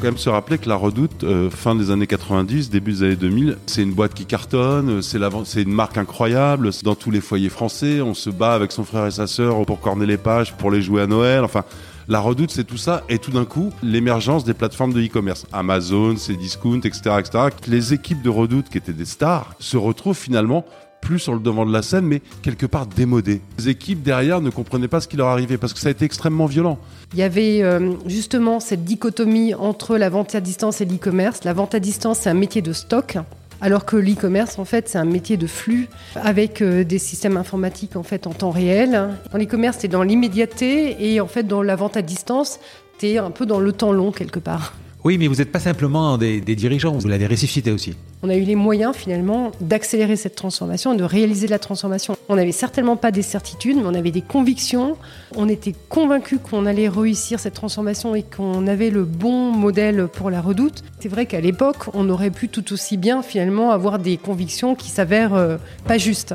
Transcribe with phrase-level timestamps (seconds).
[0.00, 3.02] faut quand même se rappeler que la Redoute, euh, fin des années 90, début des
[3.02, 7.10] années 2000, c'est une boîte qui cartonne, c'est la- c'est une marque incroyable, dans tous
[7.10, 10.16] les foyers français, on se bat avec son frère et sa sœur pour corner les
[10.16, 11.64] pages, pour les jouer à Noël, enfin...
[12.08, 16.16] La Redoute, c'est tout ça, et tout d'un coup, l'émergence des plateformes de e-commerce, Amazon,
[16.16, 17.38] Cdiscount, etc., etc.
[17.68, 20.64] Les équipes de Redoute, qui étaient des stars, se retrouvent finalement
[21.00, 23.40] plus sur le devant de la scène, mais quelque part démodées.
[23.58, 26.04] Les équipes derrière ne comprenaient pas ce qui leur arrivait, parce que ça a été
[26.04, 26.78] extrêmement violent.
[27.12, 31.44] Il y avait euh, justement cette dichotomie entre la vente à distance et l'e-commerce.
[31.44, 33.18] La vente à distance, c'est un métier de stock,
[33.60, 37.96] alors que l'e-commerce, en fait, c'est un métier de flux avec euh, des systèmes informatiques
[37.96, 39.10] en fait en temps réel.
[39.32, 42.58] Dans l'e-commerce, c'est dans l'immédiateté et en fait dans la vente à distance,
[42.98, 44.74] t'es un peu dans le temps long quelque part.
[45.04, 47.94] Oui, mais vous n'êtes pas simplement des, des dirigeants, vous l'avez ressuscité aussi.
[48.22, 52.16] On a eu les moyens finalement d'accélérer cette transformation, de réaliser la transformation.
[52.28, 54.98] On n'avait certainement pas des certitudes, mais on avait des convictions.
[55.36, 60.28] On était convaincus qu'on allait réussir cette transformation et qu'on avait le bon modèle pour
[60.28, 60.84] la redoute.
[61.00, 64.90] C'est vrai qu'à l'époque, on aurait pu tout aussi bien finalement avoir des convictions qui
[64.90, 66.34] s'avèrent euh, pas justes.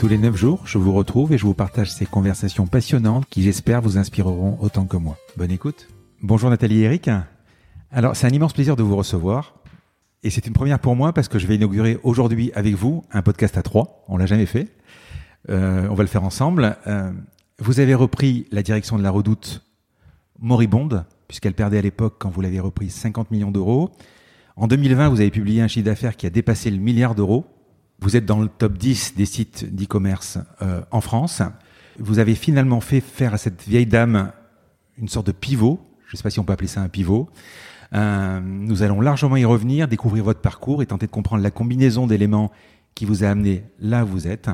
[0.00, 3.42] Tous les 9 jours, je vous retrouve et je vous partage ces conversations passionnantes qui
[3.42, 5.18] j'espère vous inspireront autant que moi.
[5.36, 5.88] Bonne écoute.
[6.22, 7.10] Bonjour Nathalie et Eric.
[7.92, 9.56] Alors c'est un immense plaisir de vous recevoir.
[10.22, 13.20] Et c'est une première pour moi parce que je vais inaugurer aujourd'hui avec vous un
[13.20, 14.02] podcast à trois.
[14.08, 14.68] On l'a jamais fait.
[15.50, 16.78] Euh, on va le faire ensemble.
[16.86, 17.12] Euh,
[17.58, 19.66] vous avez repris la direction de la redoute
[20.38, 23.90] moribonde, puisqu'elle perdait à l'époque, quand vous l'avez repris, 50 millions d'euros.
[24.56, 27.44] En 2020, vous avez publié un chiffre d'affaires qui a dépassé le milliard d'euros.
[28.00, 31.42] Vous êtes dans le top 10 des sites d'e-commerce euh, en France.
[31.98, 34.32] Vous avez finalement fait faire à cette vieille dame
[34.96, 35.78] une sorte de pivot.
[36.06, 37.28] Je ne sais pas si on peut appeler ça un pivot.
[37.92, 42.06] Euh, nous allons largement y revenir, découvrir votre parcours et tenter de comprendre la combinaison
[42.06, 42.50] d'éléments
[42.94, 44.48] qui vous a amené là où vous êtes.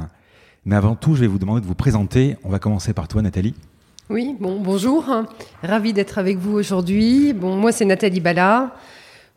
[0.64, 2.36] Mais avant tout, je vais vous demander de vous présenter.
[2.42, 3.54] On va commencer par toi, Nathalie.
[4.10, 5.04] Oui, bon, bonjour.
[5.62, 7.32] Ravi d'être avec vous aujourd'hui.
[7.32, 8.74] Bon, moi, c'est Nathalie Bala.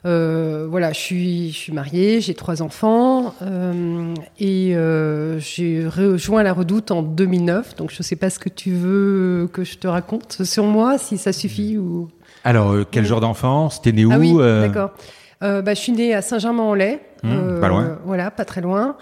[0.05, 6.41] Euh, voilà, je suis, je suis mariée, j'ai trois enfants euh, et euh, j'ai rejoint
[6.41, 7.75] la Redoute en 2009.
[7.75, 10.97] Donc, je ne sais pas ce que tu veux que je te raconte sur moi,
[10.97, 12.09] si ça suffit ou.
[12.45, 14.91] Alors, quel genre d'enfance T'es né où Ah oui, d'accord.
[15.41, 16.99] Bah, je suis née à Saint-Germain-en-Laye.
[17.23, 17.99] Mmh, pas loin.
[18.05, 18.95] Voilà, pas très loin.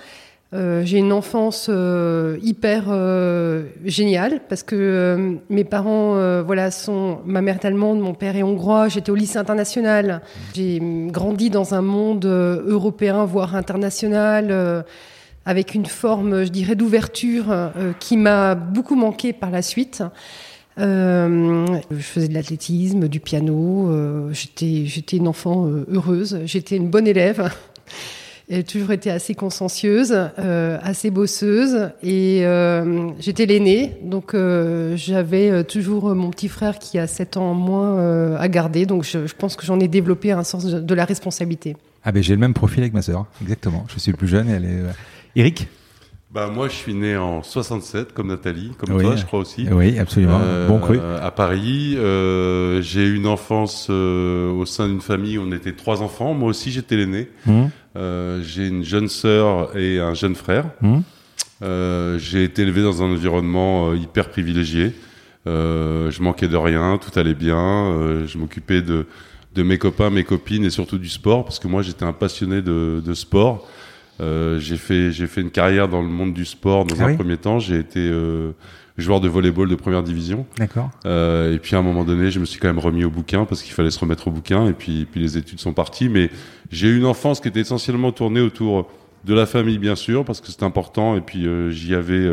[0.53, 7.41] Euh, j'ai une enfance euh, hyper euh, géniale parce que mes parents, voilà, sont ma
[7.41, 8.87] mère est allemande, mon père est hongrois.
[8.87, 10.21] J'étais au lycée international.
[10.53, 14.85] J'ai grandi dans un monde européen, voire international,
[15.45, 20.03] avec une forme, je dirais, d'ouverture qui m'a beaucoup manqué par la suite.
[20.77, 24.31] Je faisais de l'athlétisme, du piano.
[24.31, 26.39] j'étais, j'étais une enfant heureuse.
[26.45, 27.49] J'étais une bonne élève.
[28.49, 31.89] J'ai toujours été assez consciencieuse, euh, assez bosseuse.
[32.01, 33.97] Et euh, j'étais l'aînée.
[34.03, 38.85] Donc euh, j'avais toujours mon petit frère qui a 7 ans moins à garder.
[38.85, 41.75] Donc je, pense que j'en ai développé un sens de, la responsabilité.
[42.05, 43.85] Ah ben j'ai le même profil avec ma sœur, exactement.
[43.93, 44.83] Je suis le plus jeune et elle est.
[45.35, 45.67] Eric?
[46.29, 49.03] Bah moi je suis né en 67 comme Nathalie, comme Oui.
[49.03, 49.65] toi je crois aussi.
[49.71, 50.39] Oui, absolument.
[50.44, 51.00] Euh, bon cru.
[51.00, 55.71] À Paris, euh, j'ai eu une enfance euh, au sein d'une famille où on était
[55.71, 56.33] trois enfants.
[56.33, 57.29] Moi aussi j'étais l'aîné.
[57.95, 60.65] Euh, j'ai une jeune sœur et un jeune frère.
[61.63, 64.94] Euh, j'ai été élevé dans un environnement hyper privilégié.
[65.45, 68.25] Je manquais de rien, tout allait bien.
[68.27, 69.06] Je m'occupais de,
[69.56, 72.62] de mes copains, mes copines et surtout du sport parce que moi j'étais un passionné
[72.62, 73.65] de, de sport.
[74.19, 77.07] Euh, j'ai fait j'ai fait une carrière dans le monde du sport dans Ah un
[77.07, 77.59] oui premier temps.
[77.59, 78.51] J'ai été euh,
[78.97, 80.45] joueur de volleyball de première division.
[80.57, 80.89] D'accord.
[81.05, 83.45] Euh, et puis à un moment donné, je me suis quand même remis au bouquin
[83.45, 84.67] parce qu'il fallait se remettre au bouquin.
[84.67, 86.09] Et puis, puis les études sont parties.
[86.09, 86.29] Mais
[86.71, 88.89] j'ai eu une enfance qui était essentiellement tournée autour
[89.25, 92.29] de la famille bien sûr parce que c'est important et puis j'y avais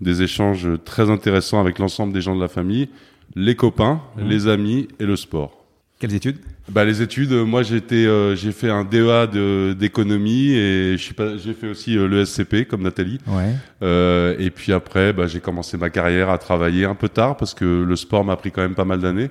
[0.00, 2.88] des échanges très intéressants avec l'ensemble des gens de la famille,
[3.34, 4.28] les copains, Mhm.
[4.28, 5.64] les amis et le sport.
[5.98, 6.38] Quelles études?
[6.70, 11.02] Bah les études, euh, moi j'étais, euh, j'ai fait un DEA de- d'économie et je
[11.02, 13.18] suis pas, j'ai fait aussi euh, le SCP comme Nathalie.
[13.26, 13.54] Ouais.
[13.82, 17.54] Euh, et puis après, bah, j'ai commencé ma carrière à travailler un peu tard parce
[17.54, 19.30] que le sport m'a pris quand même pas mal d'années.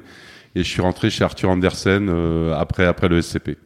[0.55, 3.57] Et je suis rentré chez Arthur Andersen euh, après après le SCP.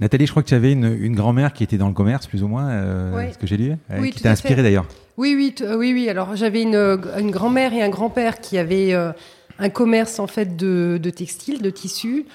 [0.00, 2.42] Nathalie, je crois que tu avais une, une grand-mère qui était dans le commerce, plus
[2.44, 3.30] ou moins, euh, Ouais.
[3.32, 4.86] ce que j'ai lu, euh, Oui, qui t'a inspiré d'ailleurs.
[5.18, 6.08] Oui, oui, t- euh, oui, oui.
[6.08, 9.10] Alors j'avais une, une grand-mère et un grand-père qui avaient euh,
[9.58, 12.26] un commerce en fait de, textiles, de tissus.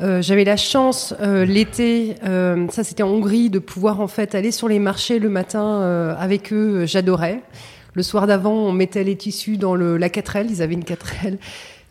[0.00, 4.34] Euh, j'avais la chance euh, l'été, euh, ça c'était en Hongrie, de pouvoir en fait
[4.34, 6.86] aller sur les marchés le matin avec eux.
[6.86, 7.40] J'adorais.
[7.94, 10.46] Le soir d'avant, on mettait les tissus dans le, la 4L.
[10.48, 11.36] Ils avaient une 4L.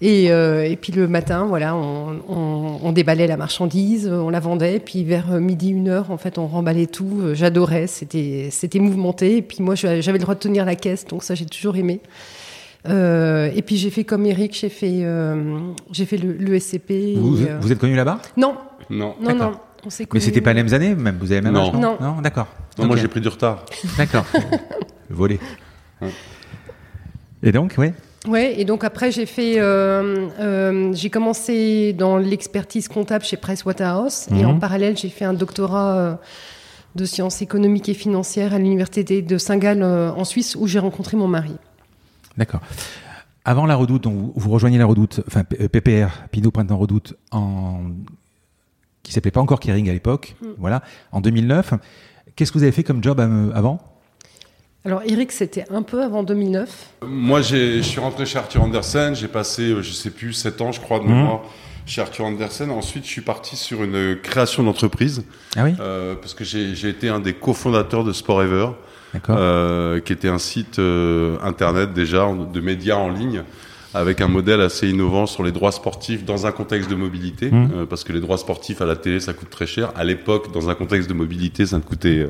[0.03, 4.79] Et, puis le matin, voilà, on, on, déballait la marchandise, on la vendait.
[4.79, 7.21] Puis vers midi, une heure, en fait, on remballait tout.
[7.33, 9.37] J'adorais, c'était c'était mouvementé.
[9.37, 12.01] Et puis moi, j'avais le droit de tenir la caisse, donc ça, j'ai toujours aimé.
[12.87, 15.59] Euh, et puis j'ai fait comme Eric, j'ai fait euh,
[15.91, 16.91] j'ai fait le, le SCP.
[16.91, 18.19] et, euh, vous êtes connu là-bas?
[18.37, 18.55] Non,
[18.89, 19.15] Non.
[19.21, 19.51] non, non.
[19.85, 21.67] On s'est Mais c'était pas les mêmes années, même Vous avez le même Non.
[21.69, 22.21] âge Non, Non.
[22.21, 22.47] d'accord.
[22.79, 23.65] Non, moi j'ai pris du retard.
[23.97, 24.25] D'accord.
[25.09, 25.39] Volé.
[26.01, 26.09] Ouais.
[27.43, 27.87] Et donc, oui?
[28.27, 34.27] Ouais, et donc après j'ai fait, euh, euh, j'ai commencé dans l'expertise comptable chez Pricewaterhouse
[34.29, 34.45] et Mhm.
[34.45, 36.13] en parallèle j'ai fait un doctorat euh,
[36.95, 41.17] de sciences économiques et financières à l'université de Saint-Gall euh, en Suisse où j'ai rencontré
[41.17, 41.55] mon mari.
[42.37, 42.61] D'accord.
[43.43, 47.15] Avant la Redoute, donc vous, rejoignez la Redoute, enfin P- euh, PPR, Pinot Printemps Redoute,
[47.31, 47.81] en
[49.03, 50.45] qui s'appelait pas encore Kering à l'époque, Mm.
[50.59, 51.73] voilà, en 2009.
[52.35, 53.79] Qu'est-ce que vous avez fait comme job euh, avant?
[54.85, 56.69] Alors Eric c'était un peu avant 2009.
[57.05, 59.15] Moi, j'ai- je suis rentré chez Arthur Andersen.
[59.15, 61.13] J'ai passé, euh, je sais plus, 7 ans, je crois, de Mhm.
[61.15, 61.41] mémoire
[61.85, 62.69] chez Arthur Andersen.
[62.71, 65.23] Ensuite, je suis parti sur une création d'entreprise
[65.55, 68.69] Ah oui, euh, parce que j'ai été un des cofondateurs de Sport Ever, euh,
[69.19, 73.43] qui était un site euh, internet déjà de médias en ligne
[73.93, 77.69] avec un modèle assez innovant sur les droits sportifs dans un contexte de mobilité, Mhm.
[77.75, 79.91] euh, parce que les droits sportifs à la télé ça coûte très cher.
[79.97, 82.27] À l'époque, dans un contexte de mobilité, ça ne coûtait euh,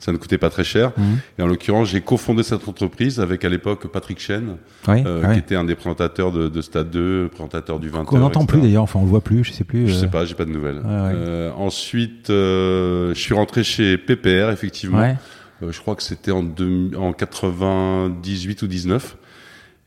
[0.00, 0.92] ça ne coûtait pas très cher.
[0.98, 1.04] Mhm.
[1.38, 5.28] Et en l'occurrence, j'ai cofondé cette entreprise avec à l'époque Patrick Chen, oui, euh, ah
[5.28, 5.32] oui.
[5.34, 8.60] qui était un des présentateurs de, de Stade 2, présentateur du 20 Qu'on n'entend plus
[8.60, 9.88] d'ailleurs, enfin on le voit plus, je sais plus.
[9.88, 10.76] Je euh, sais pas, j'ai pas de nouvelles.
[10.76, 10.82] ouais.
[10.84, 14.98] Euh, ensuite, euh, je suis rentré chez PPR, effectivement.
[15.00, 15.16] Ouais.
[15.62, 19.16] Euh, je crois que c'était en, deux- en 98 ou 19.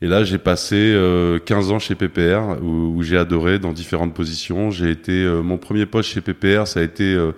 [0.00, 4.14] Et là, j'ai passé euh, 15 ans chez PPR, où, où j'ai adoré dans différentes
[4.14, 4.70] positions.
[4.70, 7.32] J'ai été euh, mon premier poste chez PPR, ça a été euh,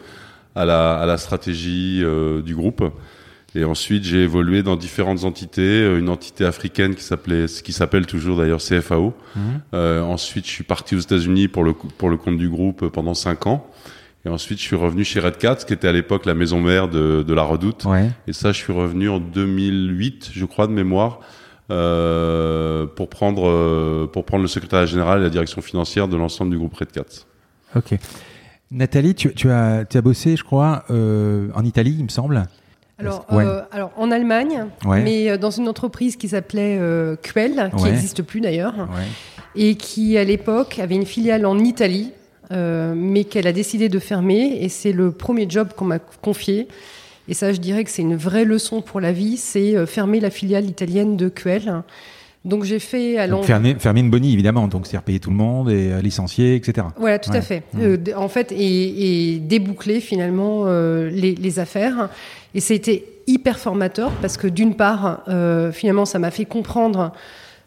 [0.54, 2.82] à, la, à la stratégie euh, du groupe.
[3.56, 8.06] Et ensuite, j'ai évolué dans différentes entités, euh, une entité africaine qui s'appelait, qui s'appelle
[8.06, 9.12] toujours d'ailleurs CFAO.
[9.36, 9.42] Mhm.
[9.74, 13.14] Euh, ensuite, je suis parti aux États-Unis pour le pour le compte du groupe pendant
[13.14, 13.70] cinq ans.
[14.26, 16.88] Et ensuite, je suis revenu chez Red Cat, qui était à l'époque la maison mère
[16.88, 17.84] de, de la Redoute.
[17.84, 18.10] Ouais.
[18.26, 21.20] Et ça, je suis revenu en 2008, je crois, de mémoire,
[21.70, 26.50] euh, pour prendre euh, pour prendre le secrétariat général et la direction financière de l'ensemble
[26.50, 27.02] du groupe Red Cat.
[27.76, 27.98] Ok.
[28.70, 32.42] Nathalie, tu, tu as, tu as bossé, je crois, euh, en Italie, il me semble.
[32.98, 33.44] Alors, Ouais.
[33.44, 35.02] euh, alors en Allemagne, Ouais.
[35.02, 37.90] mais dans une entreprise qui s'appelait euh, Quell, qui Ouais.
[37.90, 38.74] n'existe plus d'ailleurs.
[38.76, 39.04] Ouais.
[39.56, 42.10] et qui à l'époque avait une filiale en Italie,
[42.54, 44.58] euh, mais qu'elle a décidé de fermer.
[44.60, 46.68] Et c'est le premier job qu'on m'a confié.
[47.28, 50.20] Et ça, je dirais que c'est une vraie leçon pour la vie, c'est euh, fermer
[50.20, 51.82] la filiale italienne de Quell.
[52.44, 55.70] Donc j'ai fait à fermer, fermer une bonnie, évidemment, donc c'est repayer tout le monde
[55.70, 56.86] et euh, licencier, etc.
[56.98, 57.38] Voilà, tout Ouais.
[57.38, 57.62] à fait.
[57.72, 57.80] Mmh.
[57.80, 62.10] Euh, en fait, et, et déboucler finalement euh, les, les affaires.
[62.54, 67.12] Et c'était hyper formateur parce que d'une part, euh, finalement, ça m'a fait comprendre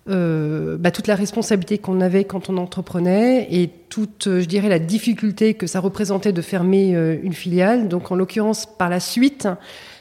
[0.10, 4.70] euh, bah, toute la responsabilité qu'on avait quand on entreprenait et toute, euh, je dirais,
[4.70, 7.88] la difficulté que ça représentait de fermer euh, une filiale.
[7.88, 9.48] Donc, en l'occurrence, par la suite,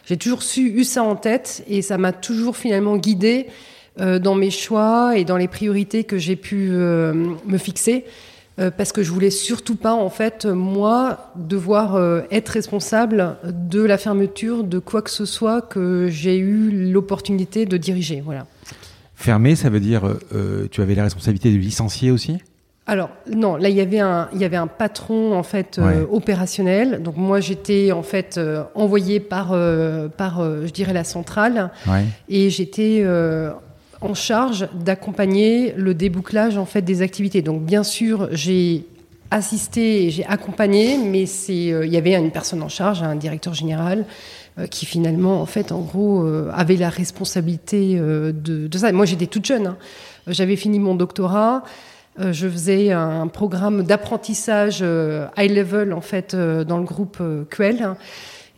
[0.04, 3.46] j'ai toujours su, eu ça en tête et ça m'a toujours finalement guidé
[4.00, 8.04] euh, dans mes choix et dans les priorités que j'ai pu me fixer.
[8.78, 14.64] Parce que je voulais surtout pas, en fait, moi, devoir être responsable de la fermeture
[14.64, 18.22] de quoi que ce soit que j'ai eu l'opportunité de diriger.
[18.24, 18.46] Voilà.
[19.16, 20.02] Fermer, ça veut dire,
[20.34, 22.38] euh, tu avais la responsabilité de licencier aussi?
[22.88, 26.02] Alors non, là il y avait un, il y avait un patron en fait euh,
[26.02, 26.06] Ouais.
[26.08, 27.02] opérationnel.
[27.02, 31.70] Donc moi j'étais en fait euh, envoyée par, euh, par, euh, je dirais la centrale,
[31.88, 32.04] Ouais.
[32.28, 33.50] et j'étais euh,
[34.00, 37.42] en charge d'accompagner le débouclage en fait des activités.
[37.42, 38.84] Donc bien sûr j'ai
[39.30, 43.54] assisté j'ai accompagné, mais c'est, euh, il y avait une personne en charge, un directeur
[43.54, 44.04] général,
[44.58, 48.92] euh, qui finalement en fait en gros euh, avait la responsabilité de, ça.
[48.92, 49.76] Moi j'étais toute jeune, hein.
[50.26, 51.62] j'avais fini mon doctorat.
[52.18, 54.82] Je faisais un programme d'apprentissage
[55.36, 57.94] high level en fait dans le groupe Quell.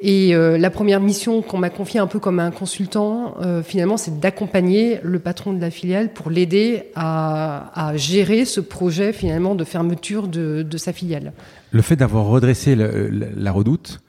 [0.01, 3.97] Et euh, la première mission qu'on m'a confiée un peu comme un consultant, euh, finalement,
[3.97, 9.57] c'est d'accompagner le patron de la filiale pour l'aider à, à, gérer ce projet finalement
[9.57, 11.33] de fermeture de, de sa filiale.
[11.73, 14.01] Le fait d'avoir redressé le, la redoute,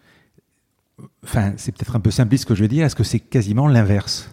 [1.23, 3.67] enfin, c'est peut-être un peu simpliste ce que je veux dire, est-ce que c'est quasiment
[3.67, 4.29] l'inverse?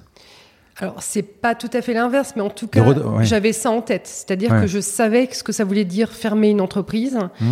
[0.79, 3.25] Alors, c'est pas tout à fait l'inverse, mais en tout cas, ouais.
[3.25, 4.07] j'avais ça en tête.
[4.07, 4.61] C'est-à-dire ouais.
[4.61, 7.19] que je savais ce que ça voulait dire fermer une entreprise.
[7.41, 7.47] Mmh.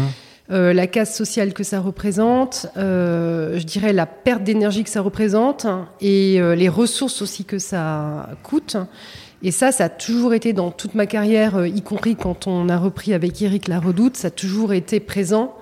[0.51, 5.01] Euh, la casse sociale que ça représente, euh, je dirais la perte d'énergie que ça
[5.01, 5.67] représente
[6.03, 8.77] et euh, les ressources aussi que ça coûte.
[9.45, 12.71] Et ça, ça a toujours été dans toute ma carrière, euh, y compris quand on
[12.71, 15.55] a repris avec Eric La Redoute, ça a toujours été présent.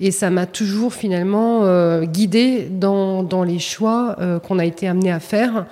[0.00, 4.86] Et ça m'a toujours finalement euh, guidé dans, dans, les choix euh, qu'on a été
[4.88, 5.66] amené à faire.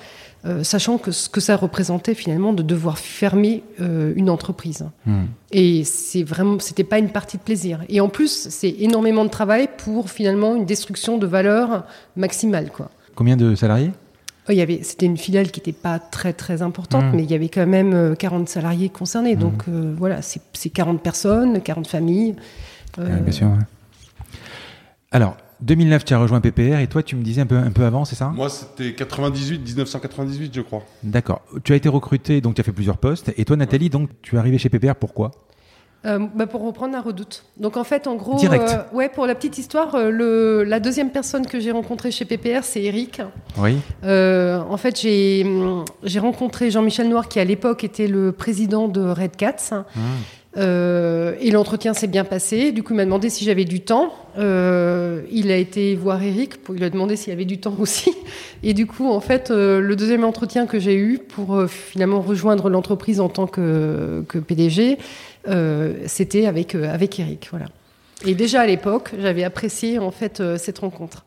[0.46, 4.84] Euh, sachant que ce que ça représentait finalement de devoir fermer euh, une entreprise.
[5.04, 5.24] Mmh.
[5.50, 7.82] Et c'est vraiment, c'était pas une partie de plaisir.
[7.88, 11.84] Et en plus, c'est énormément de travail pour finalement une destruction de valeur
[12.14, 12.90] maximale, quoi.
[13.16, 13.90] Combien de salariés?
[14.48, 17.16] Oh, il y avait, c'était une filiale qui n'était pas très très importante, mmh.
[17.16, 19.34] mais il y avait quand même 40 salariés concernés.
[19.34, 19.40] Mmh.
[19.40, 22.36] Donc euh, voilà, c'est, c'est 40 personnes, 40 familles.
[22.96, 23.48] bien sûr.
[23.48, 23.64] Ouais.
[25.10, 27.84] Alors, 2009, tu as rejoint PPR et toi, tu me disais un peu, un peu
[27.84, 28.28] avant, c'est ça?
[28.28, 30.84] Moi, c'était 98, 1998, je crois.
[31.02, 31.42] D'accord.
[31.64, 33.32] Tu as été recruté, donc tu as fait plusieurs postes.
[33.36, 35.30] Et toi, Nathalie, donc tu es arrivée chez PPR, pourquoi?
[36.04, 37.44] Euh, bah pour reprendre la redoute.
[37.56, 38.68] Donc en fait, en gros, Direct.
[38.68, 42.24] Euh, ouais, pour la petite histoire, euh, le, la deuxième personne que j'ai rencontrée chez
[42.24, 43.22] PPR, c'est Eric.
[43.58, 43.78] Oui.
[44.04, 45.44] Euh, en fait, j'ai
[46.04, 49.84] j'ai rencontré Jean-Michel Noir, qui à l'époque était le président de Red Cats.
[49.96, 50.00] Mmh.
[50.56, 52.72] Euh, et l'entretien s'est bien passé.
[52.72, 54.14] Du coup, il m'a demandé si j'avais du temps.
[54.38, 57.74] Euh, il a été voir Eric, pour, il lui a demandé s'il avait du temps
[57.78, 58.12] aussi.
[58.62, 62.70] Et du coup, en fait, euh, le deuxième entretien que j'ai eu pour finalement rejoindre
[62.70, 64.98] l'entreprise en tant que, que PDG,
[66.06, 67.48] c'était avec, avec Eric.
[67.50, 67.66] Voilà.
[68.24, 71.24] Et déjà à l'époque, j'avais apprécié en fait cette rencontre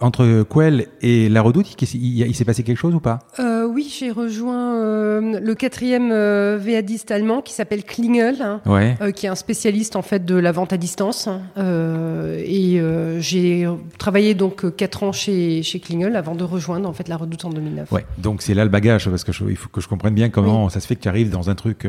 [0.00, 3.20] entre Quell et La Redoute, il, s'est passé quelque chose ou pas?
[3.38, 8.96] Euh, Oui, j'ai rejoint euh, le quatrième euh, VADiste allemand qui s'appelle Klingel, hein, ouais.
[9.14, 11.28] qui est un spécialiste en fait de la vente à distance.
[11.58, 12.80] et
[13.18, 13.68] j'ai
[13.98, 17.50] travaillé donc quatre ans chez, chez Klingel avant de rejoindre en fait La Redoute en
[17.50, 17.92] 2009.
[17.92, 20.30] Ouais, donc c'est là le bagage parce que je, il faut que je comprenne bien
[20.30, 20.70] comment oui.
[20.70, 21.86] ça se fait que tu arrives dans un truc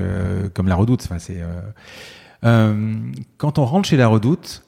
[0.54, 1.04] comme La Redoute.
[1.04, 1.42] Enfin, c'est
[3.38, 4.64] quand on rentre chez La Redoute.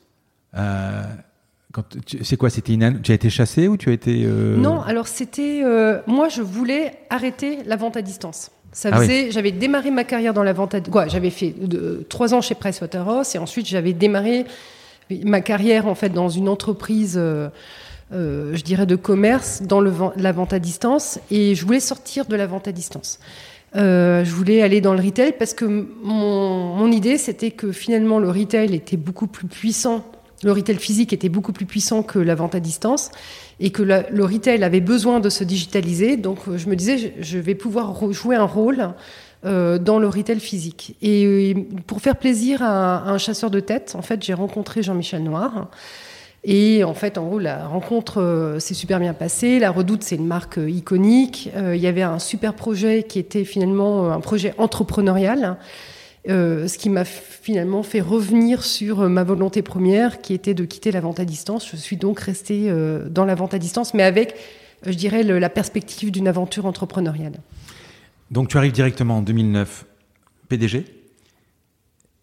[2.22, 3.01] C'est quoi C'était une...
[3.01, 4.55] Tu as été chassé ou tu as été euh...
[4.58, 8.51] Non, alors c'était euh, moi je voulais arrêter la vente à distance.
[8.72, 9.32] Ça faisait, ah oui.
[9.32, 12.55] j'avais démarré ma carrière dans la vente à quoi J'avais fait de, trois ans chez
[12.55, 14.46] Pricewaterhouse et ensuite j'avais démarré
[15.24, 17.50] ma carrière en fait dans une entreprise, euh,
[18.12, 22.36] je dirais de commerce dans le, la vente à distance et je voulais sortir de
[22.36, 23.20] la vente à distance.
[23.77, 28.20] Euh, je voulais aller dans le retail parce que mon, mon idée c'était que finalement
[28.20, 30.05] le retail était beaucoup plus puissant
[30.46, 33.12] le retail physique était beaucoup plus puissant que la vente à distance
[33.60, 36.16] et que le retail avait besoin de se digitaliser.
[36.16, 38.94] Donc je me disais, je, vais pouvoir jouer un rôle
[39.44, 40.96] euh, dans le retail physique.
[41.02, 41.54] Et euh,
[41.88, 45.70] pour faire plaisir à, un chasseur de tête, en fait, j'ai rencontré Jean-Michel Noir.
[46.48, 49.58] Et en fait, en gros, la rencontre euh, s'est super bien passée.
[49.58, 51.50] La Redoute, c'est une marque euh, iconique.
[51.56, 55.58] Euh, il y avait un super projet qui était finalement un projet entrepreneurial.
[56.27, 60.65] Euh, ce qui m'a finalement fait revenir sur euh, ma volonté première, qui était de
[60.65, 61.70] quitter la vente à distance.
[61.70, 64.36] Je suis donc restée euh, dans la vente à distance, mais avec,
[64.86, 67.34] je dirais, le, la perspective d'une aventure entrepreneuriale.
[68.32, 69.86] Donc tu arrives directement en 2009
[70.50, 70.86] PDG.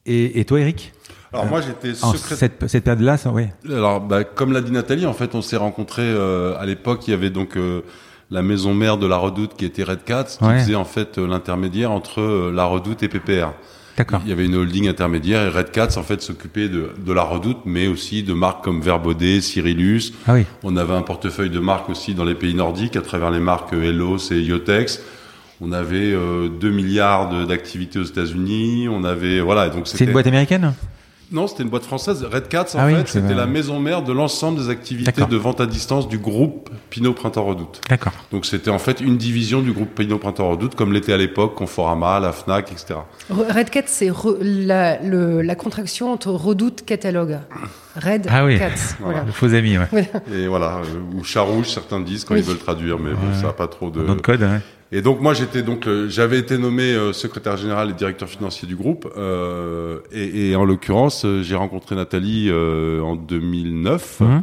[0.06, 0.92] Et, et toi, Eric?
[1.32, 2.36] Alors moi j'étais secrétaire.
[2.36, 3.46] Cette, cette période-là, ça, oui.
[3.68, 7.06] Alors bah, comme l'a dit Nathalie, en fait on s'est rencontrés euh, à l'époque.
[7.08, 7.82] Il y avait donc euh,
[8.30, 10.58] la maison mère de la Redoute qui était Red Cats, qui ouais.
[10.58, 13.52] faisait en fait l'intermédiaire entre la Redoute et PPR.
[14.24, 17.22] Il y avait une holding intermédiaire et Red Cats en fait s'occupait de, de la
[17.22, 20.12] Redoute, mais aussi de marques comme Verbaudet, Cyrillus.
[20.26, 20.44] Ah oui.
[20.62, 23.72] On avait un portefeuille de marques aussi dans les pays nordiques à travers les marques
[23.72, 25.00] Hellos et Yotex.
[25.60, 28.88] On avait euh, 2 milliards d'activités aux États-Unis.
[28.88, 30.72] On avait voilà donc c'est une boîte américaine?
[31.32, 32.24] Non, c'était une boîte française.
[32.30, 35.36] Red Cats, en ah fait, oui, c'était la maison mère de l'ensemble des activités de
[35.36, 37.80] vente à distance du groupe Pinot Printemps Redoute.
[37.88, 38.12] D'accord.
[38.30, 41.54] Donc c'était en fait une division du groupe Pinot Printemps Redoute, comme l'était à l'époque
[41.54, 43.00] Conforama, la Fnac, etc.
[43.30, 44.10] Red Cats, c'est
[44.40, 47.38] la, le, la, contraction entre Redoute catalogue.
[47.96, 48.58] Red ah oui.
[48.58, 48.68] Cats.
[49.00, 49.20] Voilà.
[49.20, 49.32] voilà.
[49.32, 50.10] Faux amis, ouais.
[50.32, 52.40] Et voilà, euh, ou chat rouge, certains disent quand oui.
[52.40, 54.02] ils veulent traduire, mais bon, ça n'a pas trop de.
[54.02, 54.60] Nom de code, ouais.
[54.94, 58.68] Et donc moi j'étais donc euh, j'avais été nommé euh, secrétaire général et directeur financier
[58.68, 64.40] du groupe euh, et, et, en l'occurrence euh, j'ai rencontré Nathalie euh, en 2009 mmh.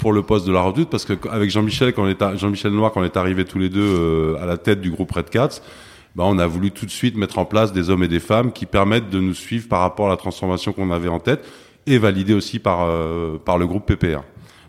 [0.00, 2.90] pour le poste de la redoute parce que avec Jean-Michel quand on est Jean-Michel Noir
[2.90, 5.60] quand on est arrivé tous les deux à la tête du groupe Red Cats
[6.16, 8.50] bah, on a voulu tout de suite mettre en place des hommes et des femmes
[8.50, 11.46] qui permettent de nous suivre par rapport à la transformation qu'on avait en tête
[11.86, 12.88] et validée aussi par
[13.44, 14.22] par le groupe PPR.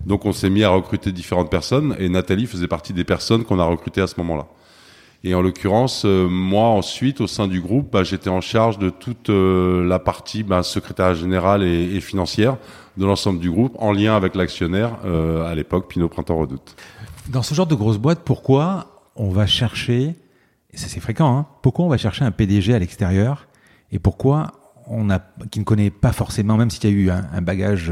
[0.06, 3.58] Donc on s'est mis à recruter différentes personnes et Nathalie faisait partie des personnes qu'on
[3.58, 4.46] a recrutées à ce moment-là.
[5.24, 8.90] Et en l'occurrence, euh, moi ensuite, au sein du groupe, bah, j'étais en charge de
[8.90, 12.58] toute euh, la partie bah, secrétaire général et, et, financière
[12.96, 16.76] de l'ensemble du groupe, en lien avec l'actionnaire euh, à l'époque, Pinot Printemps Redoute.
[17.28, 20.16] Dans ce genre de grosse boîte, pourquoi on va chercher,
[20.72, 23.48] et ça c'est fréquent, hein, pourquoi on va chercher un PDG à l'extérieur
[23.92, 24.54] et pourquoi
[24.88, 25.20] on a,
[25.52, 27.92] qui ne connaît pas forcément, même s'il y a eu un, un bagage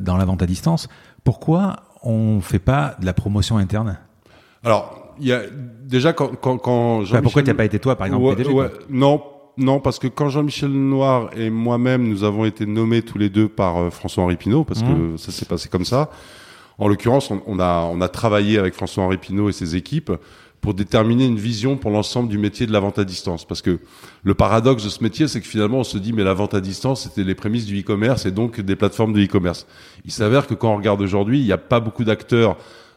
[0.00, 0.88] dans la vente à distance,
[1.24, 3.98] pourquoi on ne fait pas de la promotion interne?
[4.62, 5.42] Alors, il y a
[5.84, 8.54] déjà quand quand, quand bah, pourquoi tu n'as pas été toi par exemple ouais, PDG
[8.54, 9.22] ouais, Non,
[9.56, 13.48] non, parce que quand Jean-Michel Noir et moi-même nous avons été nommés tous les deux
[13.48, 14.86] par euh, François-Henri Pinault, parce mmh.
[14.86, 16.10] que ça s'est passé comme ça.
[16.78, 20.10] En l'occurrence, on, on, a on a travaillé avec François-Henri Pinault et ses équipes
[20.64, 23.44] pour déterminer une vision pour l'ensemble du métier de la vente à distance.
[23.44, 23.80] Parce que
[24.22, 26.62] le paradoxe de ce métier, c'est que finalement, on se dit, mais la vente à
[26.62, 29.66] distance, c'était les prémices du e-commerce et donc des plateformes de e-commerce.
[30.06, 32.56] Il s'avère que quand on regarde aujourd'hui, il n'y a pas beaucoup d'acteurs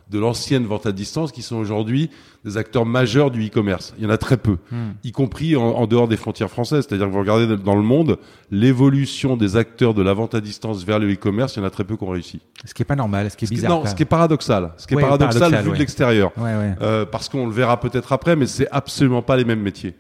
[0.09, 2.09] de l'ancienne vente à distance qui sont aujourd'hui
[2.45, 3.93] des acteurs majeurs du e-commerce.
[3.97, 4.91] Il y en a très peu, hmm.
[5.03, 6.85] y compris en, en, dehors des frontières françaises.
[6.87, 8.17] C'est-à-dire que vous regardez dans le monde,
[8.51, 11.69] l'évolution des acteurs de la vente à distance vers le e-commerce, il y en a
[11.69, 12.39] très peu qui ont réussi.
[12.63, 13.71] Ce qui est pas normal, ce qui est bizarre.
[13.71, 14.71] non, ce qui est paradoxal.
[14.77, 15.75] Ce qui est paradoxal, paradoxal vu ouais.
[15.75, 16.31] de l'extérieur.
[16.37, 16.75] Ouais, ouais.
[16.81, 19.95] Euh, parce qu'on le verra peut-être après, mais c'est absolument pas les mêmes métiers.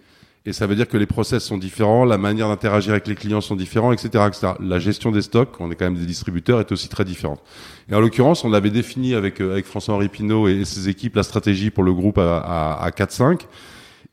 [0.45, 3.41] Et ça veut dire que les process sont différents, la manière d'interagir avec les clients
[3.41, 4.53] sont différents, etc., etc.
[4.61, 7.41] La gestion des stocks, on est quand même des distributeurs, est aussi très différente.
[7.89, 11.69] Et en l'occurrence, on avait défini avec, avec François-Henri Pinault et ses équipes la stratégie
[11.69, 13.41] pour le groupe à, à, à 4-5.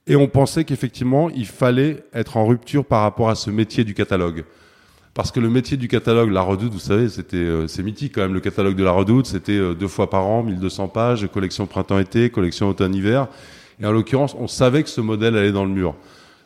[0.07, 3.95] Et on pensait qu'effectivement, il fallait être en rupture par rapport à ce métier du
[3.95, 4.45] catalogue.
[5.15, 8.23] Parce que le métier du catalogue, la Redoute, vous savez, c'était euh, c'est mythique quand
[8.23, 8.35] même.
[8.35, 12.31] Le catalogue de la Redoute, c'était euh, deux fois par an, 1200 pages, collection printemps-été,
[12.31, 13.29] collection automne-hiver.
[13.81, 15.95] Et en l'occurrence, on savait que ce modèle allait dans le mur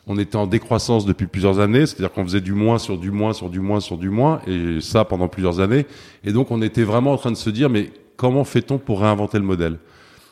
[0.09, 3.31] on était en décroissance depuis plusieurs années, c'est-à-dire qu'on faisait du moins sur du moins
[3.31, 5.85] sur du moins sur du moins, et ça pendant plusieurs années.
[6.23, 9.37] Et donc on était vraiment en train de se dire, mais comment fait-on pour réinventer
[9.37, 9.77] le modèle?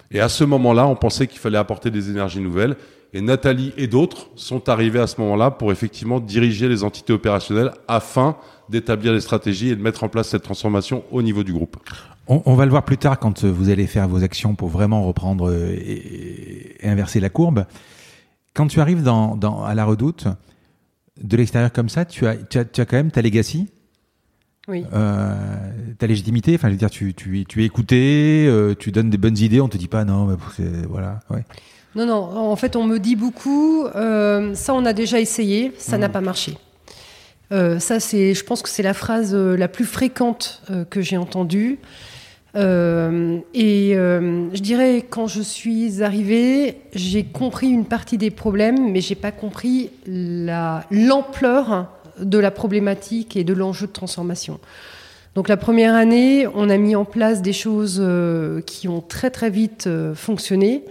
[0.10, 2.76] Et à ce moment-là, on pensait qu'il fallait apporter des énergies nouvelles.
[3.14, 7.72] Et Nathalie et d'autres sont arrivés à ce moment-là pour effectivement diriger les entités opérationnelles
[7.88, 8.36] afin
[8.70, 11.78] d'établir les stratégies et de mettre en place cette transformation au niveau du groupe.
[12.28, 15.54] On, va le voir plus tard quand vous allez faire vos actions pour vraiment reprendre
[15.54, 17.66] et, et inverser la courbe.
[18.58, 20.26] Quand tu arrives dans, dans, à la redoute,
[21.22, 23.68] de l'extérieur comme ça, tu as, tu as, tu as quand même ta legacy.
[24.68, 24.84] Oui.
[24.94, 25.36] Euh,
[26.00, 29.20] ta légitimité, enfin, je veux dire, tu, tu, tu es écouté, euh, tu donnes des
[29.20, 30.36] bonnes idées, on te dit pas non, mais
[30.90, 31.46] voilà, ouais.
[31.94, 35.98] Non, non, en fait, on me dit beaucoup, euh, ça on a déjà essayé, ça
[35.98, 36.02] mmh.
[36.02, 36.58] n'a pas marché.
[37.52, 41.78] Ça, c'est, je pense que c'est la phrase la plus fréquente que j'ai entendue.
[42.58, 48.92] Euh, et euh, je dirais, quand je suis arrivée, j'ai compris une partie des problèmes,
[48.92, 51.88] mais j'ai pas compris la, l'ampleur
[52.20, 54.60] de la problématique et de l'enjeu de transformation.
[55.36, 59.30] Donc la première année, on a mis en place des choses euh, qui ont très
[59.30, 60.84] très vite fonctionné.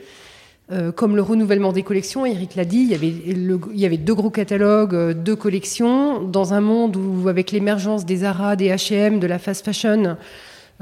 [0.96, 4.16] Comme le renouvellement des collections, Eric l'a dit, il y, avait il y avait deux
[4.16, 9.29] gros catalogues, deux collections, dans un monde où, avec l'émergence des Zara, des H&M, de
[9.29, 10.16] la fast fashion,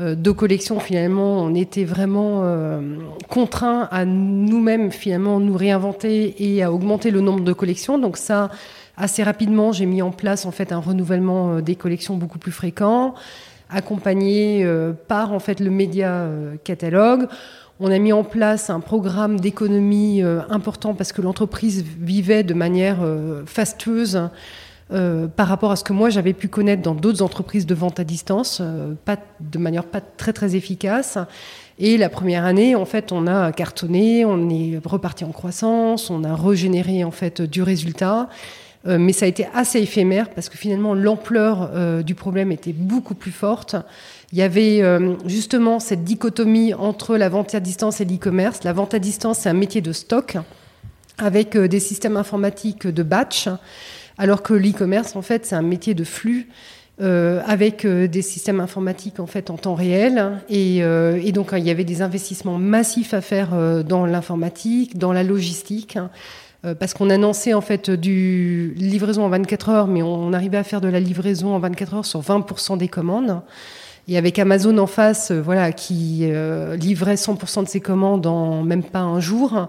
[0.00, 2.80] euh, deux collections, finalement, on était vraiment euh,
[3.28, 7.98] contraints à nous-mêmes, finalement, nous réinventer et à augmenter le nombre de collections.
[7.98, 8.50] Donc ça,
[8.96, 12.50] assez rapidement, j'ai mis en place, en fait, un renouvellement euh, des collections beaucoup plus
[12.50, 13.14] fréquent,
[13.70, 14.66] accompagné
[15.08, 16.28] par, en fait, le média
[16.64, 17.26] catalogue.
[17.80, 22.98] On a mis en place un programme d'économie important parce que l'entreprise vivait de manière
[23.46, 24.28] fastueuse
[24.92, 28.00] euh, par rapport à ce que moi j'avais pu connaître dans d'autres entreprises de vente
[28.00, 31.16] à distance, euh, pas, de manière pas très efficace.
[31.78, 36.22] Et la première année, en fait, on a cartonné, on est reparti en croissance, on
[36.22, 38.28] a régénéré en fait du résultat.
[38.86, 41.70] Euh, mais ça a été assez éphémère parce que finalement l'ampleur
[42.04, 43.76] du problème était beaucoup plus forte.
[44.32, 44.82] Il y avait
[45.24, 48.64] justement cette dichotomie entre la vente à distance et l'e-commerce.
[48.64, 50.36] La vente à distance, c'est un métier de stock
[51.16, 53.48] avec des systèmes informatiques de batch.
[54.18, 56.48] Alors que l'e-commerce, en fait, c'est un métier de flux
[57.00, 60.38] euh, avec euh, des systèmes informatiques en fait en temps réel.
[60.48, 64.96] Et, euh, et donc, il y avait des investissements massifs à faire euh, dans l'informatique,
[64.98, 65.98] dans la logistique.
[66.64, 70.64] euh, Parce qu'on annonçait en fait du livraison en 24 heures, mais on arrivait à
[70.64, 73.40] faire de la livraison en 24 heures sur 20% des commandes.
[74.06, 76.30] Et avec Amazon en face, euh, voilà, qui
[76.78, 79.66] livrait 100% de ses commandes en même pas un jour,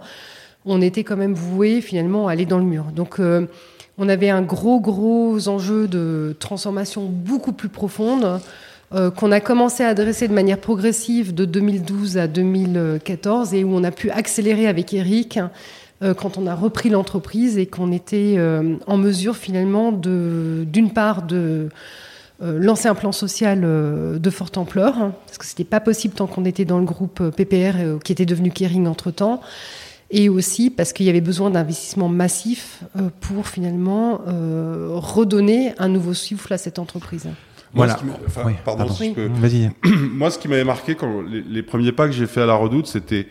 [0.65, 2.85] on était quand même voué finalement à aller dans le mur.
[2.95, 3.19] Donc
[3.97, 8.41] on avait un gros, gros enjeu de transformation beaucoup plus profonde
[8.93, 13.73] euh, qu'on a commencé à adresser de manière progressive de 2012 à 2014 et où
[13.73, 15.39] on a pu accélérer avec Eric
[16.03, 20.91] euh, quand on a repris l'entreprise et qu'on était euh, en mesure finalement de, d'une
[20.91, 21.69] part de
[22.41, 26.27] lancer un plan social de forte ampleur, hein, parce que ce n'était pas possible tant
[26.27, 29.39] qu'on était dans le groupe PPR qui était devenu Kering entre-temps
[30.11, 32.83] et aussi parce qu'il y avait besoin d'investissements massifs
[33.21, 34.21] pour finalement
[34.95, 37.27] redonner un nouveau souffle à cette entreprise.
[37.75, 37.99] Voilà.
[38.63, 39.69] pardon, Vas-y.
[40.11, 42.87] Moi, ce qui m'avait marqué quand les, premiers pas que j'ai fait à la Redoute,
[42.87, 43.27] c'était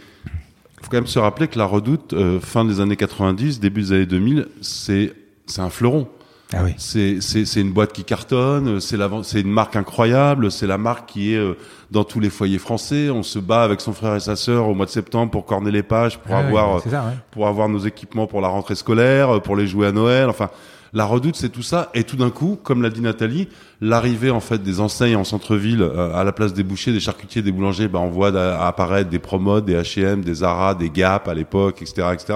[0.82, 3.92] faut quand même se rappeler que la Redoute, euh, fin des années 90, début des
[3.92, 5.14] années 2000, c'est
[5.46, 6.08] c'est un fleuron.
[6.52, 6.74] Ah oui.
[6.78, 11.56] C'est une boîte qui cartonne, c'est une marque incroyable, c'est la marque qui est euh,
[11.90, 13.10] dans tous les foyers français.
[13.10, 15.72] On se bat avec son frère et sa sœur au mois de septembre pour corner
[15.72, 16.82] les pages, pour ah avoir
[17.30, 20.28] pour avoir nos équipements pour la rentrée scolaire, pour les jouer à Noël.
[20.28, 20.50] Enfin,
[20.94, 21.90] la redoute, c'est tout ça.
[21.94, 23.48] Et tout d'un coup, comme l'a dit Nathalie,
[23.80, 27.42] l'arrivée en fait des enseignes en centre-ville, euh, à la place des bouchers, des charcutiers,
[27.42, 28.28] des boulangers, ben, on voit
[28.64, 32.34] apparaître des Promodes, des H&M, des Zara, des Gap à l'époque, etc., etc.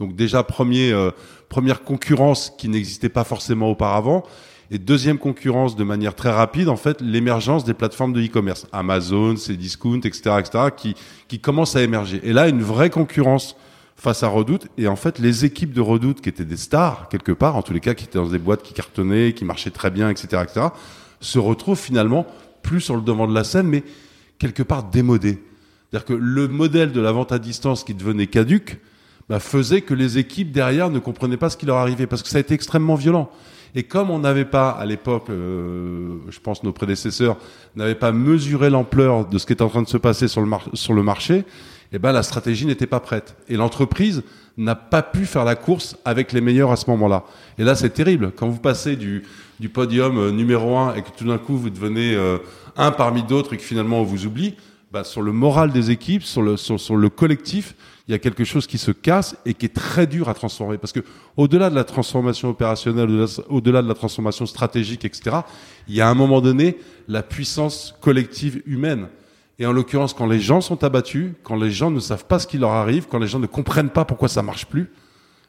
[0.00, 1.12] Donc déjà premier euh,
[1.48, 4.24] première concurrence qui n'existait pas forcément auparavant.
[4.70, 9.34] Et deuxième concurrence de manière très rapide, en fait, l'émergence des plateformes de e-commerce, Amazon,
[9.36, 10.94] Cdiscount, etc., etc., qui
[11.28, 12.20] qui commencent à émerger.
[12.22, 13.56] Et là, une vraie concurrence
[13.96, 14.68] face à Redoute.
[14.78, 17.72] Et en fait, les équipes de Redoute, qui étaient des stars, quelque part, en tous
[17.72, 20.66] les cas, qui étaient dans des boîtes qui cartonnaient, qui marchaient très bien, etc., etc.,
[21.20, 22.26] se retrouvent finalement
[22.62, 23.82] plus sur le devant de la scène, mais
[24.38, 25.42] quelque part démodés.
[25.90, 28.78] C'est-à-dire que le modèle de la vente à distance qui devenait caduque
[29.28, 32.28] bah, faisait que les équipes derrière ne comprenaient pas ce qui leur arrivait, parce que
[32.28, 33.30] ça a été extrêmement violent.
[33.74, 37.36] Et comme on n'avait pas, à l'époque, euh, je pense nos prédécesseurs
[37.74, 40.48] n'avaient pas mesuré l'ampleur de ce qui était en train de se passer sur le,
[40.74, 41.44] sur le marché,
[41.92, 43.36] eh ben, la stratégie n'était pas prête.
[43.48, 44.22] Et l'entreprise
[44.56, 47.24] n'a pas pu faire la course avec les meilleurs à ce moment-là.
[47.58, 48.32] Et là, c'est terrible.
[48.36, 49.24] Quand vous passez du,
[49.58, 52.38] du podium euh, numéro un et que tout d'un coup, vous devenez euh,
[52.76, 54.54] un parmi d'autres et que finalement, on vous oublie,
[54.94, 57.74] bah, sur le moral des équipes, sur le, sur, le collectif,
[58.06, 60.78] il y a quelque chose qui se casse et qui est très dur à transformer.
[60.78, 61.00] Parce que
[61.36, 65.38] au-delà de la transformation opérationnelle, au-delà de la transformation stratégique, etc.,
[65.88, 66.78] il y a à un moment donné
[67.08, 69.08] la puissance collective humaine.
[69.58, 72.46] Et en l'occurrence, quand les gens sont abattus, quand les gens ne savent pas ce
[72.46, 74.92] qui leur arrive, quand les gens ne comprennent pas pourquoi ça marche plus,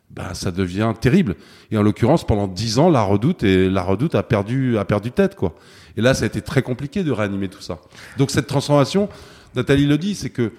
[0.10, 1.36] ben ça devient terrible.
[1.70, 5.12] Et en l'occurrence, pendant dix ans, la Redoute et la Redoute a perdu a perdu
[5.12, 5.54] tête quoi.
[5.98, 7.80] Et là, ça a été très compliqué de réanimer tout ça.
[8.18, 9.08] Donc cette transformation,
[9.56, 10.52] Nathalie le dit, c'est que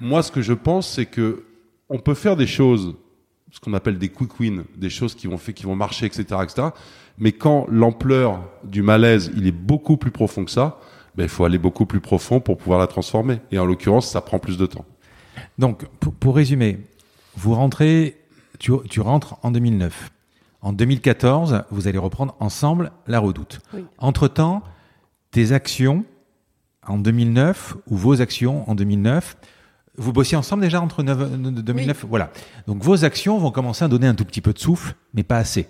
[0.00, 1.44] moi, ce que je pense, c'est que
[1.88, 2.94] on peut faire des choses,
[3.50, 6.24] ce qu'on appelle des quick wins, des choses qui vont faire, qui vont marcher, etc.,
[6.42, 6.68] etc.
[7.18, 10.78] Mais quand l'ampleur du malaise, il est beaucoup plus profond que ça,
[11.16, 13.40] ben, il faut aller beaucoup plus profond pour pouvoir la transformer.
[13.50, 14.84] Et en l'occurrence, ça prend plus de temps.
[15.58, 16.78] Donc, pour, résumer,
[17.36, 18.16] vous rentrez,
[18.58, 20.10] tu, tu, rentres en 2009.
[20.62, 23.60] En 2014, vous allez reprendre ensemble la redoute.
[23.98, 24.62] Entre-temps,
[25.30, 26.04] tes actions
[26.86, 29.36] en 2009 ou vos actions en 2009,
[29.96, 32.30] vous bossiez ensemble déjà entre 2009 Voilà.
[32.66, 35.38] Donc vos actions vont commencer à donner un tout petit peu de souffle, mais pas
[35.38, 35.66] assez.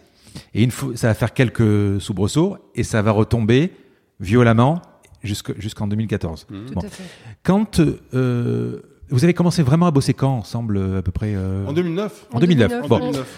[0.55, 3.73] Et une fois, ça va faire quelques soubresauts et ça va retomber
[4.21, 4.83] violemment
[5.23, 6.47] jusqu'en 2014.
[6.49, 6.57] Mmh.
[7.43, 7.81] Quand
[8.15, 12.27] euh, vous avez commencé vraiment à bosser quand ensemble à peu près euh, En 2009.
[12.33, 12.73] En 2009.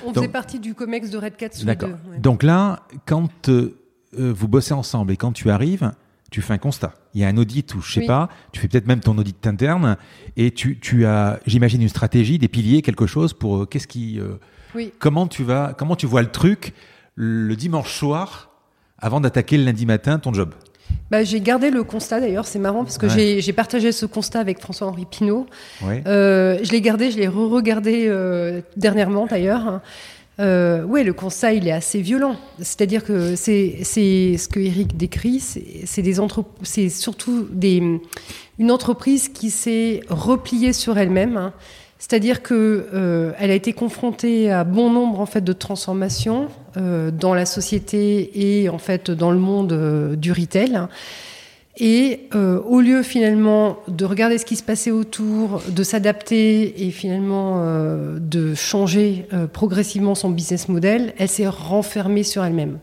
[0.04, 1.50] On, faisait partie du Comex de Red Cat.
[1.64, 1.90] D'accord.
[2.18, 3.72] Donc là, quand euh,
[4.12, 5.92] vous bossez ensemble et quand tu arrives,
[6.32, 6.94] tu fais un constat.
[7.14, 9.46] Il y a un audit ou je sais pas, tu fais peut-être même ton audit
[9.46, 9.96] interne
[10.36, 14.18] et tu, tu as, j'imagine, une stratégie, des piliers, quelque chose pour qu'est-ce qui,
[14.74, 14.92] oui.
[14.98, 16.72] comment tu vas, comment tu vois le truc
[17.14, 18.50] le dimanche soir
[18.98, 20.54] avant d'attaquer le lundi matin ton job?
[21.10, 24.60] Bah, j'ai gardé le constat d'ailleurs, c'est marrant parce que j'ai partagé ce constat avec
[24.60, 25.46] François-Henri Pinault.
[25.84, 29.80] Euh, je l'ai gardé, je l'ai re-regardé euh, dernièrement d'ailleurs.
[30.42, 32.36] Euh, oui, le constat il est assez violent.
[32.58, 38.00] C'est-à-dire que c'est ce que Eric décrit, c'est surtout des,
[38.58, 41.36] une entreprise qui s'est repliée sur elle-même.
[41.36, 41.52] Hein.
[41.98, 47.12] C'est-à-dire que euh, elle a été confrontée à bon nombre en fait de transformations euh,
[47.12, 50.88] dans la société et en fait dans le monde du retail.
[51.78, 57.64] Et au lieu finalement de regarder ce qui se passait autour, de s'adapter et finalement
[58.20, 62.78] de changer progressivement son business model, elle s'est renfermée sur elle-même.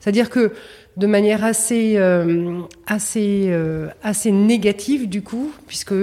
[0.00, 0.52] C'est-à-dire que
[0.96, 5.94] de manière assez, euh, assez, euh, assez négative du coup, puisque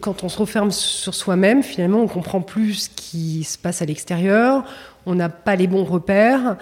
[0.00, 3.86] quand on se referme sur soi-même, finalement, on comprend plus ce qui se passe à
[3.86, 4.64] l'extérieur,
[5.04, 6.56] on n'a pas les bons repères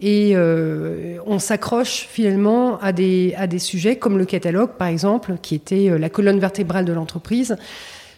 [0.00, 5.34] et euh, on s'accroche finalement à des, à des sujets comme le catalogue, par exemple,
[5.42, 7.56] qui était la colonne vertébrale de l'entreprise.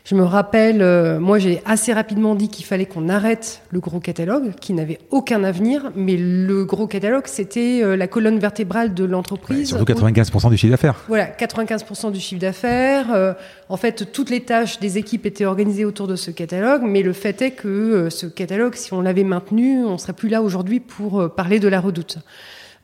[0.05, 4.01] Je me rappelle, euh, moi j'ai assez rapidement dit qu'il fallait qu'on arrête le gros
[4.01, 9.05] catalogue, qui n'avait aucun avenir, mais le gros catalogue, c'était euh, la colonne vertébrale de
[9.05, 9.69] l'entreprise.
[9.69, 10.97] surtout 95% du chiffre d'affaires.
[11.07, 13.13] Voilà, 95% du chiffre d'affaires.
[13.15, 13.33] Euh,
[13.69, 17.13] en fait, toutes les tâches des équipes étaient organisées autour de ce catalogue, mais le
[17.13, 21.33] fait est que ce catalogue, si on l'avait maintenu, on serait plus là aujourd'hui pour
[21.35, 22.19] parler de la redoute.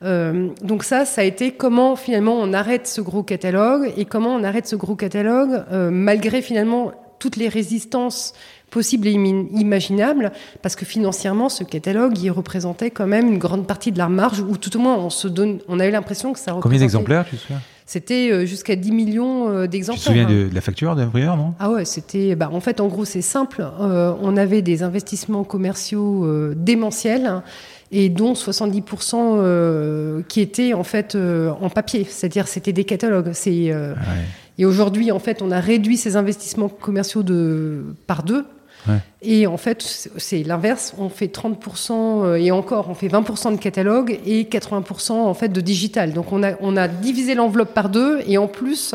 [0.05, 4.35] Euh, donc ça, ça a été comment finalement on arrête ce gros catalogue et comment
[4.35, 8.35] on arrête ce gros catalogue euh, malgré finalement toutes les résistances
[8.71, 13.93] possibles et imaginables, parce que financièrement, ce catalogue, il représentait quand même une grande partie
[13.93, 16.39] de la marge, ou tout au moins, on se donne, on a eu l'impression que
[16.39, 16.63] ça représentait...
[16.63, 17.63] Combien d'exemplaires, tu te souviens?
[17.87, 20.03] C'était euh, jusqu'à 10 millions d'exemplaires.
[20.03, 21.55] Tu te souviens de, de la facture d'imprimeur, non?
[21.59, 22.35] Ah ouais, c'était...
[22.35, 23.67] Bah, en fait, en gros, c'est simple.
[23.81, 27.43] on avait des investissements commerciaux démentiels
[27.91, 33.31] et dont 70% euh, qui étaient en fait euh, en papier, c'est-à-dire c'était des catalogues.
[33.33, 33.95] C'est euh,
[34.59, 38.45] et aujourd'hui en fait on a réduit ces investissements commerciaux de par deux.
[39.21, 40.95] Et en fait, c'est l'inverse.
[40.97, 45.61] On fait 30% et encore, on fait 20% de catalogue et 80% en fait de
[45.61, 46.15] digital.
[46.15, 48.95] Donc on a, on a divisé l'enveloppe par deux et en plus,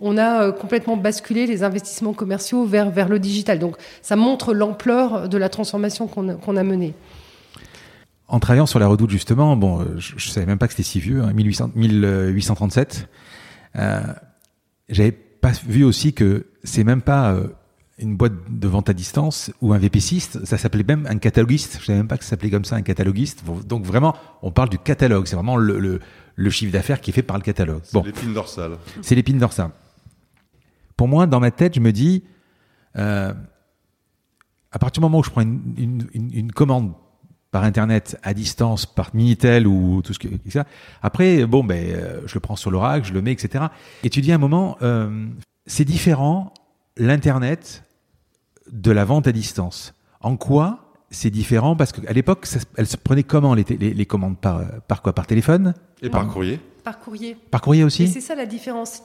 [0.00, 3.58] on a complètement basculé les investissements commerciaux vers, vers le digital.
[3.58, 6.94] Donc ça montre l'ampleur de la transformation qu'on a, a menée
[8.28, 10.82] en travaillant sur la redoute justement, bon, euh, je, je savais même pas que c'était
[10.82, 13.08] si vieux, hein, 1800, 1837.
[13.76, 14.00] Euh,
[14.88, 17.48] J'avais pas vu aussi que c'est même pas euh,
[17.98, 21.78] une boîte de vente à distance ou un VPCiste, ça s'appelait même un cataloguiste.
[21.80, 23.44] Je savais même pas que ça s'appelait comme ça un cataloguiste.
[23.66, 25.26] Donc vraiment, on parle du catalogue.
[25.26, 26.00] C'est vraiment le, le,
[26.34, 27.80] le chiffre d'affaires qui est fait par le catalogue.
[27.84, 28.02] C'est bon.
[28.04, 28.76] l'épine dorsale.
[29.02, 29.70] C'est l'épine dorsale.
[30.96, 32.24] Pour moi, dans ma tête, je me dis,
[32.96, 33.32] euh,
[34.72, 36.92] à partir du moment où je prends une, une, une, une commande
[37.56, 40.66] par internet à distance par minitel ou tout ce que ça.
[41.00, 43.64] Après, bon, ben, euh, je le prends sur l'oracle, je le mets, etc.
[44.04, 45.26] Et tu dis à un moment, euh,
[45.64, 46.52] c'est différent
[46.98, 47.82] l'internet
[48.70, 49.94] de la vente à distance.
[50.20, 51.76] En quoi c'est différent?
[51.76, 54.36] Parce qu'à l'époque, elle se prenait comment les, les, commandes?
[54.36, 55.14] Par, par quoi?
[55.14, 55.72] Par téléphone?
[56.02, 57.36] Et par courrier par courrier.
[57.50, 58.06] Par courrier aussi?
[58.06, 59.02] C'est ça la différence.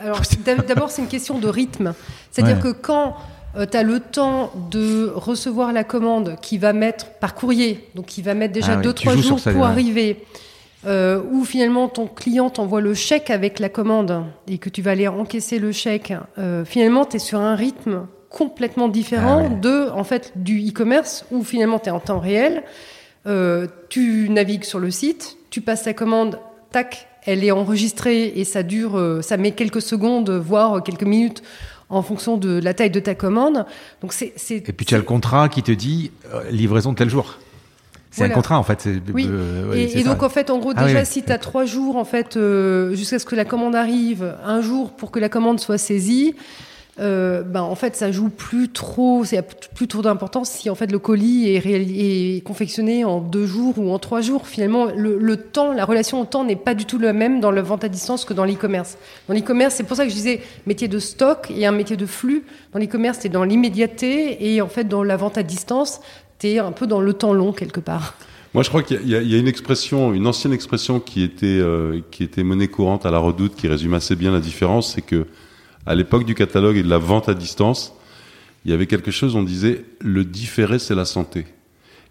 [0.00, 0.20] Alors,
[0.68, 1.92] d'abord, c'est une question de rythme.
[2.30, 3.16] C'est-à-dire que quand
[3.56, 8.06] euh, tu as le temps de recevoir la commande qui va mettre par courrier, donc
[8.06, 10.24] qui va mettre déjà 2-3 ah jours pour arriver.
[10.86, 14.92] Euh, ou finalement ton client t'envoie le chèque avec la commande et que tu vas
[14.92, 19.88] aller encaisser le chèque, euh, finalement tu es sur un rythme complètement différent ah de
[19.90, 22.62] en fait du e-commerce où finalement tu es en temps réel,
[23.26, 26.38] euh, tu navigues sur le site, tu passes ta commande,
[26.70, 31.42] tac, elle est enregistrée et ça dure, euh, ça met quelques secondes, voire quelques minutes
[31.88, 33.64] en fonction de la taille de ta commande.
[34.02, 37.10] Donc c'est, Et puis tu as le contrat qui te dit euh, livraison de tel
[37.10, 37.38] jour.
[38.10, 38.88] C'est un contrat en fait.
[39.12, 39.28] Oui.
[39.30, 42.04] Euh, et, donc en fait, en gros, ah déjà si tu as trois jours en
[42.06, 45.76] fait euh, jusqu'à ce que la commande arrive, un jour pour que la commande soit
[45.76, 46.34] saisie,
[46.98, 49.42] ben en fait ça joue plus trop, c'est
[49.74, 53.98] plus trop d'importance si en fait le colis est, confectionné en deux jours ou en
[53.98, 54.46] trois jours.
[54.46, 57.62] Finalement, le, temps, la relation au temps n'est pas du tout le même dans la
[57.62, 58.96] vente à distance que dans l'e-commerce.
[59.28, 62.06] Dans l'e-commerce, c'est pour ça que je disais métier de stock et un métier de
[62.06, 62.44] flux.
[62.72, 66.00] Dans l'e-commerce, c'est dans l'immédiateté et en fait dans la vente à distance,
[66.38, 68.14] tu es un peu dans le temps long quelque part.
[68.54, 72.00] Moi, je crois qu'il y, y, a une expression, une ancienne expression qui était, euh,
[72.10, 75.26] qui était monnaie courante à la redoute, qui résume assez bien la différence, c'est que
[75.86, 77.94] à l'époque du catalogue et de la vente à distance,
[78.64, 81.46] il y avait quelque chose, on disait le différé, c'est la santé.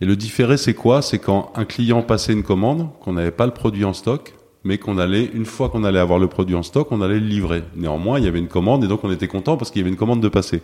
[0.01, 1.01] Et le différé, c'est quoi?
[1.01, 4.33] C'est quand un client passait une commande, qu'on n'avait pas le produit en stock,
[4.63, 7.27] mais qu'on allait, une fois qu'on allait avoir le produit en stock, on allait le
[7.27, 7.63] livrer.
[7.75, 9.91] Néanmoins, il y avait une commande et donc on était content parce qu'il y avait
[9.91, 10.61] une commande de passer.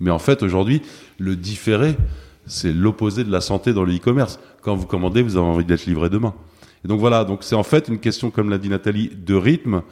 [0.00, 0.82] Mais en fait, aujourd'hui,
[1.18, 1.96] le différé,
[2.46, 4.38] c'est l'opposé de la santé dans le e-commerce.
[4.62, 6.34] Quand vous commandez, vous avez envie d'être livré demain.
[6.84, 9.82] Et donc voilà, donc c'est en fait une question, comme l'a dit Nathalie, de rythme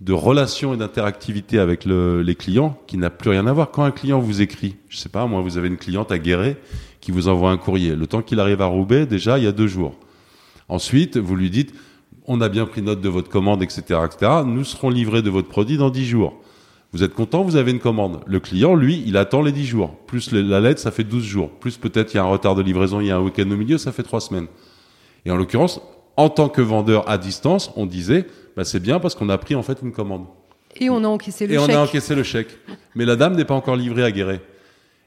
[0.00, 3.70] de relation et d'interactivité avec le, les clients qui n'a plus rien à voir.
[3.70, 6.56] Quand un client vous écrit, je sais pas, moi, vous avez une cliente à Guéret
[7.00, 7.96] qui vous envoie un courrier.
[7.96, 9.94] Le temps qu'il arrive à Roubaix, déjà, il y a deux jours.
[10.68, 11.74] Ensuite, vous lui dites,
[12.26, 14.42] on a bien pris note de votre commande, etc., etc.
[14.44, 16.34] Nous serons livrés de votre produit dans dix jours.
[16.92, 18.20] Vous êtes content, vous avez une commande.
[18.26, 19.94] Le client, lui, il attend les dix jours.
[20.06, 21.50] Plus la lettre, ça fait 12 jours.
[21.50, 23.56] Plus peut-être il y a un retard de livraison, il y a un week-end au
[23.56, 24.46] milieu, ça fait trois semaines.
[25.26, 25.80] Et en l'occurrence,
[26.16, 28.26] en tant que vendeur à distance, on disait,
[28.58, 30.24] bah, c'est bien parce qu'on a pris en fait une commande.
[30.80, 31.68] Et on a encaissé le chèque.
[31.68, 32.58] Et on a encaissé le chèque.
[32.96, 34.40] Mais la dame n'est pas encore livrée à Guéret.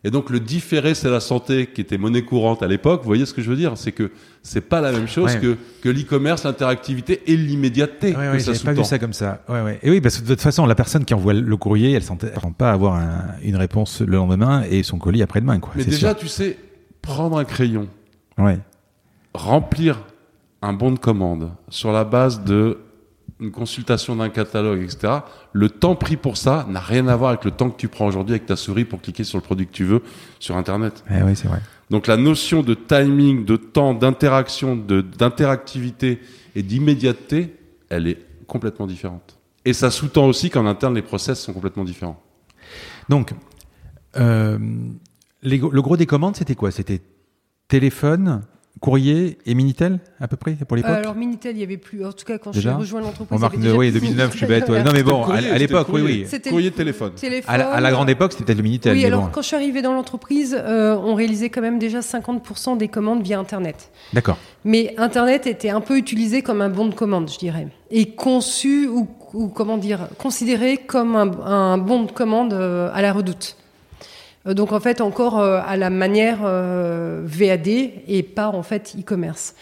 [0.06, 3.02] Et donc le différé, c'est la santé qui était monnaie courante à l'époque.
[3.02, 3.74] Vous voyez ce que je veux dire?
[3.76, 4.12] C'est que
[4.42, 8.16] c'est pas la même chose que, que l'e-commerce, l'interactivité et l'immédiateté.
[8.16, 9.44] Ouais, ouais, pas vu ça comme ça.
[9.50, 9.80] Ouais, ouais.
[9.84, 12.54] Et oui, parce que de toute façon, la personne qui envoie le courrier, elle s'attend
[12.54, 13.02] pas à avoir
[13.44, 15.60] une réponse le lendemain et son colis après-demain.
[15.60, 15.74] Quoi.
[15.76, 16.58] Mais déjà, tu sais,
[17.02, 17.90] prendre un crayon,
[18.38, 18.60] ouais.
[19.34, 20.00] remplir
[20.62, 22.78] un bon de commande sur la base de
[23.42, 25.14] une consultation d'un catalogue, etc.,
[25.52, 28.06] le temps pris pour ça n'a rien à voir avec le temps que tu prends
[28.06, 30.04] aujourd'hui avec ta souris pour cliquer sur le produit que tu veux
[30.40, 31.04] sur Internet.
[31.10, 31.60] Eh oui, c'est vrai.
[31.90, 36.22] Donc la notion de timing, de temps, d'interaction, d'interactivité
[36.56, 37.56] et d'immédiateté,
[37.90, 39.38] elle est complètement différente.
[39.66, 42.22] Et ça sous-tend aussi qu'en interne, les process sont complètement différents.
[43.10, 43.34] Donc,
[44.18, 44.58] euh,
[45.42, 46.72] les, le gros des commandes, c'était quoi?
[46.72, 47.02] C'était
[47.68, 48.42] téléphone,
[48.82, 50.92] courrier et Minitel à peu près pour l'époque.
[50.92, 52.04] Alors Minitel, il y avait plus.
[52.04, 54.00] En tout cas, quand j'ai Déjà rejoint l'entreprise, Remarque, il y avait déjà oui, plus
[54.02, 54.70] 2009, je suis bête.
[54.70, 54.84] ouais.
[54.84, 56.26] Non mais bon, à, Courrier, à c'était l'époque, oui, oui.
[56.28, 57.12] C'était Courrier de téléphone.
[57.14, 57.54] téléphone.
[57.54, 58.94] À la, à la grande époque, c'était peut-être le Minitel.
[58.94, 59.30] Oui, mais alors bon.
[59.32, 63.22] quand je suis arrivée dans l'entreprise, euh, on réalisait quand même déjà 50% des commandes
[63.22, 63.92] via Internet.
[64.14, 64.38] D'accord.
[64.66, 68.88] Mais Internet était un peu utilisé comme un bon de commande, je dirais, et conçu
[68.88, 73.58] ou, ou comment dire, considéré comme un, un bon de commande euh, à la redoute.
[74.48, 78.96] Euh, Donc en fait encore euh, à la manière euh, VAD et pas en fait
[79.00, 79.56] e-commerce.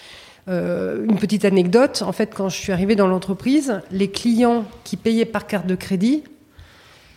[0.47, 4.97] Euh, une petite anecdote, en fait quand je suis arrivée dans l'entreprise, les clients qui
[4.97, 6.23] payaient par carte de crédit,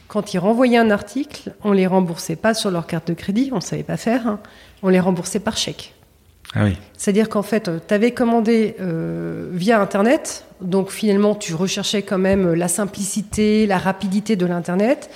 [0.08, 3.60] quand ils renvoyaient un article, on les remboursait pas sur leur carte de crédit, on
[3.60, 4.40] savait pas faire, hein,
[4.82, 5.94] on les remboursait par chèque.
[6.54, 6.76] Ah oui.
[6.98, 12.52] C'est-à-dire qu'en fait, tu avais commandé euh, via Internet, donc finalement, tu recherchais quand même
[12.52, 15.08] la simplicité, la rapidité de l'Internet,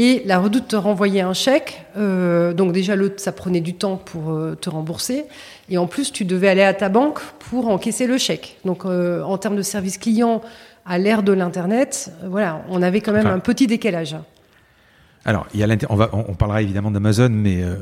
[0.00, 1.84] et la redoute te renvoyait un chèque.
[1.96, 5.24] euh, donc déjà, le, ça prenait du temps pour euh, te rembourser,
[5.70, 8.58] et en plus, tu devais aller à ta banque pour encaisser le chèque.
[8.64, 10.40] Donc euh, en termes de service client,
[10.86, 14.16] à l'ère de l'Internet, euh, voilà, on avait quand même Enfin, un petit décalage.
[15.24, 17.76] Alors, il y a l'inter- on, va, on, on parlera évidemment d'Amazon, mais euh,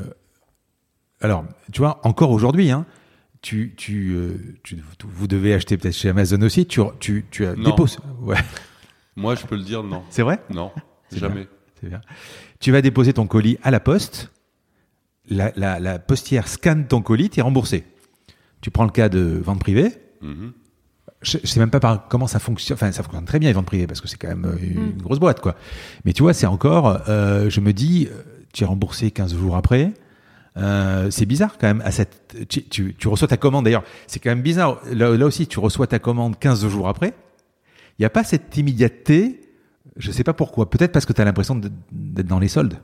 [1.21, 2.85] alors, tu vois, encore aujourd'hui, hein,
[3.41, 6.65] tu, tu, euh, tu- vous devez acheter peut-être chez Amazon aussi.
[6.65, 7.99] Tu, tu, tu déposes.
[8.21, 8.35] Ouais,
[9.15, 10.01] Moi, je peux le dire, non.
[10.09, 10.39] c'est vrai?
[10.49, 10.71] Non,
[11.09, 11.47] C'est jamais.
[11.85, 12.01] Bien.
[12.59, 14.31] Tu vas déposer ton colis à la poste.
[15.29, 17.83] La, la, la postière scanne ton colis, tu es remboursé.
[18.61, 19.91] Tu prends le cas de vente privée.
[20.21, 20.53] Mhm.
[21.21, 22.75] Je, je sais même pas par comment ça fonctionne.
[22.75, 25.01] Enfin, ça fonctionne très bien les ventes privées parce que c'est quand même euh, une
[25.01, 25.55] grosse boîte, quoi.
[26.05, 27.01] Mais tu vois, c'est encore.
[27.09, 28.21] euh, je me dis, euh,
[28.53, 29.93] tu es remboursé 15 jours après.
[30.57, 31.81] Euh, c'est bizarre quand même.
[31.81, 33.83] À cette, tu, tu, tu reçois ta commande d'ailleurs.
[34.07, 34.79] C'est quand même bizarre.
[34.91, 37.13] Là, là aussi, tu reçois ta commande 15 jours après.
[37.99, 39.41] Il n'y a pas cette immédiateté.
[39.97, 40.69] Je sais pas pourquoi.
[40.69, 42.75] Peut-être parce que tu as l'impression d'être dans les soldes.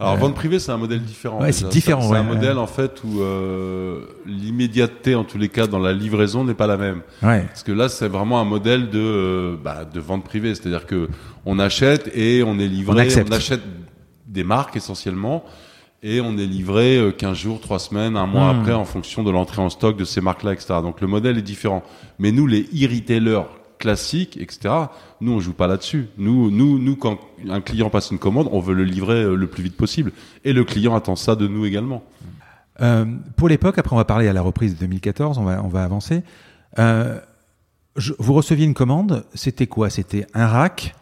[0.00, 1.40] Alors, Euh, vente privée, c'est un modèle différent.
[1.40, 2.34] Ouais, c'est différent, C'est ouais, un ouais.
[2.34, 6.66] modèle, en fait, où euh, l'immédiateté, en tous les cas, dans la livraison, n'est pas
[6.66, 7.02] la même.
[7.46, 10.54] Parce que là, c'est vraiment un modèle de, euh, bah, de vente privée.
[10.54, 11.08] C'est-à-dire que
[11.46, 13.08] on achète et on est livré.
[13.28, 13.62] On achète
[14.26, 15.44] des marques essentiellement.
[16.06, 18.60] Et on est livré euh, 15 jours, 3 semaines, un mois Hmm.
[18.60, 20.74] après en fonction de l'entrée en stock de ces marques-là, etc.
[20.82, 21.82] Donc le modèle est différent.
[22.18, 23.44] Mais nous, les e-retailers
[23.78, 24.74] classiques, etc.,
[25.24, 26.08] nous, on joue pas là-dessus.
[26.18, 29.46] Nous, nous, nous, quand un client passe une commande, on veut le livrer euh, le
[29.46, 30.12] plus vite possible.
[30.44, 32.04] Et le client attend ça de nous également.
[32.80, 33.06] Euh,
[33.36, 35.84] pour l'époque, après on va parler à la reprise de 2014, on va, on va
[35.84, 36.22] avancer.
[36.78, 37.18] Euh,
[38.18, 39.88] vous receviez une commande, c'était quoi?
[39.88, 40.94] C'était un rack,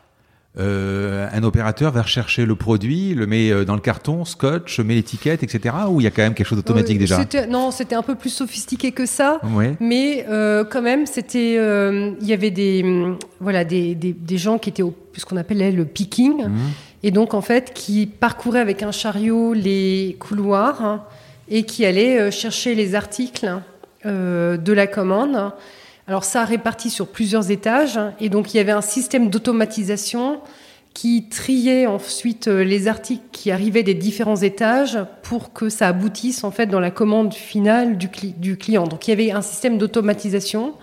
[0.59, 4.95] euh, un opérateur va rechercher le produit, le met euh, dans le carton, scotch, met
[4.95, 5.75] l'étiquette, etc.
[5.89, 7.47] Ou il y a quand même quelque chose d'automatique Euh, déjà?
[7.47, 9.41] Non, c'était un peu plus sophistiqué que ça.
[9.55, 9.75] Ouais.
[9.81, 14.59] Mais euh, quand même, c'était, il y avait des, hum, voilà, des, des, des gens
[14.59, 16.51] qui étaient au ce qu'on appelait le picking, Mhm.
[17.03, 21.03] et donc en fait qui parcouraient avec un chariot les couloirs hein,
[21.51, 23.51] et qui allaient chercher les articles
[24.07, 25.53] de la commande.
[26.13, 30.41] Alors ça réparti sur plusieurs étages, et donc il y avait un système d'automatisation
[30.93, 36.45] qui triait ensuite euh, les articles qui arrivaient des différents étages pour que ça aboutisse
[36.45, 38.87] en fait dans la commande finale du, cli- du client.
[38.87, 40.75] Donc il y avait un système d'automatisation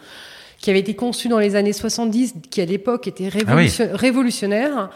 [0.60, 4.89] qui avait été conçu dans les années 70, qui à l'époque était révolution- révolutionnaire,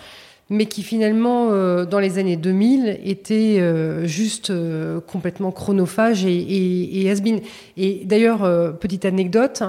[0.49, 6.35] mais qui finalement euh, dans les années 2000 était euh, juste euh, complètement chronophage et,
[6.35, 7.39] et, et has-been.
[7.77, 8.39] Et d'ailleurs,
[8.79, 9.61] petite anecdote,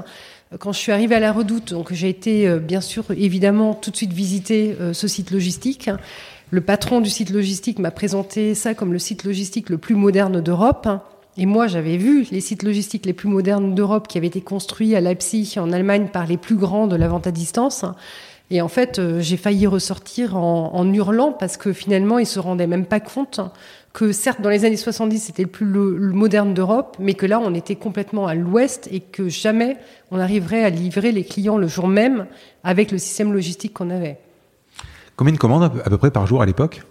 [0.58, 3.90] quand je suis arrivée à la Redoute, donc j'ai été euh, bien sûr évidemment tout
[3.90, 5.90] de suite visiter euh, ce site logistique.
[6.50, 10.40] Le patron du site logistique m'a présenté ça comme le site logistique le plus moderne
[10.40, 10.88] d'Europe.
[11.36, 14.94] Et moi, j'avais vu les sites logistiques les plus modernes d'Europe qui avaient été construits
[14.94, 17.84] à Leipzig, en Allemagne, par les plus grands de la vente à distance.
[18.50, 22.66] Et en fait, euh, j'ai failli ressortir en, hurlant parce que finalement, ils se rendaient
[22.66, 23.40] même pas compte
[23.94, 27.54] que certes, dans les années 70, c'était le plus moderne d'Europe, mais que là, on
[27.54, 29.76] était complètement à l'ouest et que jamais
[30.10, 32.26] on arriverait à livrer les clients le jour même
[32.64, 34.18] avec le système logistique qu'on avait.
[35.16, 36.82] Combien de commandes à peu- à peu près par jour à l'époque?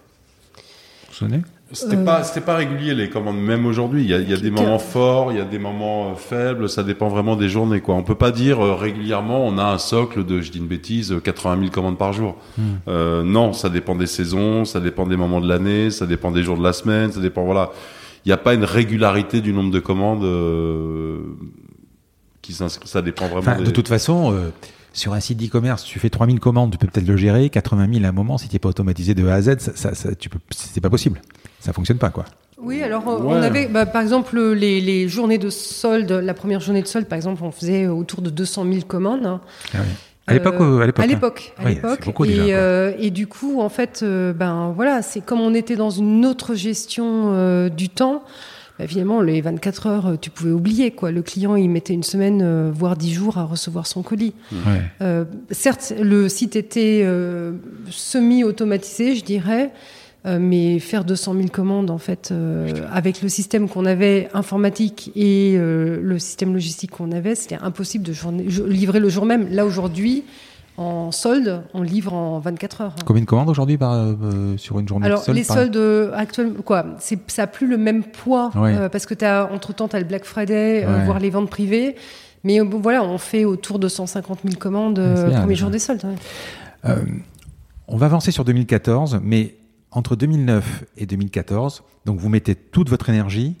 [0.56, 0.62] Vous
[1.10, 1.42] vous souvenez?
[1.74, 2.04] C'était Euh.
[2.04, 3.36] pas, c'était pas régulier les commandes.
[3.38, 5.44] Même aujourd'hui, il y a, il y a des Que- moments forts, il y a
[5.44, 6.68] des moments euh, faibles.
[6.68, 7.94] Ça dépend vraiment des journées, quoi.
[7.96, 11.12] On peut pas dire euh, régulièrement, on a un socle de, je dis une bêtise,
[11.12, 12.36] euh, 80 000 commandes par jour.
[12.88, 16.42] Euh, non, ça dépend des saisons, ça dépend des moments de l'année, ça dépend des
[16.42, 17.70] jours de la semaine, ça dépend, voilà.
[18.24, 21.18] Il n'y a pas une régularité du nombre de commandes euh,
[22.42, 22.88] qui s'inscrit.
[22.88, 23.40] Ça dépend vraiment.
[23.40, 24.50] Enfin, des- de toute façon, euh,
[24.92, 27.50] sur un site d'e-commerce, tu fais 3000 commandes, tu peux peut-être le gérer.
[27.50, 29.72] 80 000 à un moment, si tu n'es pas automatisé de A à Z, ça,
[29.74, 31.20] ça, ça- tu peux, c'est pas possible.
[31.64, 32.24] Ça fonctionne pas, quoi.
[32.58, 33.32] Oui, alors euh, Ouais.
[33.38, 37.06] on avait, bah, par exemple, les, les journées de solde, la première journée de solde,
[37.06, 39.24] par exemple, on faisait autour de 200 000 commandes.
[39.24, 39.40] hein.
[39.72, 39.86] Ah oui.
[40.26, 41.00] À l'époque, Euh, à l'époque.
[41.00, 41.96] À hein l'époque, à Oui, l'époque.
[42.00, 42.52] c'est beaucoup et, déjà, quoi.
[42.52, 46.24] euh, et du coup, en fait, euh, ben voilà, c'est comme on était dans une
[46.26, 48.22] autre gestion euh, du temps.
[48.78, 50.90] bah, finalement, les 24 heures, tu pouvais oublier.
[50.92, 51.10] Quoi.
[51.12, 54.34] Le client, il mettait une semaine, voire 10 jours à recevoir son colis.
[55.50, 57.06] certes, le site était
[57.90, 59.70] semi-automatisé, je dirais.
[60.26, 65.12] Euh, mais faire 200 000 commandes, en fait, euh, avec le système qu'on avait informatique
[65.14, 68.14] et euh, le système logistique qu'on avait, c'était impossible de
[68.66, 69.48] livrer le jour même.
[69.50, 70.24] Là, aujourd'hui,
[70.78, 72.94] en solde, on livre en 24 heures.
[73.04, 73.78] Combien de commandes aujourd'hui
[74.56, 78.02] sur une journée Alors, de solde, les soldes actuellement, quoi, ça n'a plus le même
[78.02, 78.50] poids
[78.90, 81.96] parce que as, entre-temps, tu as le Black Friday, voire les ventes privées.
[82.44, 86.02] Mais voilà, on fait autour de 150 000 commandes le premier jour des soldes.
[86.82, 89.54] on va avancer sur 2014, mais
[89.94, 93.56] entre 2009 et 2014, donc vous mettez toute votre énergie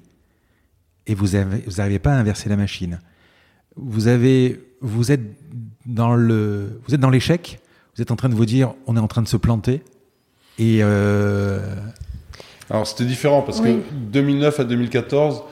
[1.06, 2.98] et vous n'arrivez pas à inverser la machine.
[3.76, 5.22] Vous avez, vous êtes
[5.86, 7.60] dans le, vous êtes dans l'échec.
[7.94, 9.82] Vous êtes en train de vous dire, on est en train de se planter.
[10.58, 11.76] Et euh...
[12.68, 13.80] alors c'était différent parce que
[14.10, 15.42] 2009 à 2014,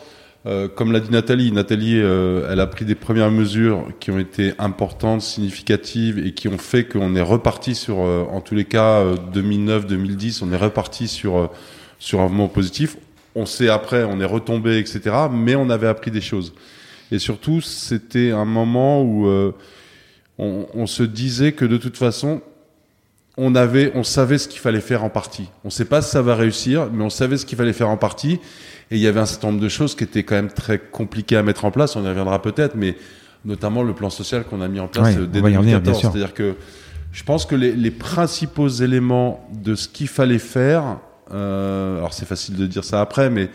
[0.45, 4.19] euh, comme l'a dit Nathalie, Nathalie, euh, elle a pris des premières mesures qui ont
[4.19, 8.65] été importantes, significatives et qui ont fait qu'on est reparti sur, euh, en tous les
[8.65, 11.51] cas, 2009-2010, on est reparti sur
[12.01, 12.97] sur un mouvement positif.
[13.37, 15.15] On sait après, on est retombé, etc.
[15.31, 16.53] Mais on avait appris des choses.
[17.13, 19.29] Et surtout, c'était un moment où
[20.39, 22.43] on, on, se disait que de toute façon,
[23.37, 25.49] on avait, on savait ce qu'il fallait faire en partie.
[25.65, 27.89] On ne sait pas si ça va réussir, mais on savait ce qu'il fallait faire
[27.89, 28.41] en partie.
[28.93, 31.39] Et il y avait un certain nombre de choses qui étaient quand même très compliquées
[31.39, 31.97] à mettre en place.
[31.97, 32.95] On y reviendra peut-être, mais
[33.43, 35.99] notamment le plan social qu'on a mis en place dès 2014.
[36.03, 36.57] C'est-à-dire que
[37.11, 40.99] je pense que les, les, principaux éléments de ce qu'il fallait faire,
[41.33, 43.49] euh, alors c'est facile de dire ça après, mais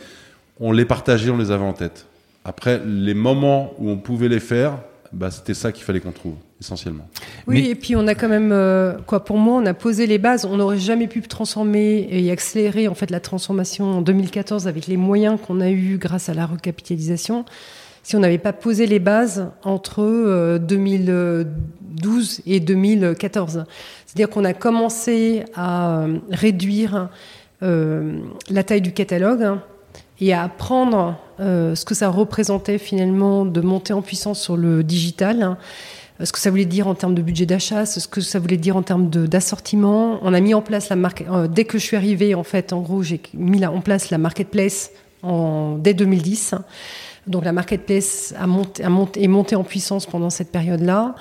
[0.60, 2.08] on les partageait, on les avait en tête.
[2.44, 4.80] Après, les moments où on pouvait les faire,
[5.14, 7.08] bah, c'était ça qu'il fallait qu'on trouve essentiellement.
[7.45, 10.18] Oui, et puis on a quand même, euh, quoi, pour moi, on a posé les
[10.18, 10.45] bases.
[10.45, 14.97] On n'aurait jamais pu transformer et accélérer en fait la transformation en 2014 avec les
[14.97, 17.45] moyens qu'on a eus grâce à la recapitalisation
[18.03, 21.43] si on n'avait pas posé les bases entre 2012 euh,
[22.45, 23.66] et 2014.
[24.05, 27.10] C'est-à-dire qu'on a commencé à euh, réduire
[27.60, 29.58] la taille du catalogue
[30.22, 35.58] et à apprendre ce que ça représentait finalement de monter en puissance sur le digital
[36.24, 38.76] ce que ça voulait dire en termes de budget d'achat, ce que ça voulait dire
[38.76, 40.20] en termes d'assortiment.
[40.24, 41.24] On a mis en place la marque.
[41.30, 44.18] Euh, dès que je suis arrivée, en fait, en gros, j'ai mis en place la
[44.18, 44.91] marketplace
[45.22, 46.55] en, dès 2010.
[47.28, 51.15] Donc la marketplace a monté, a monté, est montée en puissance pendant cette période-là.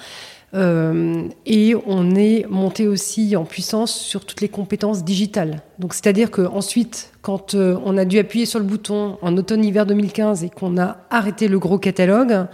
[0.55, 5.63] Euh, et on est monté aussi en puissance sur toutes les compétences digitales.
[5.79, 10.45] Donc, c'est-à-dire qu'ensuite, quand euh, on a dû appuyer sur le bouton en automne-hiver 2015
[10.45, 12.47] et qu'on a arrêté le gros catalogue,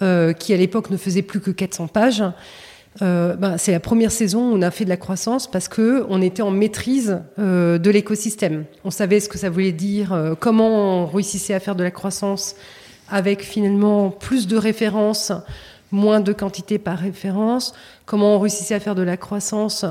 [0.00, 2.24] euh, qui à l'époque ne faisait plus que 400 pages.
[3.00, 6.04] Euh, ben, c'est la première saison où on a fait de la croissance parce que
[6.08, 8.64] on était en maîtrise euh, de l'écosystème.
[8.84, 12.56] On savait ce que ça voulait dire, comment on réussissait à faire de la croissance
[13.08, 15.32] avec finalement plus de références,
[15.90, 17.74] moins de quantité par référence,
[18.06, 19.84] comment on réussissait à faire de la croissance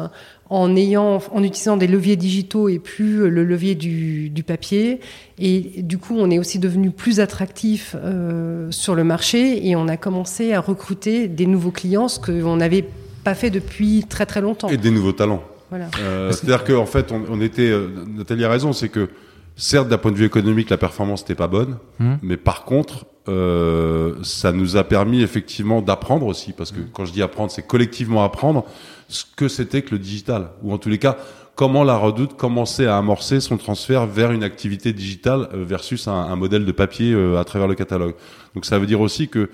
[0.52, 5.00] en ayant, en utilisant des leviers digitaux et plus le levier du, du papier.
[5.40, 9.88] Et du coup, on est aussi devenu plus attractif euh, sur le marché et on
[9.88, 12.86] a commencé à recruter des nouveaux clients, ce qu'on n'avait
[13.24, 14.68] pas fait depuis très très longtemps.
[14.68, 15.42] Et des nouveaux talents.
[15.70, 15.88] Voilà.
[16.02, 19.08] Euh, C'est-à-dire qu'en fait, on, on était, euh, Nathalie a raison, c'est que
[19.56, 22.16] certes, d'un point de vue économique, la performance n'était pas bonne, mmh.
[22.24, 26.90] mais par contre, euh, ça nous a permis effectivement d'apprendre aussi, parce que mmh.
[26.94, 28.66] quand je dis apprendre, c'est collectivement apprendre
[29.08, 31.18] ce que c'était que le digital, ou en tous les cas,
[31.56, 36.14] comment la Redoute commençait à amorcer son transfert vers une activité digitale euh, versus un,
[36.14, 38.16] un modèle de papier euh, à travers le catalogue.
[38.56, 39.50] Donc ça veut dire aussi que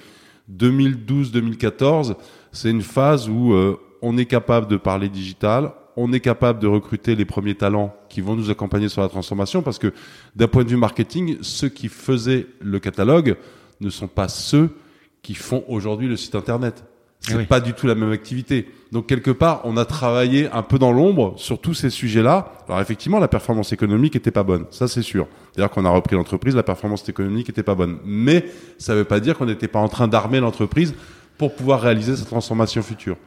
[0.55, 2.15] 2012-2014,
[2.51, 6.67] c'est une phase où euh, on est capable de parler digital, on est capable de
[6.67, 9.91] recruter les premiers talents qui vont nous accompagner sur la transformation, parce que
[10.35, 13.35] d'un point de vue marketing, ceux qui faisaient le catalogue
[13.81, 14.75] ne sont pas ceux
[15.21, 16.83] qui font aujourd'hui le site internet.
[17.19, 18.67] C'est pas du tout la même activité.
[18.91, 22.53] Donc quelque part, on a travaillé un peu dans l'ombre sur tous ces sujets-là.
[22.67, 25.27] Alors effectivement, la performance économique était pas bonne, ça c'est sûr.
[25.55, 27.97] D'ailleurs, qu'on a repris l'entreprise, la performance économique était pas bonne.
[28.05, 28.45] Mais
[28.77, 30.93] ça veut pas dire qu'on n'était pas en train d'armer l'entreprise
[31.37, 33.17] pour pouvoir réaliser cette transformation future.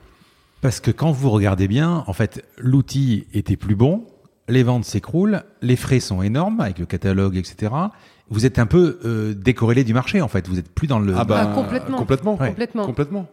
[0.62, 4.06] Parce que quand vous regardez bien, en fait, l'outil était plus bon,
[4.48, 7.72] les ventes s'écroulent, les frais sont énormes avec le catalogue, etc.
[8.30, 10.48] Vous êtes un peu euh, décorrélé du marché, en fait.
[10.48, 11.14] Vous êtes plus dans le.
[11.16, 11.98] Ah bah, ah, complètement.
[11.98, 12.36] Complètement.
[12.36, 12.86] Complètement.
[12.86, 13.28] Complètement.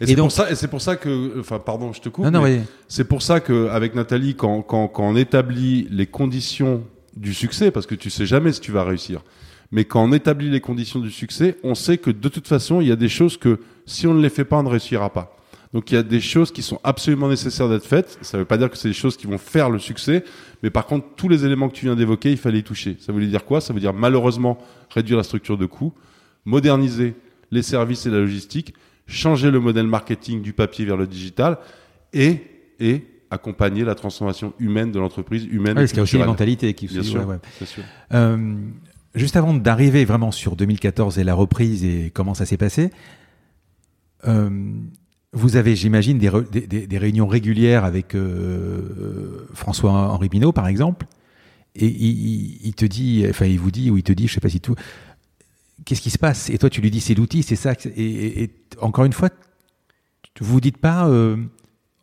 [0.00, 2.24] Et, c'est pour ça, et c'est pour ça que, enfin, pardon, je te coupe.
[2.24, 6.84] Non, non, C'est pour ça que, avec Nathalie, quand, quand, quand on établit les conditions
[7.16, 9.22] du succès, parce que tu sais jamais si tu vas réussir,
[9.70, 12.88] mais quand on établit les conditions du succès, on sait que de toute façon, il
[12.88, 15.36] y a des choses que si on ne les fait pas, on ne réussira pas.
[15.72, 18.18] Donc il y a des choses qui sont absolument nécessaires d'être faites.
[18.20, 20.22] Ça ne veut pas dire que c'est des choses qui vont faire le succès,
[20.62, 22.96] mais par contre, tous les éléments que tu viens d'évoquer, il fallait y toucher.
[23.00, 23.60] Ça voulait dire quoi?
[23.60, 24.58] Ça veut dire malheureusement
[24.90, 25.94] réduire la structure de coûts,
[26.44, 27.14] moderniser
[27.50, 28.74] les services et la logistique,
[29.06, 31.58] changer le modèle marketing du papier vers le digital
[32.12, 32.38] et,
[32.78, 35.74] et accompagner la transformation humaine de l'entreprise humaine.
[35.74, 37.82] parce qu'il y a aussi une mentalité qui Bien sûr, ouais, sûr.
[38.12, 38.56] Euh,
[39.14, 42.90] juste avant d'arriver vraiment sur 2014 et la reprise et comment ça s'est passé,
[44.28, 44.50] euh,
[45.32, 51.06] vous avez, j'imagine, des, des, des, réunions régulières avec euh, François-Henri Binot, par exemple,
[51.74, 54.40] et il, il, te dit, enfin, il vous dit, ou il te dit, je sais
[54.40, 54.74] pas si tout,
[55.86, 56.50] qu'est-ce qui se passe?
[56.50, 57.72] Et toi, tu lui dis, c'est l'outil, c'est ça.
[57.96, 59.30] Et, et, encore une fois,
[60.40, 61.36] vous vous dites pas, euh,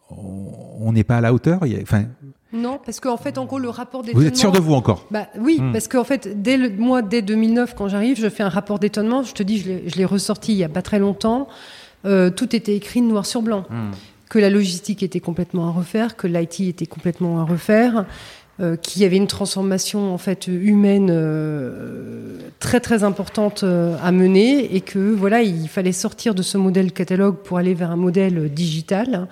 [0.10, 1.62] on n'est pas à la hauteur?
[1.84, 2.06] Enfin.
[2.52, 4.22] Non, parce qu'en fait, en gros, le rapport d'étonnement.
[4.22, 5.06] Vous êtes sûr de vous encore?
[5.12, 5.72] Bah, Oui, hmm.
[5.72, 9.22] parce qu'en fait, dès le, moi, dès 2009, quand j'arrive, je fais un rapport d'étonnement.
[9.22, 11.48] Je te dis, je l'ai ressorti il y a pas très longtemps.
[12.06, 13.66] Euh, tout était écrit noir sur blanc.
[13.70, 13.92] Hmm.
[14.30, 18.06] Que la logistique était complètement à refaire, que l'IT était complètement à refaire,
[18.60, 24.76] euh, qu'il y avait une transformation en fait humaine euh, très très importante à mener
[24.76, 28.54] et que voilà, il fallait sortir de ce modèle catalogue pour aller vers un modèle
[28.54, 29.28] digital.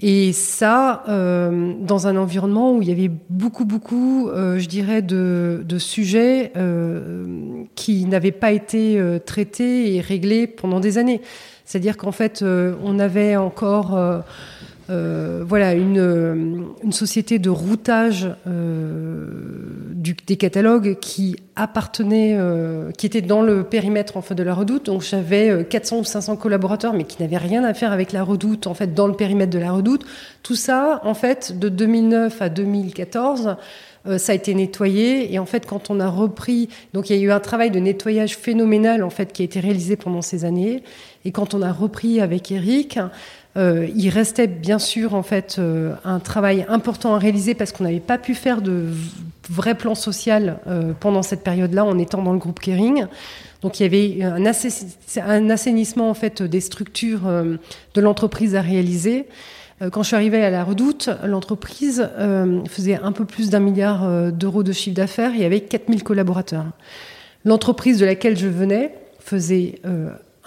[0.00, 5.02] Et ça, euh, dans un environnement où il y avait beaucoup, beaucoup, euh, je dirais,
[5.02, 11.20] de, de sujets euh, qui n'avaient pas été traités et réglés pendant des années.
[11.68, 14.24] C'est-à-dire qu'en fait, on avait encore
[14.90, 19.26] euh, voilà, une, euh, société de routage euh,
[20.26, 24.86] des catalogues qui appartenait, euh, qui était dans le périmètre en fait de la Redoute.
[24.86, 28.66] Donc j'avais 400 ou 500 collaborateurs, mais qui n'avaient rien à faire avec la Redoute
[28.66, 30.06] en fait dans le périmètre de la Redoute.
[30.42, 33.56] Tout ça, en fait, de 2009 à 2014
[34.16, 37.22] ça a été nettoyé et en fait quand on a repris donc il y a
[37.22, 40.82] eu un travail de nettoyage phénoménal en fait qui a été réalisé pendant ces années
[41.28, 42.98] et quand on a repris avec Eric
[43.58, 47.84] euh, il restait bien sûr en fait euh, un travail important à réaliser parce qu'on
[47.84, 48.86] n'avait pas pu faire de
[49.50, 53.06] vrai plan social euh, pendant cette période-là en étant dans le groupe Kering.
[53.60, 57.22] Donc il y avait un, assainissement en fait des structures
[57.94, 59.26] de l'entreprise à réaliser.
[59.92, 62.08] Quand je suis arrivée à la Redoute, l'entreprise
[62.68, 66.66] faisait un peu plus d'un milliard d'euros de chiffre d'affaires et avait 4000 collaborateurs.
[67.44, 69.80] L'entreprise de laquelle je venais faisait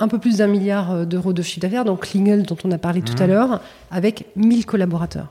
[0.02, 2.78] un peu plus d'un milliard euh, d'euros de chiffre d'affaires, donc Klingel dont on a
[2.78, 3.30] parlé tout à mmh.
[3.30, 5.28] l'heure, avec 1000 collaborateurs.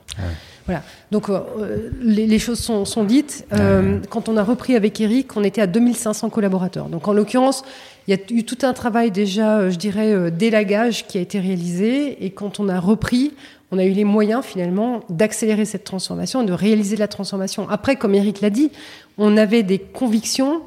[0.66, 0.82] Voilà.
[1.10, 3.46] Donc euh, les, choses sont, dites.
[3.52, 6.88] Euh, quand on a repris avec Eric, on était à 2500 collaborateurs.
[6.88, 7.64] Donc en l'occurrence,
[8.06, 12.24] il y a eu tout un travail déjà, je dirais, d'élagage qui a été réalisé.
[12.24, 13.32] Et quand on a repris,
[13.72, 17.68] on a eu les moyens finalement d'accélérer cette transformation, de réaliser la transformation.
[17.68, 18.70] Après, comme Eric l'a dit,
[19.18, 20.62] on avait des convictions.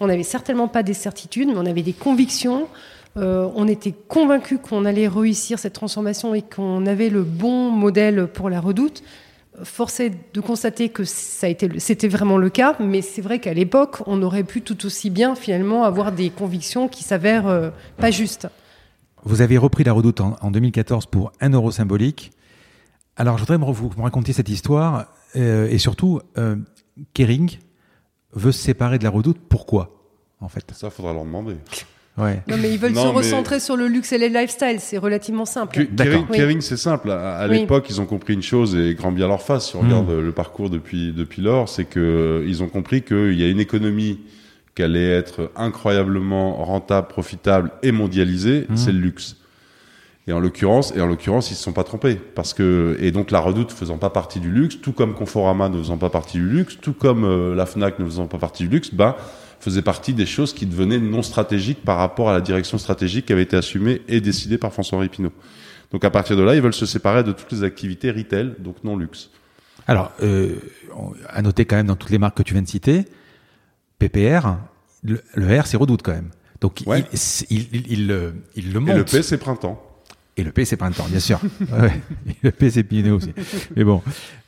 [0.00, 2.66] On n'avait certainement pas des certitudes, mais on avait des convictions
[3.16, 8.26] euh, on était convaincus qu'on allait réussir cette transformation et qu'on avait le bon modèle
[8.26, 9.02] pour la redoute.
[9.62, 13.38] Force est de constater que ça a été, c'était vraiment le cas, mais c'est vrai
[13.38, 17.70] qu'à l'époque, on aurait pu tout aussi bien finalement avoir des convictions qui s'avèrent euh,
[17.96, 18.48] pas justes.
[19.22, 22.32] Vous avez repris la redoute en, 2014 pour un euro symbolique.
[23.16, 25.06] Alors, je voudrais me, vous raconter cette histoire
[25.36, 26.20] euh, et surtout,
[27.14, 27.58] Kering
[28.32, 29.38] veut se séparer de la redoute.
[29.48, 30.10] Pourquoi,
[30.40, 30.64] en fait?
[30.74, 31.56] Ça, faudra leur demander.
[32.16, 32.42] Ouais.
[32.46, 34.76] Non, mais ils veulent se recentrer sur le luxe et les lifestyle.
[34.78, 35.86] C'est relativement simple.
[36.32, 37.10] Kering, c'est simple.
[37.10, 39.70] À, l'époque, ils ont compris une chose et grand bien leur face.
[39.70, 40.20] Si on regarde hmm.
[40.20, 43.60] le parcours depuis depuis lors, c'est que euh, ils ont compris qu'il y a une
[43.60, 44.20] économie
[44.76, 48.66] qui allait être incroyablement rentable, profitable et mondialisée.
[48.68, 48.76] Hmm.
[48.76, 49.36] C'est le luxe.
[50.26, 53.30] Et en l'occurrence, et en l'occurrence, ils se sont pas trompés parce que et donc
[53.30, 56.48] la Redoute faisant pas partie du luxe, tout comme Conforama ne faisant pas partie du
[56.48, 59.18] luxe, tout comme euh, la Fnac ne faisant pas partie du luxe, bah
[59.60, 63.32] faisait partie des choses qui devenaient non stratégiques par rapport à la direction stratégique qui
[63.32, 65.10] avait été assumée et décidée par François-Henri
[65.92, 68.82] Donc à partir de là, ils veulent se séparer de toutes les activités retail, donc
[68.84, 69.30] non luxe.
[69.86, 70.56] Alors, euh,
[71.28, 73.04] à noter quand même dans toutes les marques que tu viens de citer,
[73.98, 74.56] PPR,
[75.02, 76.30] le, R c'est Redoute quand même.
[76.60, 77.04] Donc il,
[77.50, 78.90] il, il, il, le monte.
[78.90, 79.82] Et le P c'est Printemps.
[80.36, 81.40] Et le P c'est Printemps, bien sûr.
[81.72, 82.00] ouais.
[82.42, 83.32] le P c'est Pyrénées aussi.
[83.76, 84.02] Mais bon.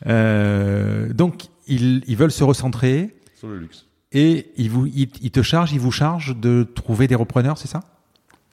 [0.07, 3.15] Euh, donc ils, ils veulent se recentrer.
[3.35, 3.86] Sur le luxe.
[4.13, 7.81] Et il, vous, il, te charge, il vous charge de trouver des repreneurs, c'est ça?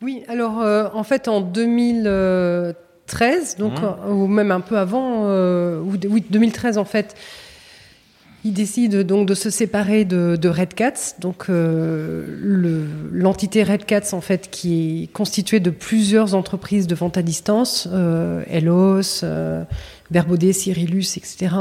[0.01, 3.85] Oui, alors euh, en fait en 2013, donc, mmh.
[3.85, 7.15] euh, ou même un peu avant, euh, ou oui, 2013 en fait,
[8.43, 14.19] il décide donc de se séparer de, de Red Cats, donc l'entité Red Cats en
[14.19, 17.87] fait qui est constituée de plusieurs entreprises de vente à distance,
[18.49, 19.23] Elos,
[20.11, 21.55] Verbaudet, Cyrillus, etc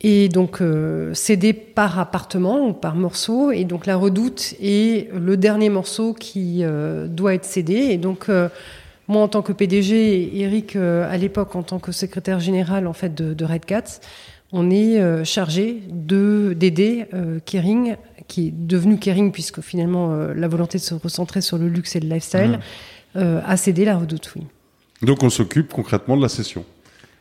[0.00, 3.50] et donc euh, cédé par appartement ou par morceau.
[3.50, 7.74] Et donc la redoute est le dernier morceau qui euh, doit être cédé.
[7.74, 8.48] Et donc euh,
[9.08, 12.92] moi en tant que PDG et Eric à l'époque en tant que secrétaire général en
[12.92, 14.00] fait de, de Red Cats,
[14.52, 17.06] on est chargé de d'aider
[17.44, 21.94] Kering, qui est devenu Kering puisque finalement la volonté de se recentrer sur le luxe
[21.94, 22.58] et le lifestyle,
[23.14, 23.20] mmh.
[23.44, 24.32] a cédé la Redoute.
[24.34, 24.42] Oui.
[25.02, 26.64] Donc on s'occupe concrètement de la session.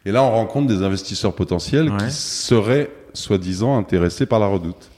[0.06, 4.90] Et là, on rencontre des investisseurs potentiels qui seraient soi-disant intéressés par la redoute.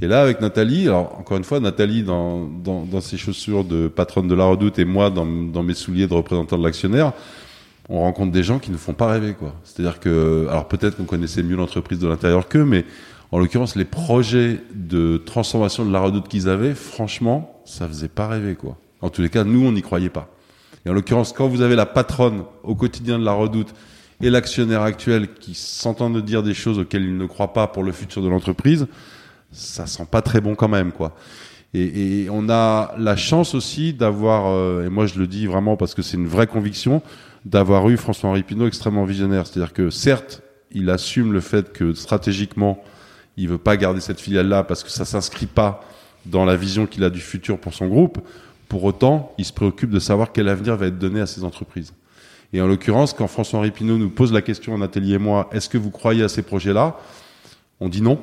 [0.00, 3.88] Et là, avec Nathalie, alors encore une fois, Nathalie dans, dans, dans ses chaussures de
[3.88, 7.12] patronne de la redoute et moi dans, dans mes souliers de représentant de l'actionnaire,
[7.88, 9.54] on rencontre des gens qui ne font pas rêver, quoi.
[9.64, 12.84] C'est-à-dire que, alors peut-être qu'on connaissait mieux l'entreprise de l'intérieur qu'eux, mais
[13.32, 18.28] en l'occurrence, les projets de transformation de la redoute qu'ils avaient, franchement, ça faisait pas
[18.28, 18.76] rêver, quoi.
[19.00, 20.28] En tous les cas, nous, on n'y croyait pas.
[20.86, 23.74] Et en l'occurrence, quand vous avez la patronne au quotidien de la redoute
[24.20, 27.92] et l'actionnaire actuel qui s'entendent dire des choses auxquelles il ne croit pas pour le
[27.92, 28.86] futur de l'entreprise,
[29.52, 31.14] ça sent pas très bon quand même, quoi.
[31.74, 35.76] Et, et on a la chance aussi d'avoir, euh, et moi je le dis vraiment
[35.76, 37.02] parce que c'est une vraie conviction,
[37.44, 39.46] d'avoir eu François-Henri Pinault extrêmement visionnaire.
[39.46, 40.42] C'est-à-dire que certes,
[40.72, 42.82] il assume le fait que stratégiquement,
[43.36, 45.84] il veut pas garder cette filiale-là parce que ça s'inscrit pas
[46.26, 48.18] dans la vision qu'il a du futur pour son groupe.
[48.68, 51.92] Pour autant, il se préoccupe de savoir quel avenir va être donné à ces entreprises.
[52.52, 55.78] Et en l'occurrence, quand François-Henri Pinault nous pose la question, Nathalie et moi, est-ce que
[55.78, 56.96] vous croyez à ces projets-là
[57.80, 58.18] On dit non,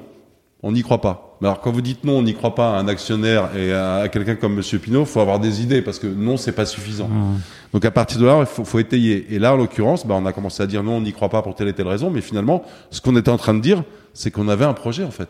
[0.64, 1.38] on n'y croit pas.
[1.42, 4.08] Mais alors quand vous dites non, on n'y croit pas à un actionnaire et à,
[4.08, 7.08] quelqu'un comme Monsieur Pinault, il faut avoir des idées parce que non, c'est pas suffisant.
[7.08, 7.40] Mmh.
[7.74, 9.28] Donc à partir de là, il faut, faut étayer.
[9.30, 11.44] Et là, en l'occurrence, bah, on a commencé à dire non, on n'y croit pas
[11.44, 12.10] pour telle et telle raison.
[12.10, 15.12] Mais finalement, ce qu'on était en train de dire, c'est qu'on avait un projet en
[15.12, 15.30] fait.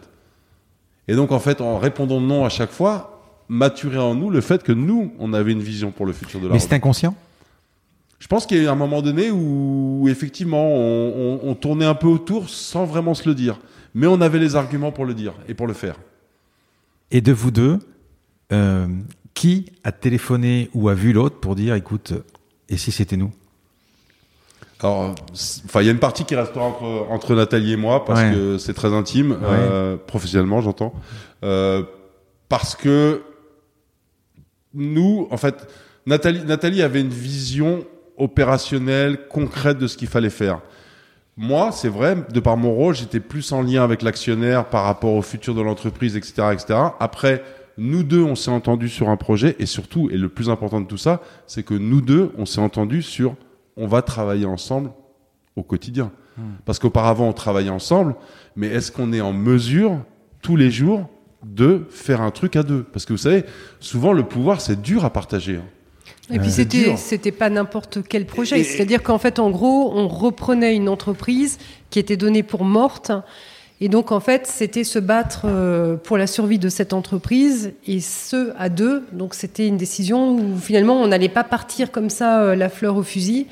[1.10, 4.64] Et donc en fait, en répondant non à chaque fois, maturer en nous le fait
[4.64, 7.16] que nous, on avait une vision pour le futur de la Mais c'est inconscient?
[8.20, 12.08] Je pense qu'il y a eu un moment donné où, effectivement, on, tournait un peu
[12.08, 13.60] autour sans vraiment se le dire.
[13.94, 15.96] Mais on avait les arguments pour le dire et pour le faire.
[17.12, 17.80] Et de vous deux,
[18.52, 18.88] euh,
[19.34, 22.14] qui a téléphoné ou a vu l'autre pour dire, écoute,
[22.70, 23.32] et si c'était nous?
[24.80, 25.16] Alors,
[25.66, 28.58] enfin, il y a une partie qui restera entre, entre Nathalie et moi parce que
[28.58, 30.94] c'est très intime, euh, professionnellement, j'entends.
[31.44, 31.84] Euh,
[32.50, 33.24] parce que
[34.74, 35.68] nous, en fait,
[36.06, 37.86] Nathalie, Nathalie avait une vision
[38.18, 40.62] opérationnel, concrète de ce qu'il fallait faire.
[41.38, 45.14] Moi, c'est vrai, de par mon rôle, j'étais plus en lien avec l'actionnaire par rapport
[45.14, 46.80] au futur de l'entreprise, etc., etc.
[47.00, 47.44] Après,
[47.78, 50.88] nous deux, on s'est entendu sur un projet, et surtout, et le plus important de
[50.88, 53.36] tout ça, c'est que nous deux, on s'est entendu sur,
[53.76, 54.92] on va travailler ensemble
[55.58, 56.12] au quotidien.
[56.38, 56.54] Hmm.
[56.64, 58.16] Parce qu'auparavant, on travaillait ensemble,
[58.56, 60.00] mais est-ce qu'on est en mesure,
[60.42, 61.10] tous les jours,
[61.44, 62.84] de faire un truc à deux?
[62.84, 63.44] Parce que vous savez,
[63.82, 65.58] souvent, le pouvoir, c'est dur à partager.
[65.58, 65.66] Hein.
[66.32, 70.76] Et puis c'était c'était pas n'importe quel projet, c'est-à-dire qu'en fait en gros on reprenait
[70.76, 71.60] une entreprise
[71.90, 73.12] qui était donnée pour morte
[73.80, 78.00] et donc en fait c'était se battre euh, pour la survie de cette entreprise et
[78.00, 79.04] ce à deux.
[79.12, 82.96] Donc c'était une décision où finalement on n'allait pas partir comme ça euh, la fleur
[82.96, 83.48] au fusil.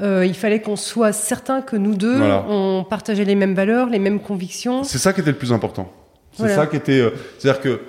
[0.00, 3.98] Euh, il fallait qu'on soit certain que nous deux on partageait les mêmes valeurs, les
[3.98, 4.82] mêmes convictions.
[4.84, 5.92] C'est ça qui était le plus important.
[6.32, 7.02] C'est ça qui était
[7.38, 7.80] c'est-à-dire que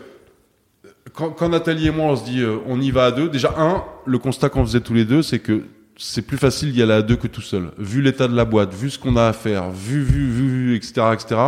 [1.19, 3.83] quand, Nathalie et moi on se dit euh, on y va à deux, déjà un,
[4.05, 5.63] le constat qu'on faisait tous les deux, c'est que
[5.97, 7.71] c'est plus facile d'y aller à deux que tout seul.
[7.77, 10.75] Vu l'état de la boîte, vu ce qu'on a à faire, vu, vu, vu, vu,
[10.75, 11.41] etc., etc.,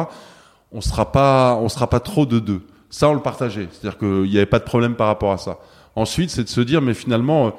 [0.74, 2.62] on sera pas, on sera pas trop de deux.
[2.90, 3.68] Ça, on le partageait.
[3.72, 5.60] C'est-à-dire qu'il n'y avait pas de problème par rapport à ça.
[5.96, 7.52] Ensuite, c'est de se dire, mais finalement, euh,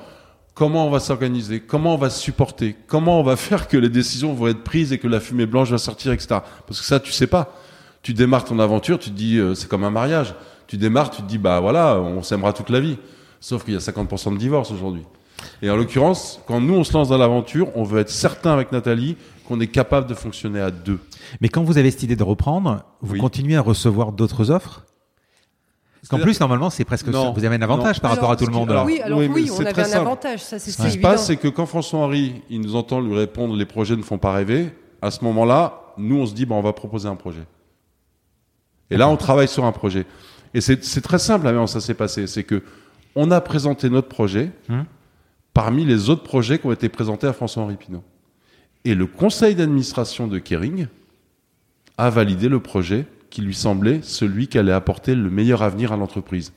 [0.55, 3.89] comment on va s'organiser, comment on va se supporter, comment on va faire que les
[3.89, 6.41] décisions vont être prises et que la fumée blanche va sortir, etc.
[6.67, 7.55] Parce que ça, tu sais pas.
[8.03, 10.35] Tu démarres ton aventure, tu te dis, euh, c'est comme un mariage
[10.73, 12.97] tu démarres, tu te dis, bah voilà, on s'aimera toute la vie.
[13.41, 15.03] Sauf qu'il y a 50% de divorce aujourd'hui.
[15.61, 18.73] Et en l'occurrence, quand nous on se lance dans l'aventure, on veut être certain avec
[18.73, 20.99] Nathalie qu'on est capable de fonctionner à deux.
[21.43, 24.87] Mais quand vous avez cette idée de reprendre, vous continuez à recevoir d'autres offres?
[26.01, 28.47] Parce qu'en plus, normalement, c'est presque non, vous avez un avantage par rapport à tout
[28.47, 28.75] le monde.
[28.87, 31.49] oui, alors oui, on avait un avantage, ça c'est Ce qui se passe, c'est que
[31.49, 34.71] quand François-Henri, il nous entend lui répondre, les projets ne font pas rêver,
[35.03, 37.43] à ce moment-là, nous on se dit, bah, on va proposer un projet.
[38.93, 40.07] Et là, on travaille sur un projet.
[40.55, 42.27] Et c'est très simple, comment ça s'est passé.
[42.27, 42.63] C'est que
[43.15, 44.85] on a présenté notre projet hum.
[45.55, 48.05] parmi les autres projets qui ont été présentés à François-Henri Pinault.
[48.85, 50.89] Et le conseil d'administration de Kering
[51.99, 55.97] a validé le projet qui lui semblait celui qui allait apporter le meilleur avenir à
[55.97, 56.53] l'entreprise.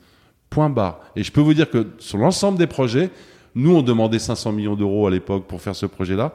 [0.50, 1.00] Point barre.
[1.14, 3.10] Et je peux vous dire que sur l'ensemble des projets,
[3.54, 6.34] nous, on demandait 500 millions d'euros à l'époque pour faire ce projet-là.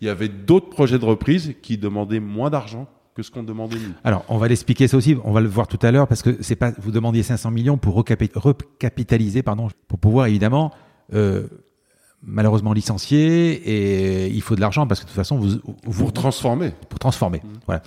[0.00, 2.86] Il y avait d'autres projets de reprise qui demandaient moins d'argent
[3.18, 3.94] que ce qu'on demandait nous.
[4.04, 6.40] Alors, on va l'expliquer ça aussi, on va le voir tout à l'heure, parce que
[6.40, 10.72] c'est pas, vous demandiez 500 millions pour recapitaliser, pardon, pour pouvoir évidemment,
[11.14, 11.48] euh,
[12.22, 16.12] malheureusement licencier, et il faut de l'argent parce que de toute façon, vous, vous pour
[16.12, 16.70] transformer.
[16.88, 17.48] Pour transformer, mmh.
[17.66, 17.82] voilà.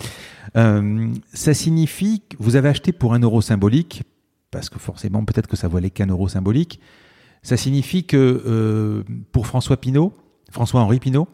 [0.58, 4.04] Euh, ça signifie que vous avez acheté pour un euro symbolique,
[4.52, 6.82] parce que forcément, peut-être que ça valait qu'un euro symbolique.
[7.42, 10.12] Ça signifie que euh, pour François Pinault,
[10.52, 11.30] François-Henri Pinault,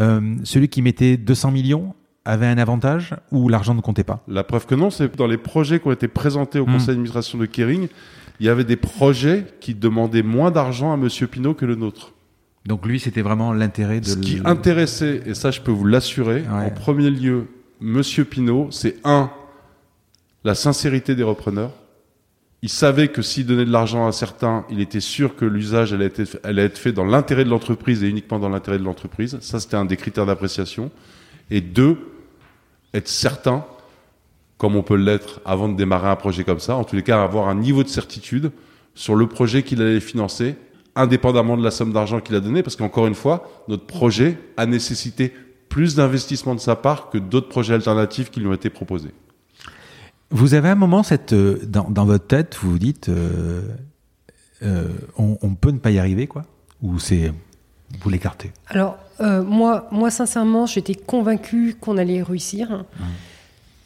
[0.00, 1.94] euh, celui qui mettait 200 millions
[2.28, 5.26] avait un avantage ou l'argent ne comptait pas La preuve que non, c'est que dans
[5.26, 6.72] les projets qui ont été présentés au Hmm.
[6.74, 7.88] conseil d'administration de Kering,
[8.40, 12.12] il y avait des projets qui demandaient moins d'argent à Monsieur Pinault que le nôtre.
[12.66, 14.06] Donc lui, c'était vraiment l'intérêt de...
[14.06, 16.66] Ce qui intéressait, et ça je peux vous l'assurer, Ouais.
[16.66, 17.46] en premier lieu,
[17.80, 19.30] Monsieur Pinault, c'est un,
[20.44, 21.72] la sincérité des repreneurs.
[22.62, 26.06] Il savait que s'il donnait de l'argent à certains, il était sûr que l'usage allait
[26.06, 29.38] être, allait être fait dans l'intérêt de l'entreprise et uniquement dans l'intérêt de l'entreprise.
[29.40, 30.90] Ça, c'était un des critères d'appréciation.
[31.50, 31.96] Et deux,
[32.94, 33.64] être certain,
[34.56, 37.22] comme on peut l'être avant de démarrer un projet comme ça, en tous les cas,
[37.22, 38.50] avoir un niveau de certitude
[38.94, 40.56] sur le projet qu'il allait financer,
[40.96, 44.66] indépendamment de la somme d'argent qu'il a donnée, parce qu'encore une fois, notre projet a
[44.66, 45.32] nécessité
[45.68, 49.12] plus d'investissement de sa part que d'autres projets alternatifs qui lui ont été proposés.
[50.30, 53.62] Vous avez un moment cette, euh, dans, votre tête, vous vous dites, euh,
[54.62, 56.44] euh, on, on peut ne pas y arriver, quoi?
[56.82, 57.32] Ou c'est...
[58.00, 62.84] Vous l'écartez Alors, euh, moi, moi, sincèrement, j'étais convaincue qu'on allait réussir.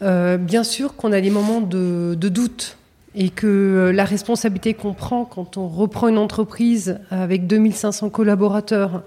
[0.02, 2.76] Euh, bien sûr qu'on a des moments de, de doute
[3.14, 9.02] et que euh, la responsabilité qu'on prend quand on reprend une entreprise avec 2500 collaborateurs,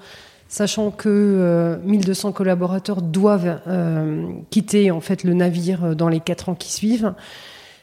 [0.48, 3.60] sachant que euh, 1200 collaborateurs doivent
[4.52, 7.14] quitter en fait le navire dans les quatre ans qui suivent,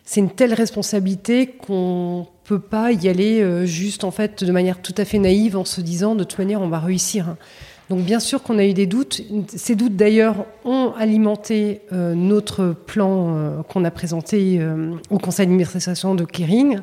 [0.04, 4.80] c'est une telle responsabilité qu'on peut pas y aller euh, juste en fait de manière
[4.82, 7.36] tout à fait naïve en se disant de toute manière on va réussir.
[7.90, 9.22] Donc bien sûr qu'on a eu des doutes.
[9.54, 14.60] Ces doutes d'ailleurs ont alimenté euh, notre plan euh, qu'on a présenté
[15.10, 16.78] au conseil d'administration de Kering.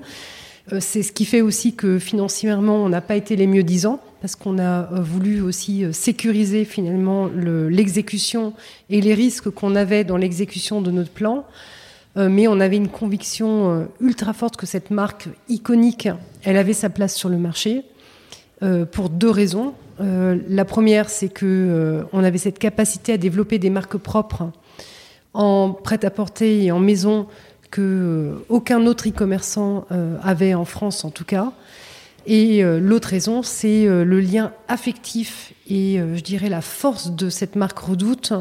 [0.79, 4.35] C'est ce qui fait aussi que financièrement on n'a pas été les mieux disants parce
[4.35, 8.53] qu'on a voulu aussi sécuriser finalement le- l'exécution
[8.91, 11.43] et les risques qu'on avait dans l'exécution de notre plan.
[12.19, 16.09] Euh, mais on avait une conviction euh, ultra forte que cette marque iconique,
[16.43, 17.83] elle avait sa place sur le marché
[18.61, 19.73] euh, pour deux raisons.
[20.01, 24.49] La première, c'est que on avait cette capacité à développer des marques propres
[25.33, 27.27] en prêt-à-porter et en maison
[27.69, 29.85] que aucun autre e-commerçant
[30.23, 31.51] avait en France en tout cas.
[32.25, 37.11] Et euh, l'autre raison, c'est euh, le lien affectif et euh, je dirais la force
[37.11, 38.33] de cette marque Redoute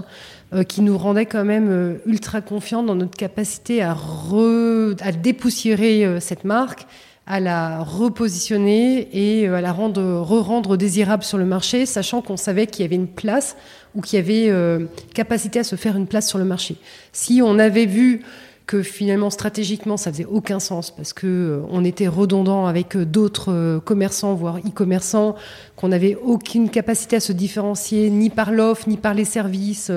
[0.67, 6.87] qui nous rendait quand même ultra confiants dans notre capacité à, à dépoussiérer cette marque,
[7.27, 12.67] à la repositionner et à la rendre, re-rendre désirable sur le marché, sachant qu'on savait
[12.67, 13.59] qu'il y avait une place
[13.95, 16.77] ou qu'il y avait capacité à se faire une place sur le marché.
[17.13, 18.23] Si on avait vu
[18.69, 23.07] que finalement stratégiquement ça faisait aucun sens parce que euh, on était redondant avec euh,
[23.07, 25.37] d'autres euh, commerçants voire e-commerçants
[25.75, 29.91] qu'on n'avait aucune capacité à se différencier ni par l'offre ni par les services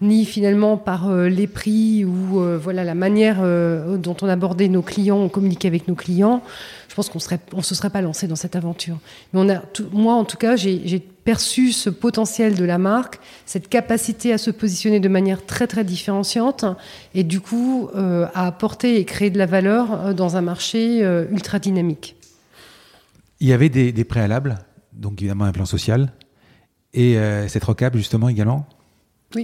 [0.00, 5.30] ni finalement par les prix ou voilà la manière dont on abordait nos clients, on
[5.30, 6.42] communiquait avec nos clients.
[6.96, 8.96] Je pense qu'on serait, on se serait pas lancé dans cette aventure.
[9.34, 13.20] Mais on a, tout- moi en tout cas, j'ai perçu ce potentiel de la marque,
[13.44, 16.64] cette capacité à se positionner de manière très très différenciante
[17.14, 21.04] et du coup euh, à apporter et créer de la valeur euh, dans un marché
[21.04, 22.16] euh, ultra dynamique.
[23.40, 24.54] Il y avait des, des préalables,
[24.94, 26.12] donc évidemment un plan social,
[26.94, 28.66] et euh, cette recap justement également?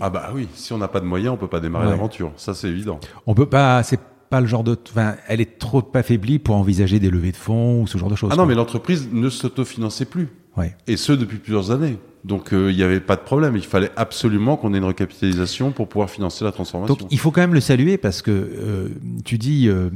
[0.01, 1.91] Ah bah oui, si on n'a pas de moyens, on peut pas démarrer Ouais.
[1.91, 2.33] l'aventure.
[2.39, 2.99] Ça, c'est évident.
[3.27, 4.01] On peut pas, c'est
[4.33, 7.83] pas le genre de, enfin, elle est trop affaiblie pour envisager des levées de fonds
[7.83, 8.31] ou ce genre de choses.
[8.33, 8.47] Ah non, quoi.
[8.47, 10.29] mais l'entreprise ne s'autofinançait plus.
[10.57, 10.75] Ouais.
[10.87, 11.99] Et ce, depuis plusieurs années.
[12.25, 13.57] Donc, euh, il n'y avait pas de problème.
[13.57, 16.95] Il fallait absolument qu'on ait une recapitalisation pour pouvoir financer la transformation.
[16.95, 18.89] Donc il faut quand même le saluer parce que euh,
[19.25, 19.91] tu dis euh,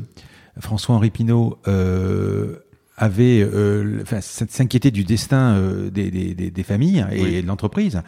[0.61, 1.57] François-Henri Pinault
[2.99, 3.49] avait,
[4.21, 5.59] s'inquiétait du destin
[5.91, 7.43] des, des, des, des familles et Oui.
[7.43, 8.03] de l'entreprise.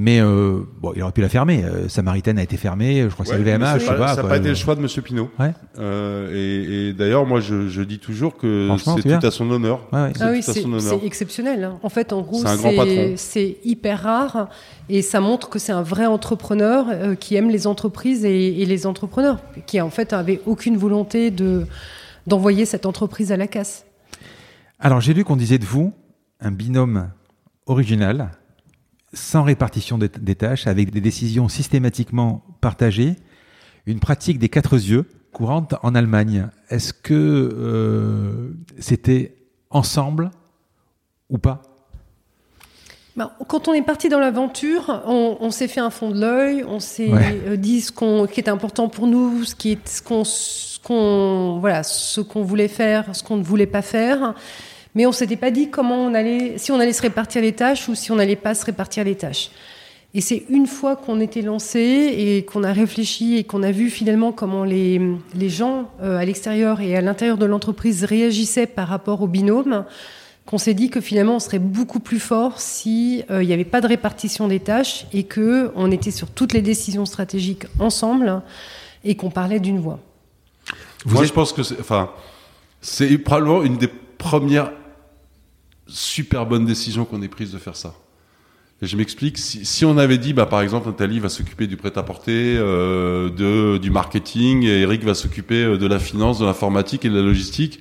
[0.00, 1.64] Mais euh, bon, il aurait pu la fermer.
[1.64, 3.02] Euh, Samaritaine a été fermée.
[3.02, 3.78] Je crois que Ouais, c'est le VMA.
[3.80, 4.14] Je sais pas.
[4.14, 5.28] Ça n'a pas été le choix de Monsieur Pinault.
[5.40, 5.52] Ouais.
[5.80, 9.80] Euh, et et d'ailleurs, moi, je, je dis toujours que c'est tout à son honneur.
[9.92, 10.12] Ouais, ouais.
[10.14, 10.82] C'est Ah oui, tout à c'est son honneur.
[11.00, 11.64] c'est exceptionnel.
[11.64, 11.80] hein.
[11.82, 12.40] En fait, en gros,
[13.16, 14.48] C'est hyper rare
[14.88, 18.66] et ça montre que c'est un vrai entrepreneur euh, qui aime les entreprises et, et
[18.66, 21.66] les entrepreneurs, qui en fait avait aucune volonté de
[22.28, 23.84] d'envoyer cette entreprise à la casse.
[24.78, 25.92] Alors j'ai lu qu'on disait de vous
[26.40, 27.08] un binôme
[27.66, 28.30] original,
[29.12, 33.16] sans répartition des, des tâches, avec des décisions systématiquement partagées,
[33.86, 36.48] une pratique des quatre yeux courante en Allemagne.
[36.68, 39.34] Est-ce que euh, c'était
[39.70, 40.30] ensemble
[41.30, 41.62] ou pas?
[43.16, 46.64] Ben, quand on est parti dans l'aventure, on, on s'est fait un fond de l'œil,
[46.68, 47.40] on s'est Ouais.
[47.46, 50.78] euh, dit ce qu'on, qui était important pour nous, ce qui est, ce qu'on, ce
[50.78, 54.34] qu'on, voilà, ce qu'on voulait faire, ce qu'on ne voulait pas faire.
[54.94, 57.88] Mais on s'était pas dit comment on allait, si on allait se répartir les tâches
[57.88, 59.50] ou si on n'allait pas se répartir les tâches.
[60.14, 61.80] Et c'est une fois qu'on était lancé
[62.16, 65.00] et qu'on a réfléchi et qu'on a vu finalement comment les,
[65.34, 69.84] les gens euh, à l'extérieur et à l'intérieur de l'entreprise réagissaient par rapport au binôme
[70.46, 73.82] qu'on s'est dit que finalement on serait beaucoup plus fort si il n'y avait pas
[73.82, 78.40] de répartition des tâches et que on était sur toutes les décisions stratégiques ensemble
[79.04, 80.00] et qu'on parlait d'une voix.
[81.06, 82.10] Moi, je pense que c'est, enfin,
[82.80, 83.88] c'est probablement une des
[84.18, 84.72] premières
[85.86, 87.94] super bonnes décisions qu'on ait prises de faire ça.
[88.80, 89.38] Et je m'explique.
[89.38, 93.90] Si, si, on avait dit, bah, par exemple, Nathalie va s'occuper du prêt-à-porter, euh, du
[93.90, 97.80] marketing, et Eric va s'occuper euh, de la finance, de l'informatique et de la logistique,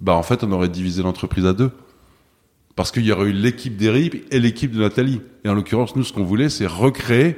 [0.00, 1.70] bah, en fait, on aurait divisé l'entreprise à deux.
[2.74, 5.20] Parce qu'il y aurait eu l'équipe d'Eric et l'équipe de Nathalie.
[5.44, 7.36] Et en l'occurrence, nous, ce qu'on voulait, c'est recréer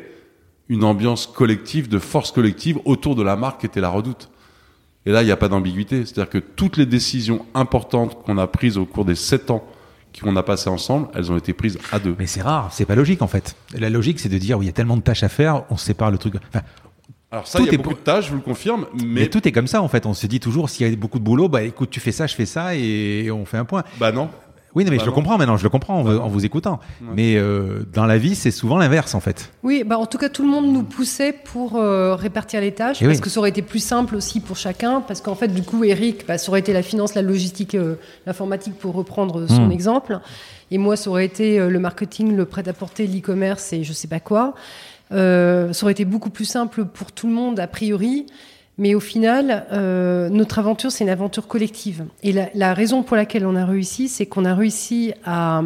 [0.69, 4.31] une ambiance collective, de force collective autour de la marque qui était la redoute.
[5.07, 6.07] Et là, il n'y a pas d'ambiguïté.
[6.07, 9.65] C'est-à-dire que toutes les décisions importantes qu'on a prises au cours des sept ans
[10.23, 12.15] qu'on a passé ensemble, elles ont été prises à deux.
[12.19, 13.57] Mais c'est rare, c'est pas logique en fait.
[13.77, 15.77] La logique, c'est de dire, oui, il y a tellement de tâches à faire, on
[15.77, 16.35] sépare le truc.
[16.49, 16.65] Enfin,
[17.31, 18.87] alors ça, il y a beaucoup de tâches, je vous le confirme.
[18.95, 19.23] Mais...
[19.23, 19.27] mais...
[19.29, 20.07] tout est comme ça en fait.
[20.07, 22.29] On se dit toujours, s'il y a beaucoup de boulot, bah écoute, tu fais ça,
[22.29, 23.83] je fais ça, et on fait un point.
[23.99, 24.31] Bah non.
[24.75, 26.81] Oui, non, mais je le comprends maintenant, je le comprends en, en vous écoutant.
[27.15, 29.53] Mais euh, dans la vie, c'est souvent l'inverse en fait.
[29.63, 33.01] Oui, bah en tout cas, tout le monde nous poussait pour euh, répartir les tâches,
[33.01, 33.23] Et parce oui.
[33.23, 36.27] que ça aurait été plus simple aussi pour chacun, parce qu'en fait, du coup, Eric,
[36.27, 37.95] bah, ça aurait été la finance, la logistique, euh,
[38.27, 39.73] l'informatique, pour reprendre son Mm.
[39.73, 40.19] exemple.
[40.71, 44.19] Et moi, ça aurait été euh, le marketing, le prêt-à-porter, l'e-commerce et je sais pas
[44.21, 44.55] quoi.
[45.13, 48.27] Euh, ça aurait été beaucoup plus simple pour tout le monde, a priori.
[48.77, 52.07] Mais au final, euh, notre aventure, c'est une aventure collective.
[52.23, 55.63] Et la, raison pour laquelle on a réussi, c'est qu'on a réussi à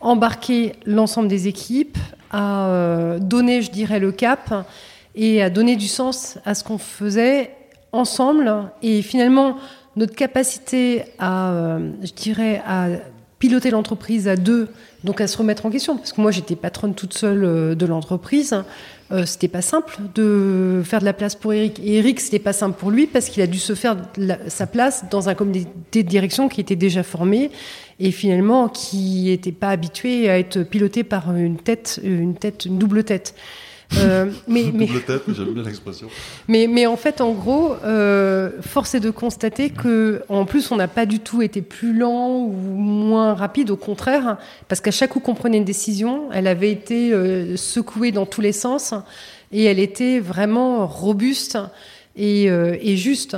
[0.00, 1.96] embarquer l'ensemble des équipes,
[2.30, 4.66] à euh, donner, je dirais, le cap
[5.14, 7.50] et à donner du sens à ce qu'on faisait
[7.92, 8.52] ensemble.
[8.82, 9.56] Et finalement,
[9.96, 12.88] notre capacité à, euh, je dirais, à
[13.44, 14.68] piloter l'entreprise à deux,
[15.04, 17.84] donc à se remettre en question, parce que moi j'étais patronne toute seule euh, de
[17.84, 18.56] l'entreprise,
[19.12, 21.78] euh, c'était pas simple de faire de la place pour Eric.
[21.84, 23.98] Et Eric, c'était pas simple pour lui parce qu'il a dû se faire
[24.48, 27.50] sa place dans un comité de direction qui était déjà formé
[28.00, 32.78] et finalement qui n'était pas habitué à être piloté par une tête, une tête, une
[32.78, 33.34] double tête.
[33.98, 36.08] Euh, mais, mais, Double tête, j'aime bien l'expression.
[36.48, 40.76] mais, mais en fait, en gros, euh, force est de constater que, en plus, on
[40.76, 44.38] n'a pas du tout été plus lent ou moins rapide, au contraire,
[44.68, 48.40] parce qu'à chaque coup qu'on prenait une décision, elle avait été euh, secouée dans tous
[48.40, 48.94] les sens
[49.52, 51.58] et elle était vraiment robuste
[52.16, 53.36] et, euh, et juste.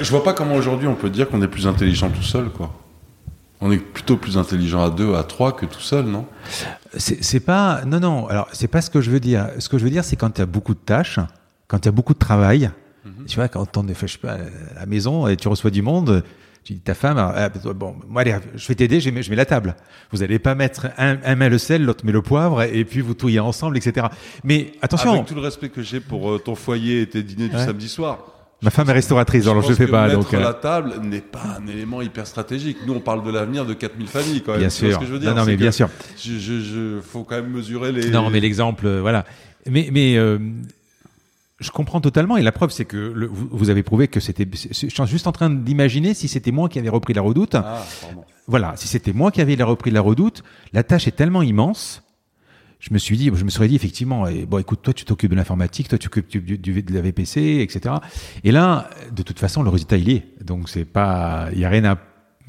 [0.00, 2.72] Je vois pas comment aujourd'hui on peut dire qu'on est plus intelligent tout seul, quoi.
[3.64, 6.26] On est plutôt plus intelligent à deux, à trois que tout seul, non?
[6.96, 7.82] C'est pas.
[7.86, 8.26] Non, non.
[8.26, 9.48] Alors, c'est pas ce que je veux dire.
[9.60, 11.20] Ce que je veux dire, c'est quand tu as beaucoup de tâches,
[11.68, 12.70] quand tu as beaucoup de travail.
[13.26, 15.82] Tu vois, quand on est, je sais pas, à la maison et tu reçois du
[15.82, 16.22] monde,
[16.64, 19.36] tu dis ta femme, ah, bon, moi, allez, je vais t'aider, je mets, je mets
[19.36, 19.74] la table.
[20.12, 23.00] Vous n'allez pas mettre un, un met le sel, l'autre met le poivre, et puis
[23.00, 24.06] vous touillez ensemble, etc.
[24.44, 27.48] Mais attention, Avec tout le respect que j'ai pour euh, ton foyer et tes dîners
[27.48, 27.64] du Ouais.
[27.64, 28.18] samedi soir.
[28.62, 30.06] Ma femme est restauratrice, alors je le fais pas.
[30.06, 32.78] Mettre Donc, euh, la table n'est pas un élément hyper stratégique.
[32.86, 34.60] Nous, on parle de l'avenir de 4000 familles, quand même.
[34.60, 34.94] bien sûr.
[34.94, 35.34] ce que je veux dire?
[35.34, 35.88] Non, mais bien sûr.
[36.18, 38.10] Je, je, je- faut quand même mesurer les.
[38.10, 39.24] Non, mais l'exemple, euh, voilà.
[39.68, 40.38] Mais, mais euh,
[41.60, 42.36] je comprends totalement.
[42.36, 44.48] Et la preuve, c'est que le- vous, vous avez prouvé que c'était.
[44.52, 47.54] Je suis juste en train d'imaginer si c'était moi qui avais repris la redoute.
[47.54, 47.84] Ah.
[48.48, 50.42] Voilà, si c'était moi qui avais repris la redoute,
[50.72, 52.02] la tâche est tellement immense.
[52.82, 55.30] Je me suis dit, je me serais dit effectivement, eh, bon, écoute, toi, tu t'occupes
[55.30, 57.94] de l'informatique, toi, tu t'occupes du, du- de la VPC, etc.
[58.42, 60.24] Et là, de toute façon, le résultat, il est.
[60.44, 61.96] Donc, c'est pas, il y a rien à,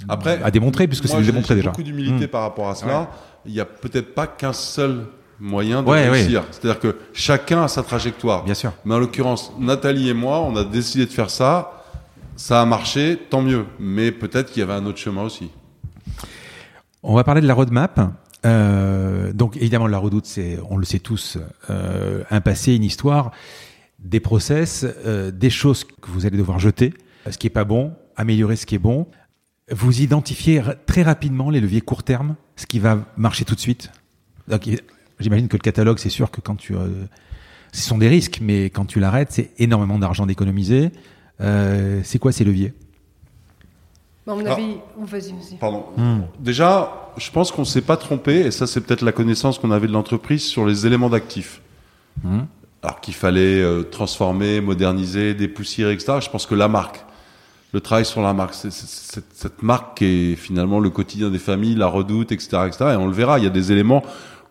[0.09, 1.69] Après, à démontrer puisque c'est démontré déjà.
[1.69, 2.29] beaucoup d'humilité Mm.
[2.29, 3.11] par rapport à cela.
[3.45, 5.05] Il y a peut-être pas qu'un seul
[5.39, 6.43] moyen de Ouais, réussir.
[6.49, 8.43] C'est-à-dire que chacun a sa trajectoire.
[8.43, 8.73] Bien sûr.
[8.85, 11.83] Mais en l'occurrence, Nathalie et moi, on a décidé de faire ça.
[12.35, 13.65] Ça a marché, tant mieux.
[13.79, 15.51] Mais peut-être qu'il y avait un autre chemin aussi.
[17.03, 17.99] On va parler de la roadmap.
[18.45, 21.37] Euh, donc évidemment, la redoute, c'est, on le sait tous,
[21.69, 23.31] euh, un passé, une histoire,
[23.99, 26.93] des process, euh, des choses que vous allez devoir jeter,
[27.29, 29.07] ce qui est pas bon, améliorer ce qui est bon.
[29.71, 33.91] Vous identifiez très rapidement les leviers court terme, ce qui va marcher tout de suite.
[34.47, 34.69] Donc,
[35.19, 37.05] j'imagine que le catalogue, c'est sûr que quand tu, euh,
[37.71, 40.91] ce sont des risques, mais quand tu l'arrêtes, c'est énormément d'argent d'économiser.
[41.41, 42.73] Euh, c'est quoi ces leviers?
[44.25, 44.53] Bon, on Ah.
[44.53, 44.77] avait...
[44.99, 45.55] oh, vas-y, vas-y.
[45.59, 45.85] Pardon.
[46.39, 49.87] Déjà, je pense qu'on s'est pas trompé, et ça, c'est peut-être la connaissance qu'on avait
[49.87, 51.61] de l'entreprise sur les éléments d'actifs.
[52.23, 52.41] Hmm.
[52.81, 56.19] Alors qu'il fallait euh, transformer, moderniser, dépoussiérer, etc.
[56.21, 57.03] Je pense que la marque,
[57.73, 61.29] le travail sur la marque, c'est c'est- c'est- cette marque qui est finalement le quotidien
[61.29, 62.91] des familles, la redoute, etc., etc.
[62.93, 64.03] Et on le verra, il y a des éléments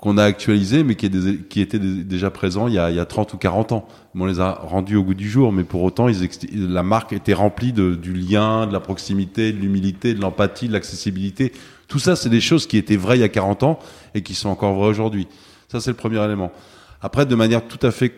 [0.03, 3.35] qu'on a actualisés, mais qui, des- déjà présents il y, a, il y a 30
[3.35, 3.87] ou 40 ans.
[4.17, 6.09] On les a rendus au goût du jour, mais pour autant,
[6.53, 11.53] la marque était remplie du lien, de la proximité, de l'humilité, de l'empathie, de l'accessibilité.
[11.87, 13.79] Tout ça, c'est des choses qui étaient vraies il y a 40 ans
[14.15, 15.29] et qui sont encore vraies aujourd'hui.
[15.69, 16.51] Ça, c'est le premier élément.
[17.01, 18.13] Après, de manière tout à fait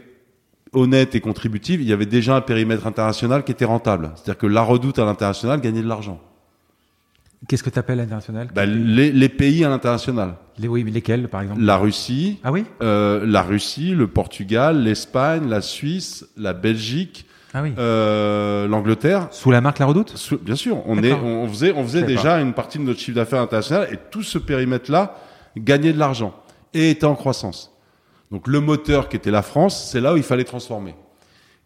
[0.73, 4.13] honnête et contributive, il y avait déjà un périmètre international qui était rentable.
[4.15, 6.19] C'est-à-dire que la redoute à l'international gagnait de l'argent.
[7.49, 10.37] Qu'est-ce que tu appelles international bah, les, les, pays à l'international.
[10.59, 11.61] Les, oui, mais lesquels, par exemple?
[11.61, 12.39] La Russie.
[12.43, 12.65] Ah oui?
[12.83, 17.27] Euh, La Russie, le Portugal, l'Espagne, la Suisse, la Belgique.
[17.53, 17.73] Ah oui.
[17.79, 19.29] Euh, L'Angleterre.
[19.31, 20.17] Sous la marque La Redoute?
[20.17, 20.83] Sous, Bien sûr.
[20.87, 23.99] On, est, on faisait, on faisait déjà une partie de notre chiffre d'affaires international et
[24.11, 25.17] tout ce périmètre-là
[25.57, 26.35] gagnait de l'argent
[26.73, 27.73] et était en croissance.
[28.33, 30.97] Donc le moteur qui était la France, c'est là où il fallait transformer.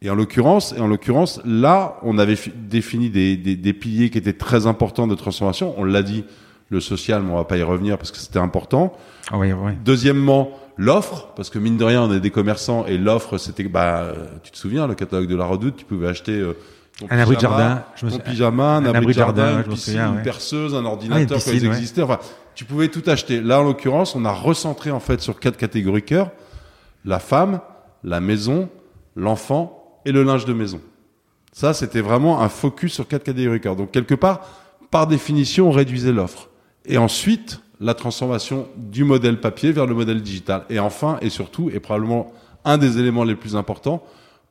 [0.01, 4.19] Et en l'occurrence, et en l'occurrence, là, on avait défini des, des, des, piliers qui
[4.19, 5.75] étaient très importants de transformation.
[5.77, 6.25] On l'a dit,
[6.71, 8.93] le social, mais on va pas y revenir parce que c'était important.
[9.31, 9.73] Ah oui, oui.
[9.85, 14.13] Deuxièmement, l'offre, parce que mine de rien, on est des commerçants et l'offre, c'était, bah,
[14.43, 16.57] tu te souviens, le catalogue de la Redoute, tu pouvais acheter euh,
[16.99, 19.99] ton un abri de jardin, je me ton pyjama, un, abri de jardin, une piscine,
[19.99, 22.03] une perceuse, un ordinateur ah, quand ils existaient.
[22.03, 22.19] Enfin,
[22.55, 23.41] tu pouvais tout acheter.
[23.41, 26.31] Là, en l'occurrence, on a recentré en fait sur quatre catégories cœur
[27.05, 27.61] la femme,
[28.03, 28.69] la maison,
[29.15, 30.81] l'enfant et le linge de maison.
[31.53, 33.77] Ça, c'était vraiment un focus sur quatre catégories cœur.
[33.77, 34.41] Donc, quelque part,
[34.91, 36.49] par définition, on réduisait l'offre.
[36.85, 40.65] Et ensuite, la transformation du modèle papier vers le modèle digital.
[40.71, 42.33] Et enfin, et surtout, et probablement
[42.65, 44.03] un des éléments les plus importants,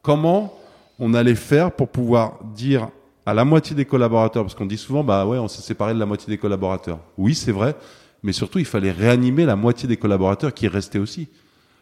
[0.01, 0.57] comment
[0.99, 2.89] on allait faire pour pouvoir dire
[3.25, 5.99] à la moitié des collaborateurs, parce qu'on dit souvent, bah ouais, on s'est séparé de
[5.99, 6.99] la moitié des collaborateurs.
[7.17, 7.75] Oui, c'est vrai,
[8.23, 11.27] mais surtout, il fallait réanimer la moitié des collaborateurs qui restaient aussi.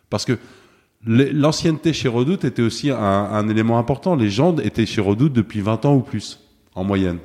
[0.10, 0.38] Parce que
[1.08, 4.16] L'ancienneté chez Redoute était aussi un, élément important.
[4.16, 6.40] Les gens étaient chez Redoute depuis 20 ans ou plus,
[6.74, 7.20] en moyenne.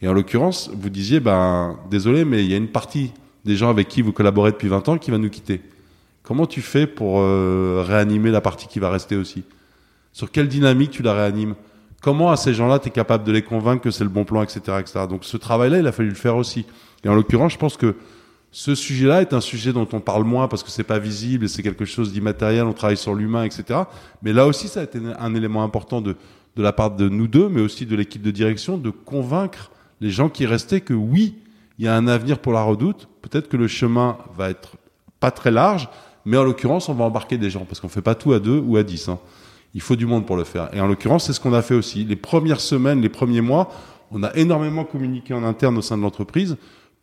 [0.00, 3.12] Et en l'occurrence, vous disiez, ben, désolé, mais il y a une partie
[3.44, 5.60] des gens avec qui vous collaborez depuis 20 ans qui va nous quitter.
[6.22, 9.44] Comment tu fais pour euh, réanimer la partie qui va rester aussi?
[10.12, 11.54] Sur quelle dynamique tu la réanimes?
[12.00, 14.42] Comment à ces gens-là, tu es capable de les convaincre que c'est le bon plan,
[14.42, 15.00] etc., etc.
[15.08, 16.64] Donc ce travail-là, il a fallu le faire aussi.
[17.04, 17.94] Et en l'occurrence, je pense que
[18.58, 21.48] ce sujet-là est un sujet dont on parle moins parce que c'est pas visible et
[21.48, 22.64] c'est quelque chose d'immatériel.
[22.64, 23.80] On travaille sur l'humain, etc.
[24.22, 26.16] Mais là aussi, ça a été un élément important de,
[26.56, 30.08] de la part de nous deux, mais aussi de l'équipe de direction, de convaincre les
[30.08, 31.34] gens qui restaient que oui,
[31.78, 33.10] il y a un avenir pour la redoute.
[33.20, 34.76] Peut-être que le chemin va être
[35.20, 35.90] pas très large,
[36.24, 38.58] mais en l'occurrence, on va embarquer des gens parce qu'on fait pas tout à deux
[38.58, 39.06] ou à dix.
[39.10, 39.18] Hein.
[39.74, 40.70] Il faut du monde pour le faire.
[40.72, 42.04] Et en l'occurrence, c'est ce qu'on a fait aussi.
[42.04, 43.70] Les premières semaines, les premiers mois,
[44.10, 46.56] on a énormément communiqué en interne au sein de l'entreprise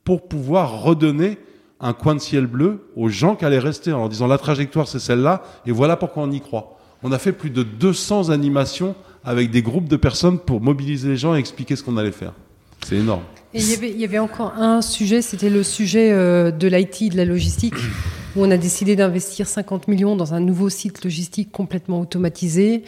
[0.04, 1.38] pour pouvoir redonner
[1.80, 4.88] un coin de ciel bleu aux gens qui allaient rester en leur disant la trajectoire
[4.88, 6.78] c'est celle-là et voilà pourquoi on y croit.
[7.04, 8.96] On a fait plus de 200 animations
[9.26, 12.34] avec des groupes de personnes pour mobiliser les gens et expliquer ce qu'on allait faire.
[12.86, 13.24] C'est énorme.
[13.54, 16.68] Et il y, avait, il y avait encore un sujet, c'était le sujet euh, de
[16.68, 17.76] l'IT, de la logistique,
[18.36, 22.84] où on a décidé d'investir 50 millions dans un nouveau site logistique complètement automatisé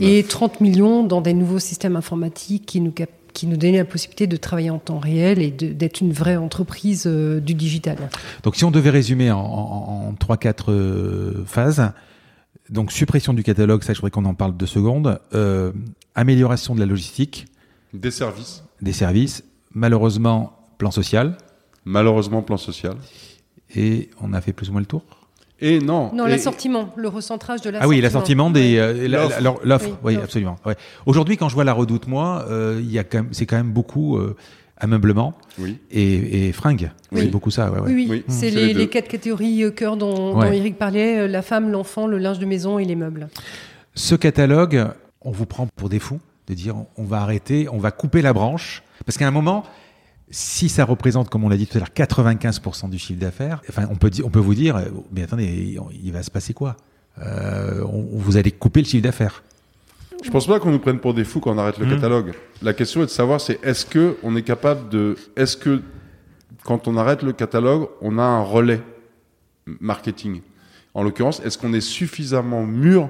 [0.00, 3.84] et 30 millions dans des nouveaux systèmes informatiques qui nous captent qui nous donnait la
[3.84, 7.96] possibilité de travailler en temps réel et d'être une vraie entreprise euh, du digital.
[8.42, 11.92] Donc si on devait résumer en, trois, 3-4 euh, phases,
[12.70, 15.72] donc suppression du catalogue, ça je voudrais qu'on en parle deux secondes, euh,
[16.14, 17.46] amélioration de la logistique.
[17.94, 18.62] Des services.
[18.82, 19.44] Des services.
[19.72, 21.36] Malheureusement, plan social.
[21.84, 22.96] Malheureusement, plan social.
[23.74, 25.02] Et on a fait plus ou moins le tour?
[25.60, 26.10] Et non.
[26.14, 27.84] Non, l'assortiment, le recentrage de l'assortiment.
[27.84, 29.08] Ah oui, l'assortiment des euh,
[29.64, 29.98] l'offre.
[30.04, 30.56] Oui, absolument.
[30.64, 30.76] Ouais.
[31.06, 33.56] Aujourd'hui, quand je vois la Redoute, moi, euh, il y a quand même, c'est quand
[33.56, 34.36] même beaucoup euh,
[34.76, 35.78] ameublement oui.
[35.90, 36.90] et, et fringues.
[37.10, 37.22] Oui.
[37.22, 37.72] C'est beaucoup ça.
[37.72, 37.92] Ouais, ouais.
[37.92, 38.24] Oui, oui.
[38.28, 42.18] c'est les, les, quatre catégories euh, cœur dont, dont Eric parlait la femme, l'enfant, le
[42.18, 43.28] linge de maison et les meubles.
[43.94, 44.86] Ce catalogue,
[45.22, 48.32] on vous prend pour des fous de dire on va arrêter, on va couper la
[48.32, 49.64] branche, parce qu'à un moment
[50.30, 53.86] si ça représente, comme on l'a dit tout à l'heure, 95% du chiffre d'affaires, enfin,
[53.90, 54.80] on peut, on peut vous dire,
[55.12, 56.76] mais attendez, il va se passer quoi?
[57.20, 59.42] Euh, Vous allez couper le chiffre d'affaires.
[60.22, 61.90] Je pense pas qu'on nous prenne pour des fous quand on arrête le mmh.
[61.90, 62.32] catalogue.
[62.62, 65.80] La question est de savoir, c'est est-ce que on est capable de, est-ce que
[66.64, 68.82] quand on arrête le catalogue, on a un relais
[69.80, 70.40] marketing?
[70.94, 73.08] En l'occurrence, est-ce qu'on est suffisamment mûr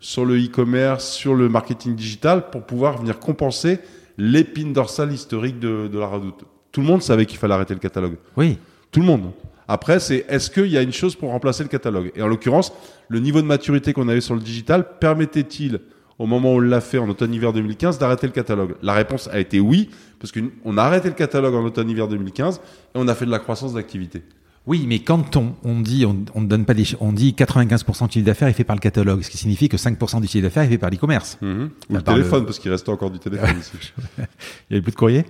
[0.00, 3.78] sur le e-commerce, sur le marketing digital pour pouvoir venir compenser
[4.18, 6.44] l'épine dorsale historique de, la redoute.
[6.72, 8.16] Tout le monde savait qu'il fallait arrêter le catalogue.
[8.36, 8.58] Oui.
[8.90, 9.32] Tout le monde.
[9.66, 12.12] Après, c'est est-ce qu'il y a une chose pour remplacer le catalogue?
[12.14, 12.72] Et en l'occurrence,
[13.08, 15.80] le niveau de maturité qu'on avait sur le digital permettait-il,
[16.18, 18.74] au moment où on l'a fait en automne-hiver 2015, d'arrêter le catalogue?
[18.82, 19.90] La réponse a été oui,
[20.20, 22.60] parce qu'on a arrêté le catalogue en automne-hiver 2015 et
[22.94, 24.22] on a fait de la croissance d'activité.
[24.66, 28.12] Oui, mais quand on, on dit, on, on donne pas des, on dit 95% du
[28.12, 30.62] chiffre d'affaires est fait par le catalogue, ce qui signifie que 5% du chiffre d'affaires
[30.62, 31.38] est fait par l'e-commerce.
[31.42, 31.70] Mhm.
[31.90, 33.72] Ou le téléphone, parce qu'il reste encore du téléphone ici.
[34.18, 34.22] Il
[34.70, 35.26] y avait plus de courrier?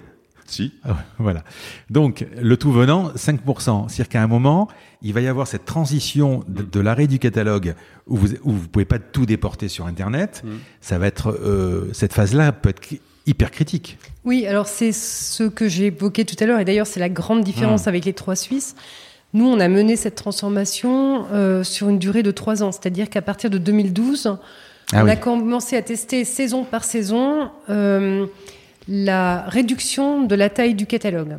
[0.46, 0.74] Si.
[0.84, 1.42] Ah voilà.
[1.90, 3.88] Donc, le tout venant, 5%.
[3.88, 4.68] C'est-à-dire qu'à un moment,
[5.02, 6.84] il va y avoir cette transition de, mhm.
[6.84, 7.74] l'arrêt du catalogue
[8.06, 10.42] où vous, où vous pouvez pas tout déporter sur Internet.
[10.44, 10.58] Mhm.
[10.80, 12.82] Ça va être, euh, cette phase-là peut être
[13.26, 13.98] hyper critique.
[14.24, 17.42] Oui, alors c'est ce que j'ai évoqué tout à l'heure, et d'ailleurs c'est la grande
[17.42, 18.74] différence avec les trois Suisses.
[19.34, 23.20] Nous, on a mené cette transformation euh, sur une durée de trois ans, c'est-à-dire qu'à
[23.20, 24.38] partir de 2012,
[24.92, 28.26] ah on a commencé à tester saison par saison euh,
[28.86, 31.36] la réduction de la taille du catalogue.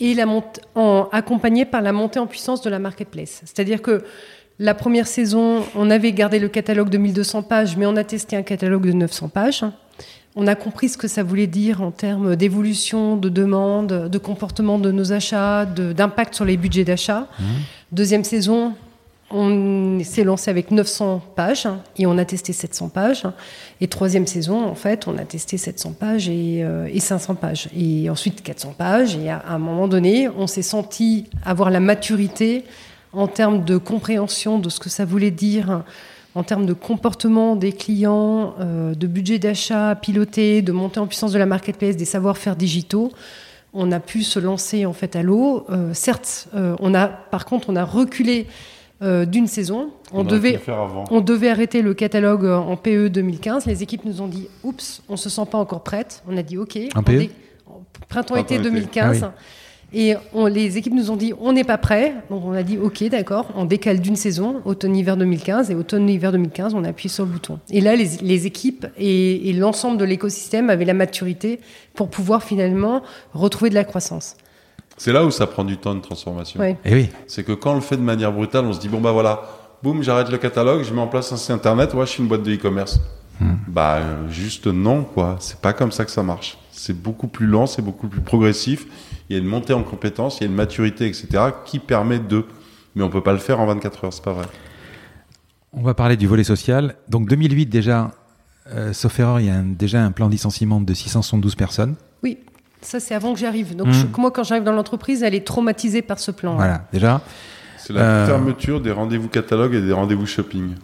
[0.00, 0.26] et la
[0.74, 3.42] en, accompagné par la montée en puissance de la marketplace.
[3.44, 4.02] C'est-à-dire que
[4.58, 8.36] la première saison, on avait gardé le catalogue de 1200 pages, mais on a testé
[8.36, 9.64] un catalogue de 900 pages.
[10.36, 14.78] On a compris ce que ça voulait dire en termes d'évolution, de demande, de comportement
[14.78, 17.26] de nos achats, d'impact sur les budgets d'achat.
[17.38, 17.44] Mmh.
[17.92, 18.74] Deuxième saison,
[19.30, 21.66] on s'est lancé avec 900 pages
[21.96, 23.24] et on a testé 700 pages.
[23.80, 26.64] Et troisième saison, en fait, on a testé 700 pages et,
[26.98, 27.68] 500 euh, pages.
[27.76, 29.16] Et ensuite 400 pages.
[29.16, 32.64] Et à, un moment donné, on s'est senti avoir la maturité
[33.12, 35.82] en termes de compréhension de ce que ça voulait dire,
[36.36, 41.32] en termes de comportement des clients, euh, de budget d'achat piloté, de montée en puissance
[41.32, 43.10] de la marketplace, des savoir-faire digitaux
[43.78, 45.66] on a pu se lancer en fait à l'eau.
[45.68, 48.46] Euh, certes, on a, par contre, on a reculé
[49.02, 49.90] euh, d'une saison.
[50.12, 50.58] On, devait,
[51.10, 53.66] on devait arrêter le catalogue en PE 2015.
[53.66, 56.22] Les équipes nous ont dit Oups, on se sent pas encore prête.
[56.26, 56.78] On a dit OK.
[57.04, 57.28] PE
[58.08, 59.24] Printemps-été 2015.
[59.24, 59.34] Ah
[59.98, 60.14] Et
[60.50, 62.14] les équipes nous ont dit on n'est pas prêt.
[62.28, 65.70] Donc on a dit ok, d'accord, on décale d'une saison, automne-hiver 2015.
[65.70, 67.58] Et automne-hiver 2015, on a appuyé sur le bouton.
[67.70, 71.60] Et là, les, équipes et l'ensemble de l'écosystème avaient la maturité
[71.94, 74.36] pour pouvoir finalement retrouver de la croissance.
[74.96, 76.62] C'est là où ça prend du temps de transformation.
[76.62, 77.08] Et eh oui.
[77.26, 79.42] C'est que quand on le fait de manière brutale, on se dit bon bah voilà,
[79.82, 82.28] boum, j'arrête le catalogue, je mets en place un site internet, ouais, je suis une
[82.28, 83.00] boîte de e-commerce.
[83.40, 83.56] Hmm.
[83.68, 86.56] Bah euh, juste non quoi, c'est pas comme ça que ça marche.
[86.70, 88.86] C'est beaucoup plus lent, c'est beaucoup plus progressif.
[89.28, 91.28] Il y a une montée en compétences, il y a une maturité, etc.
[91.64, 92.44] qui permet de.
[92.94, 94.46] Mais on peut pas le faire en 24 heures, c'est pas vrai.
[95.72, 96.96] On va parler du volet social.
[97.08, 98.12] Donc 2008 déjà,
[98.72, 101.96] euh, sauf erreur, il y a déjà un plan de licenciement de 672 personnes.
[102.22, 102.38] Oui.
[102.82, 103.74] Ça, c'est avant que j'arrive.
[103.74, 104.20] Donc, hmm.
[104.20, 106.54] moi, quand j'arrive dans l'entreprise, elle est traumatisée par ce plan.
[106.54, 107.20] Voilà, déjà.
[107.78, 110.74] C'est la euh, fermeture des rendez-vous catalogues et des rendez-vous shopping.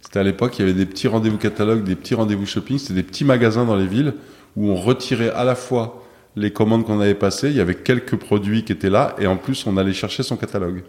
[0.00, 2.78] C'était à l'époque, il y avait des petits rendez-vous catalogues, des petits rendez-vous shopping.
[2.78, 4.14] C'était des petits magasins dans les villes
[4.56, 6.05] où on retirait à la fois
[6.36, 9.36] les commandes qu'on avait passées, il y avait quelques produits qui étaient là, et en
[9.36, 10.82] plus, on allait chercher son catalogue.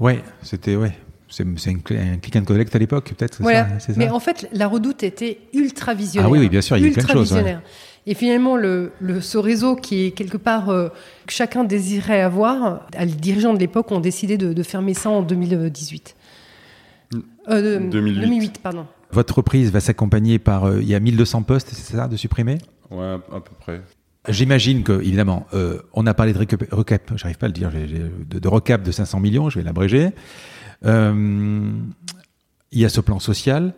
[0.00, 0.92] Ouais, c'était ouais.
[1.28, 3.42] C'est un click and collect à l'époque, peut-être.
[3.42, 3.80] Voilà.
[3.80, 6.28] Ça, Mais en fait, la Redoute était ultra visionnaire.
[6.28, 7.36] Ah oui, oui bien sûr, il y a eu plein de choses.
[8.06, 10.90] Et finalement, le, ce réseau qui est quelque part euh,
[11.26, 16.14] que chacun désirait avoir, les dirigeants de l'époque ont décidé de, fermer ça en 2018.
[17.48, 17.90] 2008.
[17.90, 18.58] 2008.
[18.62, 18.86] pardon.
[19.10, 22.58] Votre reprise va s'accompagner par, euh, il y a 1200 postes, c'est ça, de supprimer?
[22.94, 23.82] Ouais, à peu près.
[24.28, 28.48] J'imagine que, évidemment, euh, on a parlé de recap, j'arrive pas à le dire, de,
[28.48, 30.10] recap de 500 millions, je vais l'abréger.
[30.82, 30.88] il
[32.72, 33.74] y a ce plan social.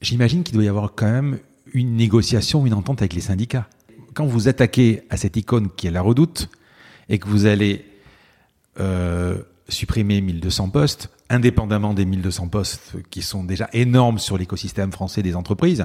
[0.00, 1.38] J'imagine qu'il doit y avoir quand même
[1.72, 3.68] une négociation, une entente avec les syndicats.
[4.14, 6.48] Quand vous attaquez à cette icône qui est la redoute
[7.08, 7.84] et que vous allez
[8.80, 9.38] euh,
[9.68, 15.36] supprimer 1200 postes, indépendamment des 1200 postes qui sont déjà énormes sur l'écosystème français des
[15.36, 15.84] entreprises,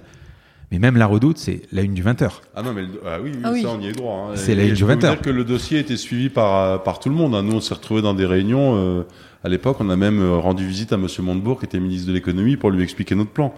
[0.74, 2.32] mais même la redoute, c'est la une du 20h.
[2.56, 4.30] Ah non, mais ah oui, ah ça, on y est droit.
[4.32, 4.36] Hein.
[4.36, 4.98] C'est la une du 20h.
[4.98, 7.36] dire que le dossier était suivi par, par tout le monde.
[7.36, 7.44] Hein.
[7.44, 8.76] Nous, on s'est retrouvés dans des réunions.
[8.76, 9.04] Euh,
[9.44, 12.14] à l'époque, on a même euh, rendu visite à Monsieur Montebourg, qui était ministre de
[12.14, 13.54] l'économie, pour lui expliquer notre plan.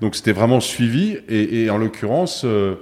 [0.00, 1.18] Donc c'était vraiment suivi.
[1.28, 2.74] Et, en l'occurrence, euh,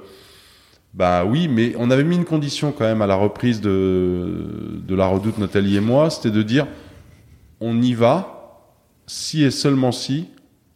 [0.95, 4.95] bah oui, mais on avait mis une condition quand même à la reprise de, de
[4.95, 6.67] la redoute, Nathalie et moi, c'était de dire
[7.61, 8.63] on y va
[9.07, 10.29] si et seulement si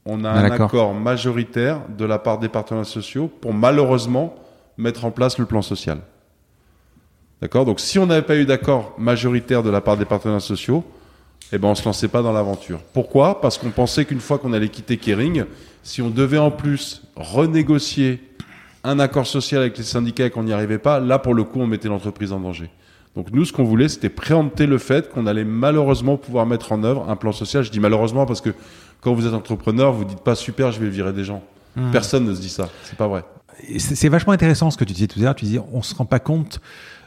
[0.08, 4.34] on a un accord majoritaire de la part des partenaires sociaux pour malheureusement
[4.78, 5.98] mettre en place le plan social.
[7.42, 7.66] D'accord?
[7.66, 10.82] Donc si on n'avait pas eu d'accord majoritaire de la part des partenaires sociaux,
[11.52, 12.80] eh ben on se lançait pas dans l'aventure.
[12.92, 13.40] Pourquoi?
[13.40, 15.44] Parce qu'on pensait qu'une fois qu'on allait quitter Kering,
[15.82, 18.20] si on devait en plus renégocier
[18.84, 21.60] un accord social avec les syndicats et qu'on n'y arrivait pas, là pour le coup
[21.60, 22.70] on mettait l'entreprise en danger.
[23.14, 26.82] Donc nous ce qu'on voulait c'était préempter le fait qu'on allait malheureusement pouvoir mettre en
[26.82, 27.62] œuvre un plan social.
[27.62, 28.50] Je dis malheureusement parce que
[29.00, 31.42] quand vous êtes entrepreneur, vous dites pas super, je vais virer des gens.
[31.76, 31.90] Hmm.
[31.90, 33.24] Personne ne se dit ça, c'est pas vrai.
[33.78, 35.34] C'est vachement intéressant ce que tu disais tout à l'heure.
[35.34, 36.60] Tu disais on se rend pas compte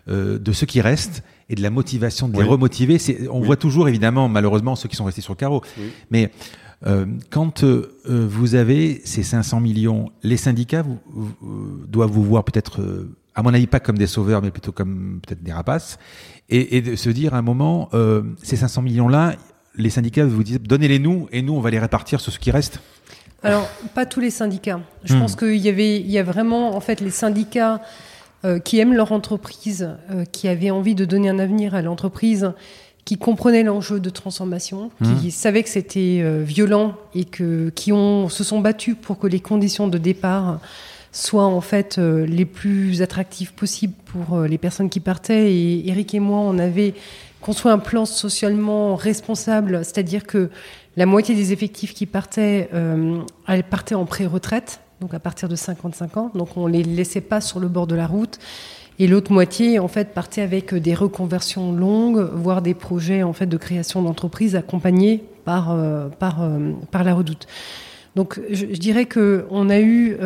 [0.10, 2.98] euh, de ceux qui restent et de la motivation de les remotiver.
[3.30, 5.62] On voit toujours, évidemment, malheureusement, ceux qui sont restés sur le carreau.
[6.10, 6.32] Mais
[6.88, 10.98] euh, quand euh, vous avez ces 500 millions, les syndicats vous,
[11.88, 12.82] doivent vous voir peut-être,
[13.36, 16.00] à mon avis, pas comme des sauveurs, mais plutôt comme peut-être des rapaces,
[16.50, 17.90] et, et, de se dire à un moment,
[18.42, 19.36] ces 500 millions-là,
[19.76, 22.52] les syndicats vous disent, donnez-les nous, et nous, on va les répartir sur ce qui
[22.52, 22.80] reste.
[23.43, 24.81] Alors, pas tous les syndicats.
[25.03, 25.19] Je hmm.
[25.19, 27.81] pense qu'il y avait, il y a vraiment, en fait, les syndicats
[28.45, 32.52] euh, qui aiment leur entreprise, euh, qui avaient envie de donner un avenir à l'entreprise,
[33.03, 35.31] qui comprenaient l'enjeu de transformation, qui mmh.
[35.31, 39.39] savaient que c'était euh, violent et que, qui ont, se sont battus pour que les
[39.39, 40.60] conditions de départ
[41.11, 45.52] soient en fait les plus attractives possibles pour les personnes qui partaient.
[45.52, 46.93] Et Eric et moi, on avait
[47.42, 50.50] construit un plan socialement responsable, c'est-à-dire que
[50.98, 53.20] la moitié des effectifs qui partaient, euh,
[53.70, 56.32] partaient en pré-retraite donc à partir de 55 ans.
[56.36, 58.38] Donc on les laissait pas sur le bord de la route.
[59.00, 63.48] Et l'autre moitié, en fait, partait avec des reconversions longues, voire des projets en fait
[63.48, 65.76] de création d'entreprises accompagnés par
[66.20, 66.48] par
[66.92, 67.48] par la Redoute.
[68.16, 70.18] Donc, je, je dirais que on a eu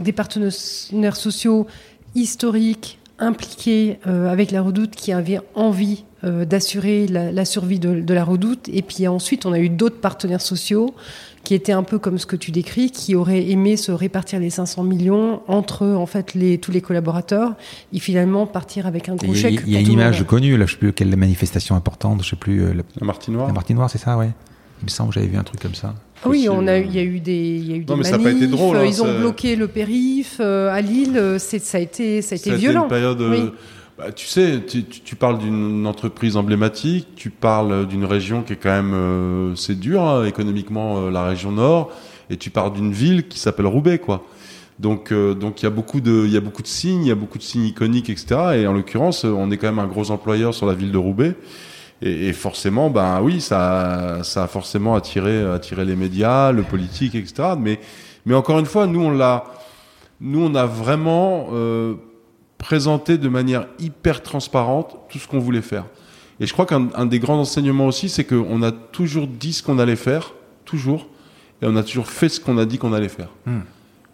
[0.00, 1.66] des partenaires sociaux
[2.14, 8.24] historiques impliqués avec la Redoute qui avaient envie d'assurer la, la, survie de, de, la
[8.24, 8.68] Redoute.
[8.72, 10.94] Et puis ensuite, on a eu d'autres partenaires sociaux
[11.48, 14.50] qui était un peu comme ce que tu décris, qui aurait aimé se répartir les
[14.50, 17.54] 500 millions entre en fait les, tous les collaborateurs
[17.92, 19.62] et finalement partir avec un gros chèque.
[19.66, 22.36] Il y a une image connue, là, je sais plus quelle manifestation importante, je sais
[22.36, 22.62] plus.
[22.62, 23.46] Euh, la, la Martinoire.
[23.46, 24.30] La Martinoire, c'est ça, ouais.
[24.82, 25.94] Il me semble que j'avais vu un truc comme ça.
[26.26, 28.10] Oui, on a, il y a eu des, il y a eu non, des mais
[28.10, 31.36] manifs, ça a pas été drôle, hein, ils ont bloqué le périph euh, à Lille.
[31.38, 32.82] C'est, ça a été, ça a été ça violent.
[32.82, 33.50] A été une période, oui.
[33.98, 38.56] Bah, tu sais, tu, tu parles d'une entreprise emblématique, tu parles d'une région qui est
[38.56, 41.90] quand même, euh, c'est dur hein, économiquement, euh, la région Nord,
[42.30, 44.24] et tu parles d'une ville qui s'appelle Roubaix, quoi.
[44.78, 47.08] Donc, euh, donc il y a beaucoup de, il y a beaucoup de signes, il
[47.08, 48.36] y a beaucoup de signes iconiques, etc.
[48.58, 51.34] Et en l'occurrence, on est quand même un gros employeur sur la ville de Roubaix.
[52.02, 57.14] Et, et forcément, ben oui, ça, ça a forcément attiré, attiré les médias, le politique,
[57.14, 57.54] etc.
[57.58, 57.80] Mais,
[58.26, 59.44] mais encore une fois, nous on l'a,
[60.20, 61.94] nous on a vraiment euh,
[62.58, 65.84] présenté de manière hyper transparente tout ce qu'on voulait faire.
[66.40, 69.62] Et je crois qu'un un des grands enseignements aussi, c'est qu'on a toujours dit ce
[69.62, 70.34] qu'on allait faire,
[70.64, 71.08] toujours,
[71.62, 73.30] et on a toujours fait ce qu'on a dit qu'on allait faire.
[73.46, 73.60] Hmm.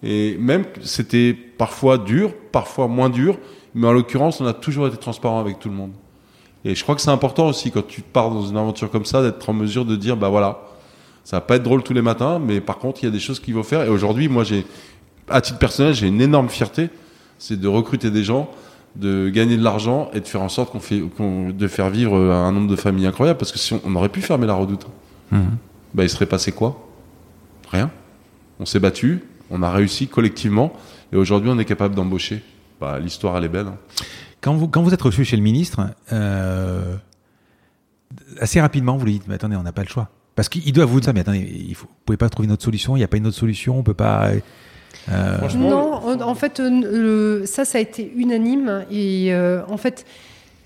[0.03, 3.39] Et même c'était parfois dur, parfois moins dur,
[3.75, 5.93] mais en l'occurrence, on a toujours été transparent avec tout le monde.
[6.65, 9.23] Et je crois que c'est important aussi quand tu pars dans une aventure comme ça
[9.23, 10.61] d'être en mesure de dire bah voilà,
[11.25, 13.21] ça va pas être drôle tous les matins, mais par contre il y a des
[13.21, 13.83] choses qu'il faut faire.
[13.83, 14.65] Et aujourd'hui, moi j'ai,
[15.29, 16.89] à titre personnel, j'ai une énorme fierté,
[17.39, 18.51] c'est de recruter des gens,
[18.97, 22.17] de gagner de l'argent et de faire en sorte qu'on fait, qu'on, de faire vivre
[22.17, 23.39] un nombre de familles incroyable.
[23.39, 24.87] Parce que si on, on aurait pu fermer la redoute,
[25.31, 25.39] Mmh.
[25.95, 26.87] bah il serait passé quoi?
[27.71, 27.91] Rien.
[28.61, 30.75] On s'est battu, on a réussi collectivement,
[31.13, 32.43] et aujourd'hui on est capable d'embaucher.
[32.81, 33.69] Bah, l'histoire elle est belle.
[33.69, 33.77] Hein.
[34.45, 36.97] Quand vous, quand vous êtes reçu chez le ministre, euh,
[38.39, 40.11] assez rapidement, vous lui dites, mais attendez, on n'a pas le choix.
[40.35, 42.63] Parce qu'il doit vous dire, mais attendez, il faut, vous pouvez pas trouver une autre
[42.63, 44.33] solution, il n'y a pas une autre solution, on peut pas...
[45.09, 45.49] Euh...
[45.57, 46.69] Non, en, en fait, euh,
[47.41, 48.85] le, ça, ça a été unanime.
[48.91, 50.05] Et euh, en fait,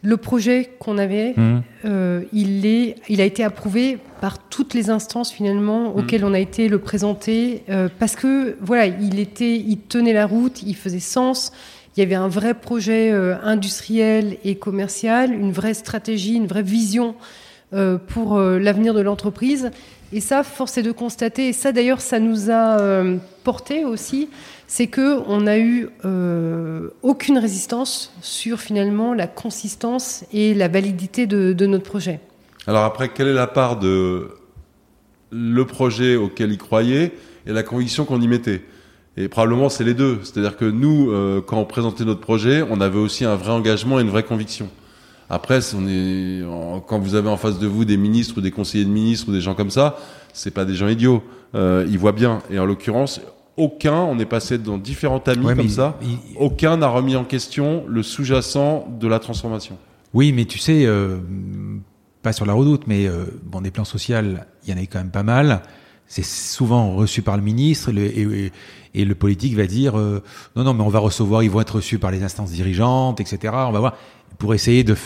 [0.02, 1.60] le projet qu'on avait, Mmh.
[1.84, 6.40] euh, il, est, il a été approuvé par toutes les instances finalement auxquelles on a
[6.40, 10.98] été le présenter, euh, parce que voilà, il était, il tenait la route, il faisait
[10.98, 11.52] sens.
[11.98, 16.62] Il y avait un vrai projet euh, industriel et commercial, une vraie stratégie, une vraie
[16.62, 17.16] vision
[17.72, 19.72] euh, pour euh, l'avenir de l'entreprise.
[20.12, 24.28] Et ça, force est de constater, et ça d'ailleurs, ça nous a euh, porté aussi,
[24.68, 25.88] c'est que on n'a eu
[27.02, 32.20] aucune résistance sur finalement la consistance et la validité de, de notre projet.
[32.68, 34.28] Alors après, quelle est la part de
[35.32, 37.10] le projet auquel il croyait
[37.44, 38.62] et la conviction qu'on y mettait?
[39.20, 40.20] Et probablement c'est les deux.
[40.22, 43.98] C'est-à-dire que nous, euh, quand on présentait notre projet, on avait aussi un vrai engagement
[43.98, 44.68] et une vraie conviction.
[45.28, 48.40] Après, si on est, en- quand vous avez en face de vous des ministres ou
[48.40, 49.96] des conseillers de ministres ou des gens comme ça,
[50.32, 51.22] c'est pas des gens idiots.
[51.54, 52.38] Euh, ils voient bien.
[52.50, 53.20] Et en l'occurrence,
[53.56, 57.24] aucun, on est passé dans différents tamis Ouais, comme ça, il- aucun n'a remis en
[57.24, 59.76] question le sous-jacent de la transformation.
[60.14, 61.16] Oui, mais tu sais, euh,
[62.22, 64.98] pas sur la redoute, mais euh, bon, des plans sociaux, il y en a quand
[64.98, 65.60] même pas mal.
[66.08, 68.52] C'est souvent reçu par le ministre le- et, et-
[68.94, 70.22] et le politique va dire euh,
[70.56, 73.52] non, non, mais on va recevoir, ils vont être reçus par les instances dirigeantes, etc.
[73.54, 73.96] On va voir
[74.38, 74.96] pour essayer de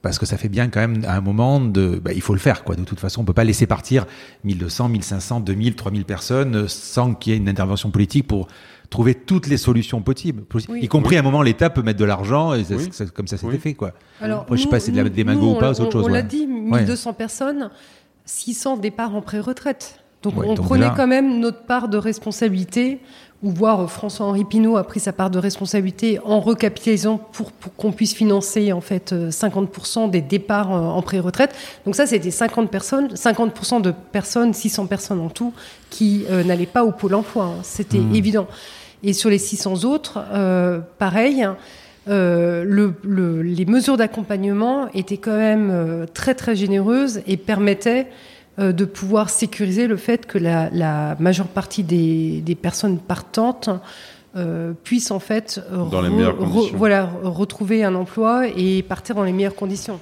[0.00, 2.38] parce que ça fait bien quand même à un moment de bah, il faut le
[2.38, 2.76] faire quoi.
[2.76, 4.06] De toute façon, on peut pas laisser partir
[4.44, 8.46] 1200, 1500, 2000, 3000 personnes euh, sans qu'il y ait une intervention politique pour
[8.90, 10.80] trouver toutes les solutions possibles, Oui.
[10.82, 12.90] y compris à un moment l'État peut mettre de l'argent et Oui.
[13.14, 13.58] comme ça c'était Oui.
[13.58, 13.92] fait quoi.
[14.20, 15.82] Alors, Après, je sais pas si c'est de la nous- démago nous, ou pas, c'est
[15.82, 16.22] autre chose, On l'a ouais.
[16.22, 17.70] dit, 1200 personnes,
[18.26, 20.00] 600 départs en pré-retraite.
[20.24, 22.98] Donc Ouais, on donc prenait là- quand même notre part de responsabilité,
[23.42, 27.74] ou voir euh, François-Henri Pinault a pris sa part de responsabilité en recapitalisant pour, pour
[27.76, 31.54] qu'on puisse financer en fait euh, 50% des départs euh, en pré-retraite.
[31.84, 35.52] Donc ça, c'était 50 personnes, 50% de personnes, 600 personnes en tout,
[35.90, 37.44] qui euh, n'allaient pas au pôle emploi.
[37.44, 37.60] hein.
[37.62, 38.14] C'était Mmh.
[38.14, 38.46] évident.
[39.02, 41.46] Et sur les 600 autres, euh, pareil.
[42.06, 48.08] Euh, le, le- les mesures d'accompagnement étaient quand même euh, très très généreuses et permettaient
[48.08, 48.10] euh,
[48.58, 53.68] de pouvoir sécuriser le fait que la, la majeure partie des, des personnes partantes
[54.36, 56.76] euh, puissent en fait Dans les meilleures conditions.
[56.76, 60.00] voilà, retrouver un emploi et partir dans les meilleures conditions.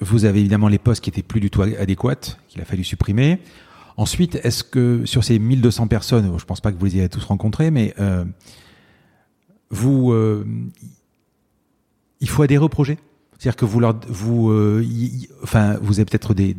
[0.00, 3.38] Vous avez évidemment les postes qui étaient plus du tout adéquats, qu'il a fallu supprimer.
[3.96, 7.22] Ensuite, est-ce que sur ces 1200 personnes, je pense pas que vous les ayez tous
[7.24, 8.24] rencontrés, mais euh,
[9.70, 10.44] vous, euh,
[12.20, 12.98] il faut adhérer au projet?
[13.40, 16.54] C'est-à-dire que vous leur, vous, euh, y- y- enfin, vous avez peut-être des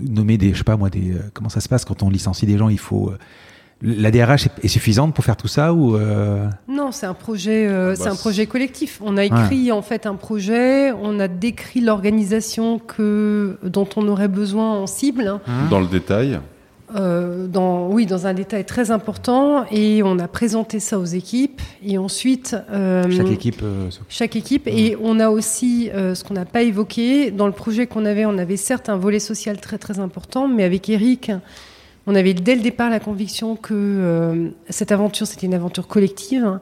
[0.00, 2.46] nommé des, je sais pas moi, des, euh, comment ça se passe quand on licencie
[2.46, 3.18] des gens, il faut euh,
[3.82, 7.66] La DRH est, est suffisante pour faire tout ça ou euh, Non, c'est un projet,
[7.66, 9.00] euh, Ah bah, c'est un c'est- projet collectif.
[9.04, 14.28] On a écrit en fait un projet, on a décrit l'organisation que dont on aurait
[14.28, 15.26] besoin en cible.
[15.26, 15.40] hein.
[15.68, 16.38] Dans le détail.
[16.94, 21.60] Euh, dans, oui, dans un détail très important, et on a présenté ça aux équipes,
[21.84, 26.46] et ensuite euh, chaque équipe euh, chaque équipe, et on a aussi ce qu'on n'a
[26.46, 28.24] pas évoqué dans le projet qu'on avait.
[28.24, 31.30] On avait certes un volet social très très important, mais avec Eric,
[32.06, 36.58] on avait dès le départ la conviction que cette aventure c'était une aventure collective.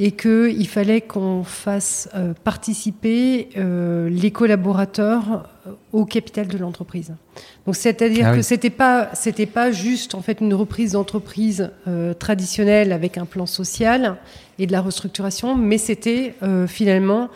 [0.00, 7.14] Et qu'il fallait qu'on fasse euh, participer euh, les collaborateurs euh, au capital de l'entreprise.
[7.66, 12.14] Donc c'est-à-dire Ah que c'était pas c'était pas juste en fait une reprise d'entreprise euh,
[12.14, 14.16] traditionnelle avec un plan social
[14.60, 17.28] et de la restructuration, mais c'était euh, finalement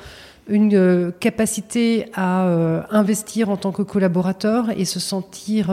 [0.48, 5.70] une euh, capacité à euh, investir en tant que collaborateur et se sentir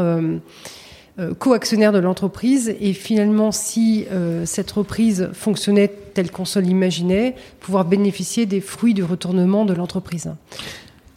[1.37, 7.85] co-actionnaire de l'entreprise et finalement si euh, cette reprise fonctionnait telle qu'on se l'imaginait, pouvoir
[7.85, 10.31] bénéficier des fruits du retournement de l'entreprise.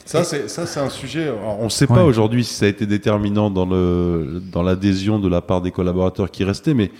[0.04, 1.28] Ça, c'est ça, c'est un sujet.
[1.28, 2.00] alors, on ne sait pas Ouais.
[2.02, 6.30] aujourd'hui si ça a été déterminant dans le dans l'adhésion de la part des collaborateurs
[6.30, 6.90] qui restaient, mais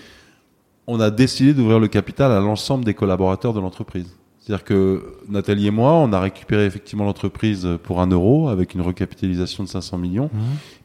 [0.87, 4.07] on a décidé d'ouvrir le capital à l'ensemble des collaborateurs de l'entreprise.
[4.39, 8.81] C'est-à-dire que Nathalie et moi, on a récupéré effectivement l'entreprise pour un euro avec une
[8.81, 10.29] recapitalisation de 500 millions.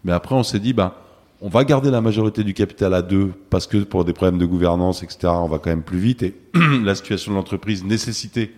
[0.05, 0.95] Mais après, on s'est dit, bah,
[1.40, 4.47] on va garder la majorité du capital à deux parce que pour des problèmes de
[4.47, 6.35] gouvernance, etc., on va quand même plus vite et
[6.82, 8.51] la situation de l'entreprise nécessitait.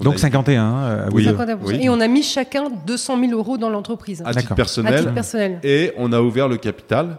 [0.00, 0.74] Donc aille 51.
[0.76, 1.26] euh, Oui.
[1.26, 1.58] 51%.
[1.62, 1.78] oui.
[1.82, 5.00] Et on a mis chacun 200 000 euros dans l'entreprise, à à titre personnel.
[5.00, 5.60] titre personnel.
[5.62, 7.18] Et on a ouvert le capital,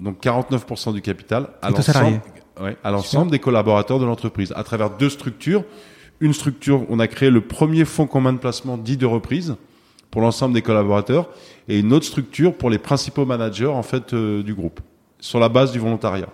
[0.00, 2.20] donc 49% du capital, l'ensemble
[2.60, 5.64] ouais, à l'ensemble des collaborateurs de l'entreprise, à travers deux structures.
[6.18, 9.54] Une structure, on a créé le premier fonds commun de placement dit de reprise
[10.16, 11.28] pour l'ensemble des collaborateurs,
[11.68, 14.80] et une autre structure pour les principaux managers en fait euh, du groupe,
[15.20, 16.30] sur la base du volontariat.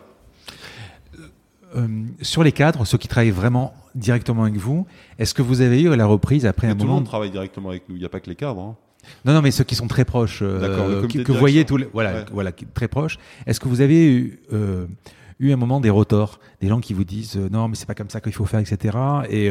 [1.74, 1.88] Euh,
[2.20, 4.86] sur les cadres, ceux qui travaillent vraiment directement avec vous,
[5.18, 7.70] est-ce que vous avez eu la reprise après un tout le moment monde travaille directement
[7.70, 8.60] avec nous, il n'y a pas que les cadres.
[8.60, 8.76] hein.
[9.24, 12.12] Non, non, mais ceux qui sont très proches, euh, que, vous voyez tous les, voilà,
[12.12, 12.24] Ouais.
[12.30, 13.18] voilà, très proches.
[13.46, 14.86] Est-ce que vous avez eu, euh,
[15.40, 17.96] eu un moment des rotors, des gens qui vous disent euh, non, mais c'est pas
[17.96, 18.96] comme ça qu'il faut faire, etc.
[19.28, 19.50] Et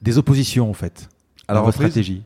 [0.00, 1.10] des oppositions en fait
[1.46, 2.22] dans votre reprise stratégie?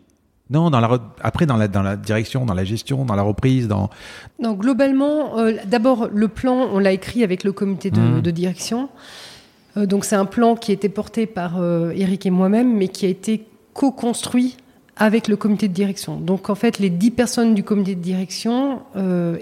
[0.53, 3.69] Non, dans la après dans la dans la direction, dans la gestion, dans la reprise,
[3.69, 3.89] dans
[4.41, 8.21] Non, globalement, euh, d'abord, le plan, on l'a écrit avec le comité de, Mhm.
[8.21, 8.89] de direction.
[9.77, 12.89] Euh, donc, c'est un plan qui a été porté par euh, Eric et moi-même, mais
[12.89, 14.57] qui a été co-construit
[14.97, 16.17] avec le comité de direction.
[16.21, 18.81] Donc, en fait, les dix personnes du comité de direction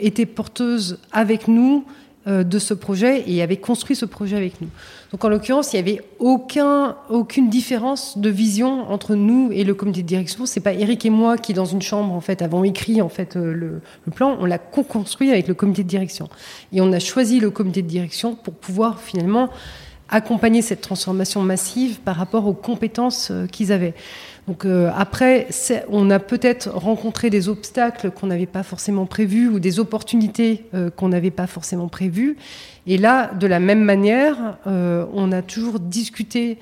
[0.01, 1.85] étaient porteuses avec nous
[2.27, 4.69] de ce projet et avaient construit ce projet avec nous.
[5.11, 9.75] Donc, en l'occurrence, il n'y avait aucun, aucune différence de vision entre nous et le
[9.75, 10.47] comité de direction.
[10.47, 13.37] C'est pas Eric et moi qui, dans une chambre, en fait, avons écrit en fait
[13.37, 14.37] euh, le, le plan.
[14.39, 16.29] On l'a co-construit avec le comité de direction.
[16.73, 19.49] Et on a choisi le comité de direction pour pouvoir finalement
[20.11, 23.95] accompagner cette transformation massive par rapport aux compétences euh, qu'ils avaient.
[24.51, 25.47] Donc euh, après,
[25.91, 30.91] on a peut-être rencontré des obstacles qu'on n'avait pas forcément prévus ou des opportunités euh,
[30.91, 32.37] qu'on n'avait pas forcément prévues.
[32.89, 36.59] Et là, de la même manière, euh, on a toujours discuté,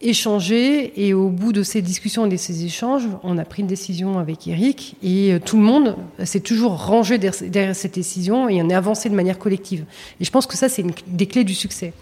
[0.00, 3.68] échangé, et au bout de ces discussions et de ces échanges, on a pris une
[3.68, 8.68] décision avec Eric, et tout le monde s'est toujours rangé derrière, cette décision, et on
[8.68, 9.84] est avancé de manière collective.
[10.20, 11.92] Et je pense que ça, c'est une des clés du succès.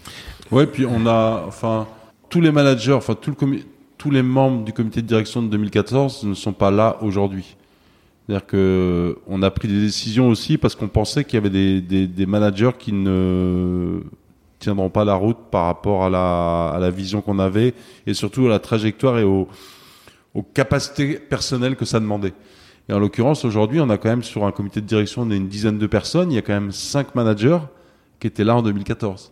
[0.51, 1.87] Ouais, puis on a, enfin,
[2.29, 3.65] tous les managers, enfin, tout le comi-
[4.01, 7.55] tous les membres du comité de direction de 2014 ne sont pas là aujourd'hui.
[8.25, 11.81] C'est-à-dire que on a pris des décisions aussi parce qu'on pensait qu'il y avait des,
[11.81, 13.99] des, des managers qui ne
[14.57, 17.75] tiendront pas la route par rapport à la, à la vision qu'on avait
[18.07, 19.47] et surtout à la trajectoire et aux,
[20.33, 22.33] aux capacités personnelles que ça demandait.
[22.89, 25.37] Et en l'occurrence, aujourd'hui, on a quand même sur un comité de direction, on est
[25.37, 27.59] une dizaine de personnes, il y a quand même cinq managers
[28.19, 29.31] qui étaient là en 2014.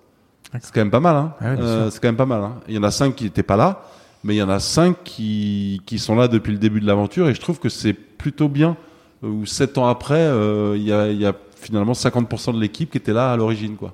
[0.62, 1.34] C'est quand même pas mal, hein.
[1.42, 2.44] Ah Euh, c'est quand même pas mal.
[2.44, 2.60] Hein.
[2.68, 3.82] Il y en a cinq qui n'étaient pas là,
[4.24, 7.30] mais il y en a cinq qui, qui sont là depuis le début de l'aventure,
[7.30, 8.76] et je trouve que c'est plutôt bien.
[9.24, 12.60] euh, Ou sept ans après, euh, il y, a, il y a finalement 50% de
[12.60, 13.94] l'équipe qui était là à l'origine, quoi.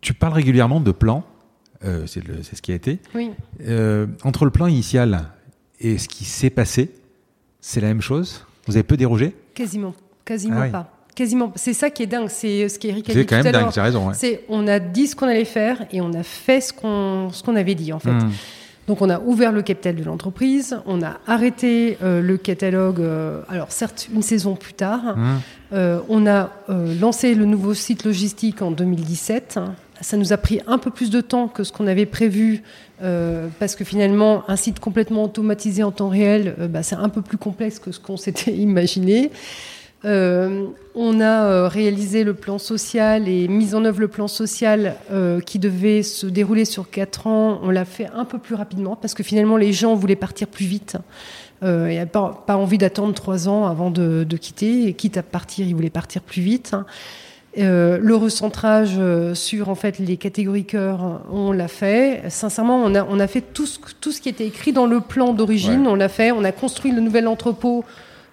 [0.00, 1.24] tu parles régulièrement de plan.
[1.84, 2.98] euh, c'est le- c'est ce qui a été.
[3.14, 3.30] Oui.
[3.66, 5.28] Euh, entre le plan initial
[5.80, 6.90] et ce qui s'est passé,
[7.62, 8.44] c'est la même chose?
[8.66, 9.34] Vous avez peu dérogé?
[9.54, 9.94] Quasiment,
[10.26, 10.70] quasiment Ah oui.
[10.70, 10.90] pas.
[11.14, 11.52] Quasiment.
[11.56, 12.28] C'est ça qui est dingue.
[12.28, 13.62] C'est ce qu'Eric a C'est dit quand tout même à dingue.
[13.62, 13.72] l'heure.
[13.74, 14.08] C'est raison.
[14.08, 14.14] ouais.
[14.14, 17.42] C'est on a dit ce qu'on allait faire et on a fait ce qu'on ce
[17.42, 18.10] qu'on avait dit en fait.
[18.12, 18.30] Hmm.
[18.90, 22.98] Donc on a ouvert le capital de l'entreprise, on a arrêté euh, le catalogue.
[22.98, 25.38] euh, alors certes une saison plus tard, Hmm.
[25.72, 26.50] Euh, on a
[27.00, 29.60] lancé le nouveau site logistique en 2017.
[30.00, 32.64] Ça nous a pris un peu plus de temps que ce qu'on avait prévu
[33.60, 37.38] parce que finalement un site complètement automatisé en temps réel, bah, c'est un peu plus
[37.38, 39.30] complexe que ce qu'on s'était imaginé.
[40.04, 44.96] Euh, on a euh, réalisé le plan social et mis en œuvre le plan social
[45.12, 47.60] euh, qui devait se dérouler sur quatre ans.
[47.62, 50.64] On l'a fait un peu plus rapidement parce que finalement les gens voulaient partir plus
[50.64, 50.96] vite.
[51.62, 54.86] Euh, et pas, pas envie d'attendre trois ans avant de, de, quitter.
[54.86, 56.74] Et quitte à partir, ils voulaient partir plus vite.
[57.58, 62.22] Euh, le recentrage euh, sur en fait les catégories cœur, on l'a fait.
[62.28, 65.00] Sincèrement, on a, on a fait tout ce, tout ce qui était écrit dans le
[65.00, 65.82] plan d'origine.
[65.82, 65.88] Ouais.
[65.88, 66.32] On l'a fait.
[66.32, 67.84] On a construit le nouvel entrepôt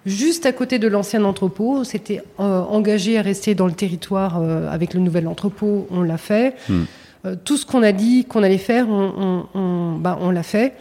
[0.06, 1.84] juste à côté de l'ancien entrepôt.
[1.84, 5.86] C'était euh, engagé à rester dans le territoire euh, avec le nouvel entrepôt.
[5.90, 6.54] On l'a fait.
[6.68, 6.84] Hmm.
[7.26, 9.12] Euh, tout ce qu'on a dit qu'on allait faire, on,
[9.54, 10.74] on, on, bah, on l'a fait.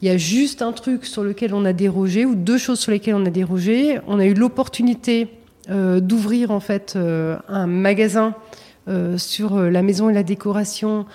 [0.00, 2.90] Il y a juste un truc sur lequel on a dérogé, ou deux choses sur
[2.90, 4.00] lesquelles on a dérogé.
[4.08, 5.28] On a eu l'opportunité
[5.70, 6.98] euh, d'ouvrir en fait
[7.48, 8.34] un magasin
[9.16, 11.06] sur la maison et la décoration.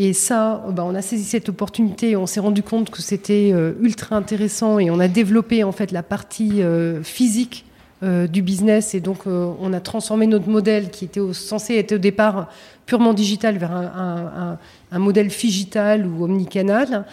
[0.00, 2.14] Et ça, bah, on a saisi cette opportunité.
[2.14, 6.04] On s'est rendu compte que c'était ultra intéressant et on a développé en fait la
[6.04, 6.62] partie
[7.02, 7.64] physique
[8.04, 11.94] euh, du business et donc euh, on a transformé notre modèle qui était censé être
[11.94, 12.48] au départ
[12.86, 14.56] purement digital vers un,
[14.92, 17.06] un, modèle figital ou omnicanal.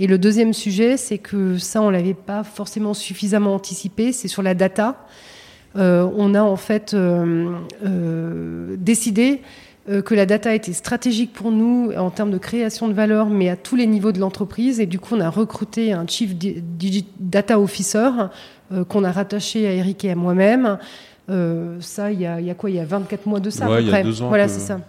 [0.00, 4.42] Et le deuxième sujet, c'est que ça, on l'avait pas forcément suffisamment anticipé, c'est sur
[4.42, 5.06] la data.
[5.76, 9.42] Euh, on a en fait euh, décidé
[9.86, 13.56] que la data était stratégique pour nous en termes de création de valeur, mais à
[13.56, 14.78] tous les niveaux de l'entreprise.
[14.78, 16.34] Et du coup, on a recruté un Chief
[17.18, 18.08] Data Officer
[18.72, 20.78] euh, qu'on a rattaché à Eric et à moi-même.
[21.30, 22.70] Euh, ça, il y, y, a quoi?
[22.70, 24.00] Il y a 24 mois de ça, ouais, à peu près.
[24.00, 24.80] Il y a deux ans voilà, c'est ça.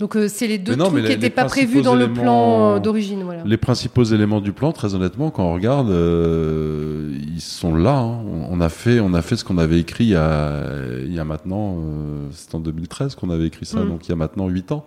[0.00, 2.80] Donc euh, c'est les deux non, trucs les, qui n'étaient pas prévus dans le plan
[2.80, 3.22] d'origine.
[3.22, 3.44] Voilà.
[3.44, 7.98] Les principaux éléments du plan, très honnêtement, quand on regarde, euh, ils sont là.
[7.98, 8.24] Hein.
[8.50, 10.64] On, a fait, on a fait ce qu'on avait écrit il y a,
[11.04, 13.88] il y a maintenant, euh, c'est en 2013 qu'on avait écrit ça, mm.
[13.88, 14.84] donc il y a maintenant 8 ans.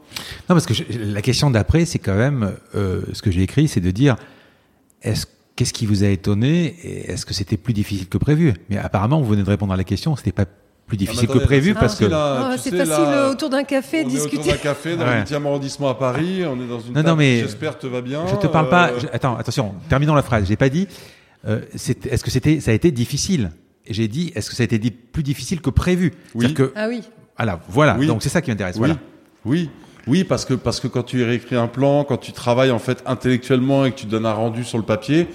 [0.49, 3.69] Non, parce que je, la question d'après, c'est quand même euh, ce que j'ai écrit,
[3.69, 4.17] c'est de dire
[5.03, 5.25] est-ce
[5.55, 8.53] qu'est-ce qui vous a étonné et est-ce que c'était plus difficile que prévu?
[8.69, 10.45] Mais apparemment, vous venez de répondre à la question, c'était pas
[10.87, 14.03] plus difficile ah, que prévu ah, parce que oh, c'est facile là, autour d'un café
[14.05, 14.37] on discuter.
[14.37, 15.19] Est autour d'un café dans ouais.
[15.19, 18.01] le 8e arrondissement à Paris, on est dans une non, non, mais j'espère te va
[18.01, 18.25] bien.
[18.27, 18.91] Je te parle pas.
[18.97, 20.45] Je, attends, attention, terminons la phrase.
[20.47, 20.87] J'ai pas dit.
[21.45, 23.51] Euh, est-ce que c'était ça a été difficile?
[23.89, 26.13] J'ai dit est-ce que ça a été plus difficile que prévu?
[26.33, 26.53] Oui.
[26.53, 27.01] Que, ah oui.
[27.37, 27.95] Voilà, voilà.
[27.99, 28.07] Oui.
[28.07, 28.75] Donc c'est ça qui m'intéresse.
[28.75, 28.79] Oui.
[28.79, 28.97] Voilà.
[29.45, 29.69] Oui.
[30.07, 33.03] Oui, parce que parce que quand tu réécris un plan, quand tu travailles en fait
[33.05, 35.27] intellectuellement et que tu donnes un rendu sur le papier,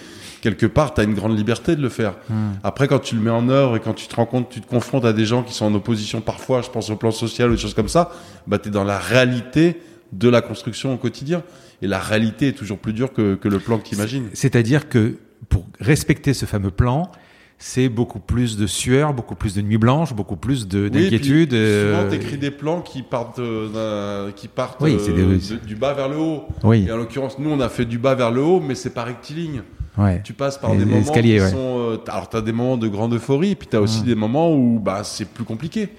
[0.43, 2.17] quelque part, tu as une grande liberté de le faire.
[2.29, 2.35] Hmm.
[2.35, 2.53] Mmh.
[2.63, 4.69] Après, quand tu le mets en œuvre et quand tu te rends compte, tu te
[4.69, 7.55] confrontes à des gens qui sont en opposition parfois, je pense au plan social ou
[7.55, 8.11] des choses comme ça,
[8.47, 9.81] bah, tu es dans la réalité
[10.13, 11.43] de la construction au quotidien.
[11.81, 14.29] Et la réalité est toujours plus dure que, que le plan que tu imagines.
[14.35, 15.17] C'est-à-dire que
[15.49, 17.11] pour respecter ce fameux plan,
[17.59, 21.53] c'est beaucoup plus de sueur, beaucoup plus de nuit blanche, beaucoup plus d'inquiétude.
[21.53, 21.97] Oui, euh...
[21.97, 25.55] Souvent, t'écris des plans qui partent, euh, qui partent oui, euh, des...
[25.55, 26.45] de, du bas vers le haut.
[26.65, 26.87] Oui.
[26.89, 29.05] Et en l'occurrence, nous, on a fait du bas vers le haut, mais c'est pas
[29.05, 29.63] rectiligne.
[29.99, 30.23] Ouais.
[30.25, 31.51] Tu passes par Et des moments qui ouais.
[31.51, 31.79] sont.
[31.79, 34.07] Euh, alors, tu as des moments de grande euphorie, puis tu as aussi Mmh.
[34.07, 35.91] des moments où bah, c'est plus compliqué.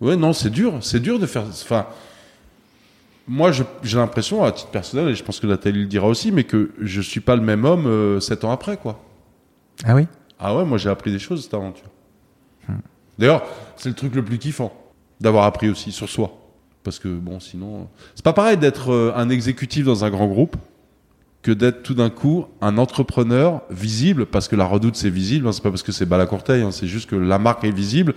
[0.00, 0.74] Ouais, non, c'est dur.
[0.80, 1.44] C'est dur de faire.
[1.48, 1.86] Enfin,
[3.26, 6.44] moi, j'ai l'impression, à titre personnel, et je pense que Nathalie le dira aussi, mais
[6.44, 9.00] que je suis pas le même homme euh, sept ans après, quoi.
[9.84, 10.06] Ah oui?
[10.38, 11.86] Ah ouais, moi, j'ai appris des choses cette aventure.
[12.68, 12.72] Mmh.
[13.18, 13.44] D'ailleurs,
[13.76, 14.72] c'est le truc le plus kiffant
[15.20, 16.32] d'avoir appris aussi sur soi.
[16.82, 17.88] Parce que, bon, sinon.
[18.14, 20.56] C'est pas pareil d'être euh, un exécutif dans un grand groupe
[21.42, 25.52] que d'être tout d'un coup un entrepreneur visible, parce que la redoute c'est visible, hein,
[25.52, 28.14] c'est pas parce que c'est Balacourteil, hein, c'est juste que la marque est visible,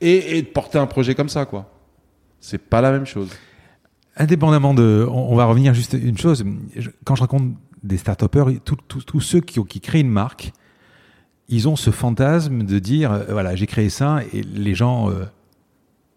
[0.00, 1.70] et, de porter un projet comme ça, quoi.
[2.40, 3.30] C'est pas la même chose.
[4.16, 5.06] Indépendamment de.
[5.10, 6.44] On, va revenir juste une chose.
[7.04, 10.52] Quand je raconte des start-upers, tous ceux qui, qui, créent une marque,
[11.48, 15.10] ils ont ce fantasme de dire euh, voilà, j'ai créé ça, et les gens.
[15.10, 15.24] Euh,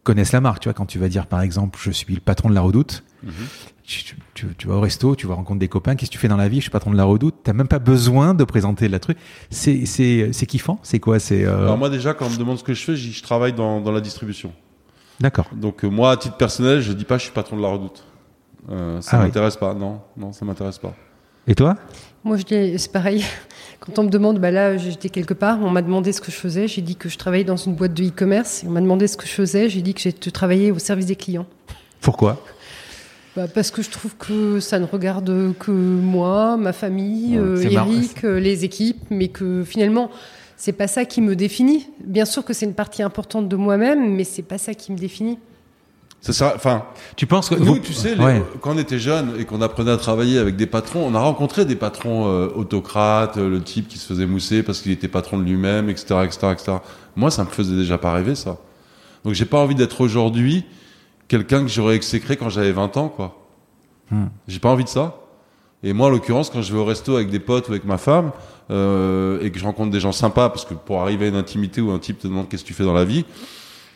[0.03, 0.61] connaissent la marque.
[0.61, 3.03] Tu vois, quand tu vas dire, par exemple, je suis le patron de la Redoute,
[3.25, 3.29] -hmm.
[3.83, 5.95] tu, tu, tu, vas au resto, tu vas rencontrer des copains.
[5.95, 6.57] Qu'est-ce que tu fais dans la vie?
[6.57, 7.35] Je suis patron de la Redoute.
[7.43, 9.17] T'as même pas besoin de présenter la truc.
[9.49, 10.79] C'est c'est c'est kiffant?
[10.83, 11.19] C'est quoi?
[11.19, 11.45] C'est.
[11.45, 11.63] Euh...
[11.63, 13.91] Alors moi déjà, quand on me demande ce que je fais, je, travaille dans, dans
[13.91, 14.51] la distribution.
[15.19, 15.47] D'accord.
[15.53, 18.03] Donc euh, moi, à titre personnel, je dis pas je suis patron de la Redoute.
[18.69, 19.59] Euh, ça ah m'intéresse oui.
[19.59, 19.73] pas.
[19.73, 20.93] Non, non, ça m'intéresse pas.
[21.47, 21.75] Et toi?
[22.23, 23.23] Moi, je dis, c'est pareil.
[23.89, 26.35] Quand on me demande, bah là, j'étais quelque part, on m'a demandé ce que je
[26.35, 26.67] faisais.
[26.67, 28.63] J'ai dit que je travaillais dans une boîte de e-commerce.
[28.67, 29.67] On m'a demandé ce que je faisais.
[29.67, 31.47] J'ai dit que je travaillais au service des clients.
[31.99, 32.45] Pourquoi?
[33.35, 37.61] Bah Parce que je trouve que ça ne regarde que moi, ma famille, ouais, euh,
[37.63, 40.11] Eric, euh, les équipes, mais que finalement,
[40.55, 41.87] c'est pas ça qui me définit.
[42.03, 44.97] Bien sûr que c'est une partie importante de moi-même, mais c'est pas ça qui me
[44.97, 45.39] définit.
[46.21, 46.53] C'est ça.
[46.55, 46.83] Enfin,
[47.15, 48.43] tu penses que nous, tu sais, les, ouais.
[48.61, 51.63] quand on était jeunes et qu'on apprenait à travailler avec des patrons, on a rencontré
[51.63, 55.37] des patrons euh, autocrates, euh, le type qui se faisait mousser parce qu'il était patron
[55.37, 56.77] de lui-même, etc., etc., etc.
[57.15, 58.57] Moi, ça me faisait déjà pas rêver ça.
[59.23, 60.65] Donc, j'ai pas envie d'être aujourd'hui
[61.27, 63.37] quelqu'un que j'aurais exécré quand j'avais 20 ans, quoi.
[64.11, 64.25] Hmm.
[64.47, 65.21] J'ai pas envie de ça.
[65.83, 67.97] Et moi, en l'occurrence, quand je vais au resto avec des potes ou avec ma
[67.97, 68.31] femme,
[68.71, 71.79] euh, et que je rencontre des gens sympas, parce que pour arriver à une intimité
[71.79, 73.25] où un type te demande qu'est-ce que tu fais dans la vie,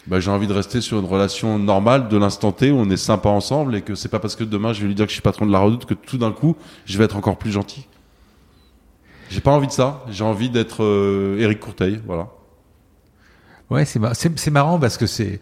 [0.08, 2.98] bah, j'ai envie de rester sur une relation normale de l'instant T où on est
[2.98, 5.16] sympa ensemble et que c'est pas parce que demain je vais lui dire que je
[5.16, 6.56] suis patron de la redoute que tout d'un coup
[6.86, 7.88] je vais être encore plus gentil.
[9.30, 10.04] J'ai pas envie de ça.
[10.10, 12.28] J'ai envie d'être euh, Eric Courteil, voilà.
[13.70, 15.40] Ouais, c'est mar- c'est c'est marrant parce que c'est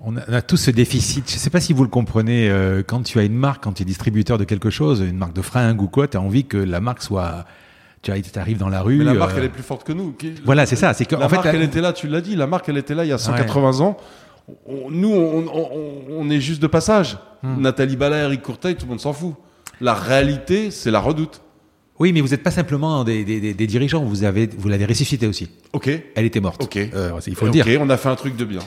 [0.00, 1.30] on a, on tous ce déficit.
[1.30, 2.48] Je sais pas si vous le comprenez.
[2.50, 5.34] euh, quand tu as une marque, quand tu es distributeur de quelque chose, une marque
[5.34, 7.44] de fringues ou quoi, tu as envie que la marque soit.
[8.02, 8.98] Tu arrives dans la rue.
[8.98, 10.14] Mais la marque, euh, elle est plus forte que nous.
[10.44, 10.94] Voilà, c'est ça.
[10.94, 12.36] C'est que La en fait, marque, la- elle était là, tu l'as dit.
[12.36, 13.96] La marque, elle était là il y a 180 ans.
[14.66, 17.18] On- nous, on, on- on- on est juste de passage.
[17.42, 17.60] Hmm.
[17.60, 19.34] Nathalie Bala, Eric Courteil, tout le monde s'en fout.
[19.80, 21.40] La réalité, c'est la redoute.
[21.98, 24.04] Oui, mais vous n'êtes pas simplement des, des, des- des dirigeants.
[24.04, 25.48] Vous avez, vous l'avez ressuscité aussi.
[25.72, 25.90] Ok.
[26.14, 26.62] Elle était morte.
[26.62, 26.76] Ok.
[26.76, 27.66] Euh, il faut le Ok, dire.
[27.80, 28.60] on a fait un truc de bien.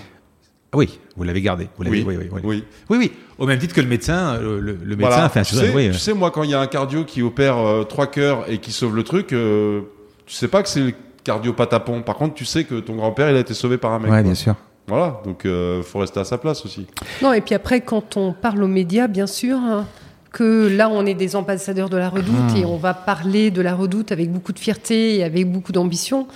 [0.73, 1.67] Oui, vous l'avez gardé.
[1.77, 2.41] Vous l'avez- oui, oui, oui.
[2.43, 2.63] oui.
[2.89, 3.11] Oui, oui.
[3.39, 5.29] Au même titre que le médecin, le, le- médecin Voilà.
[5.29, 7.05] fait un tu, sais, oui, tu euh, sais, moi, quand il y a un cardio
[7.05, 9.81] qui opère euh, trois cœurs et qui sauve le truc, euh,
[10.25, 10.93] tu sais pas que c'est le
[11.23, 12.01] cardio patapon.
[12.03, 14.11] Par contre, tu sais que ton grand-père, il a été sauvé par un mec.
[14.11, 14.23] ouais, quoi.
[14.23, 14.55] bien sûr.
[14.87, 16.87] Voilà, donc euh, faut rester à sa place aussi.
[17.21, 19.85] Non, et puis après, quand on parle aux médias, bien sûr, hein,
[20.31, 23.75] que là, on est des ambassadeurs de la redoute et on va parler de la
[23.75, 26.27] redoute avec beaucoup de fierté et avec beaucoup d'ambition.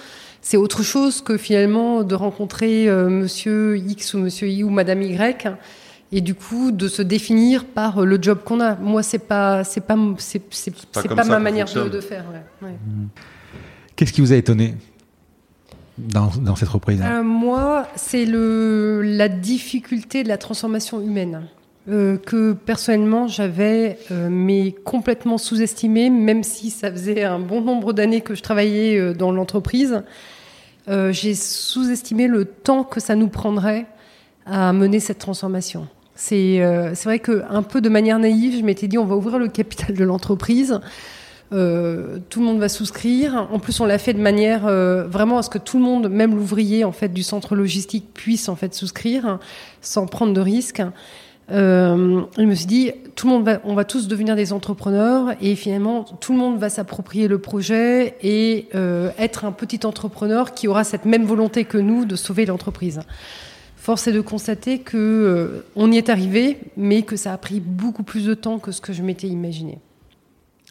[0.43, 5.01] C'est autre chose que finalement de rencontrer euh, monsieur X ou monsieur Y ou madame
[5.01, 5.47] Y
[6.11, 8.75] et du coup de se définir par euh, le job qu'on a.
[8.75, 10.73] Moi, c'est pas, c'est pas, c'est, c'est,
[11.07, 12.25] pas ma manière de, faire.
[12.61, 12.75] ouais, ouais.
[13.95, 14.75] Qu'est-ce qui vous a étonné
[15.97, 17.01] dans, dans cette reprise?
[17.01, 21.43] Euh, moi, c'est le, la difficulté de la transformation humaine
[21.89, 27.91] euh, que personnellement j'avais euh, mais complètement sous-estimé, même si ça faisait un bon nombre
[27.91, 30.01] d'années que je travaillais euh, dans l'entreprise.
[30.87, 33.85] J'ai sous-estimé le temps que ça nous prendrait
[34.45, 35.87] à mener cette transformation.
[36.13, 36.59] C'est
[37.05, 39.95] vrai que un peu de manière naïve, je m'étais dit on va ouvrir le capital
[39.95, 40.81] de l'entreprise.
[41.51, 43.47] Tout le monde va souscrire.
[43.53, 44.63] En plus, on l'a fait de manière
[45.07, 48.49] vraiment à ce que tout le monde, même l'ouvrier en fait du centre logistique, puisse
[48.49, 49.39] en fait souscrire
[49.79, 50.83] sans prendre de risques.
[51.51, 55.35] Euh, je me suis dit, tout le monde va, on va tous devenir des entrepreneurs
[55.41, 60.53] et finalement, tout le monde va s'approprier le projet et euh, être un petit entrepreneur
[60.53, 63.01] qui aura cette même volonté que nous de sauver l'entreprise.
[63.75, 67.59] Force est de constater que euh, on y est arrivé, mais que ça a pris
[67.59, 69.79] beaucoup plus de temps que ce que je m'étais imaginé.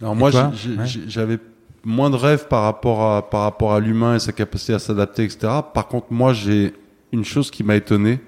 [0.00, 0.86] Alors moi, Ouais.
[1.06, 1.38] j'avais
[1.84, 5.24] moins de rêves par rapport à par rapport à l'humain et sa capacité à s'adapter,
[5.24, 5.52] etc.
[5.74, 6.72] Par contre, moi, j'ai
[7.12, 8.20] une chose qui m'a étonné,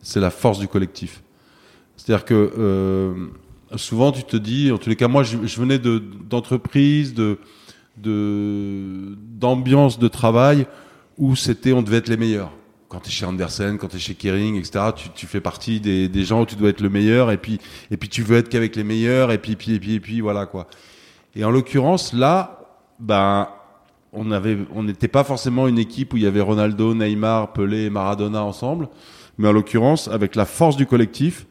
[0.00, 1.22] c'est la force du collectif.
[2.00, 3.12] C'est-à-dire que euh,
[3.76, 7.38] souvent, tu te dis, en tous les cas, moi, je, je venais de d'entreprises, de
[7.98, 10.66] de d'ambiance de travail
[11.18, 12.52] où c'était, on devait être les meilleurs.
[12.88, 15.78] Quand tu es chez Andersen, quand tu es chez Kering, etc., tu, tu fais partie
[15.78, 17.60] des, des gens où tu dois être le meilleur et puis
[17.90, 20.20] et puis tu veux être qu'avec les meilleurs et puis puis et puis et puis
[20.22, 20.68] voilà quoi.
[21.36, 22.60] Et en l'occurrence, là,
[22.98, 23.46] ben,
[24.14, 27.84] on avait, on n'était pas forcément une équipe où il y avait Ronaldo, Neymar, Pelé
[27.84, 28.88] et Maradona ensemble.
[29.36, 31.46] Mais en l'occurrence, avec la force du collectif,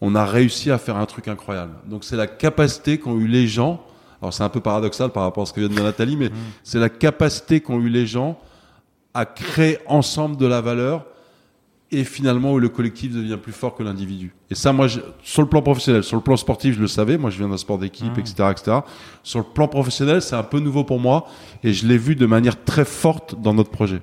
[0.00, 1.72] on a réussi à faire un truc incroyable.
[1.86, 3.82] Donc c'est la capacité qu'ont eu les gens.
[4.20, 6.30] Alors c'est un peu paradoxal par rapport à ce que vient de dire Nathalie, mais
[6.64, 8.38] c'est la capacité qu'ont eu les gens
[9.14, 11.04] à créer ensemble de la valeur
[11.90, 14.34] et finalement où le collectif devient plus fort que l'individu.
[14.50, 17.16] Et ça, moi, je- sur le plan professionnel, sur le plan sportif, je le savais.
[17.16, 18.76] Moi, je viens d'un sport d'équipe, etc., etc.
[19.22, 21.26] Sur le plan professionnel, c'est un peu nouveau pour moi
[21.64, 24.02] et je l'ai vu de manière très forte dans notre projet.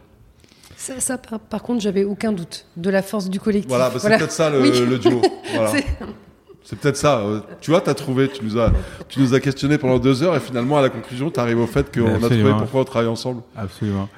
[0.85, 3.69] Ça, ça, par, par contre, j'avais aucun doute de la force du collectif.
[3.69, 4.71] Voilà, bah, c'est peut-être ça le, Oui.
[4.87, 5.21] le duo.
[5.53, 5.71] Voilà.
[6.63, 7.23] C'est- peut-être ça.
[7.61, 8.71] Tu vois, tu as trouvé, tu nous as,
[9.07, 11.67] tu nous as questionné pendant deux heures et finalement, à la conclusion, tu arrives au
[11.67, 13.41] fait qu'on a trouvé pourquoi on travaille ensemble.
[13.55, 14.09] Absolument.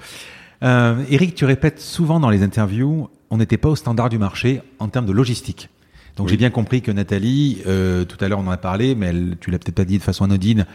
[0.64, 4.62] Euh, Eric, tu répètes souvent dans les interviews, on n'était pas au standard du marché
[4.80, 5.70] en termes de logistique.
[6.16, 6.32] Donc Oui.
[6.32, 9.36] j'ai bien compris que Nathalie, euh, tout à l'heure on en a parlé, mais elle,
[9.40, 10.66] tu l'as peut-être pas dit de façon anodine,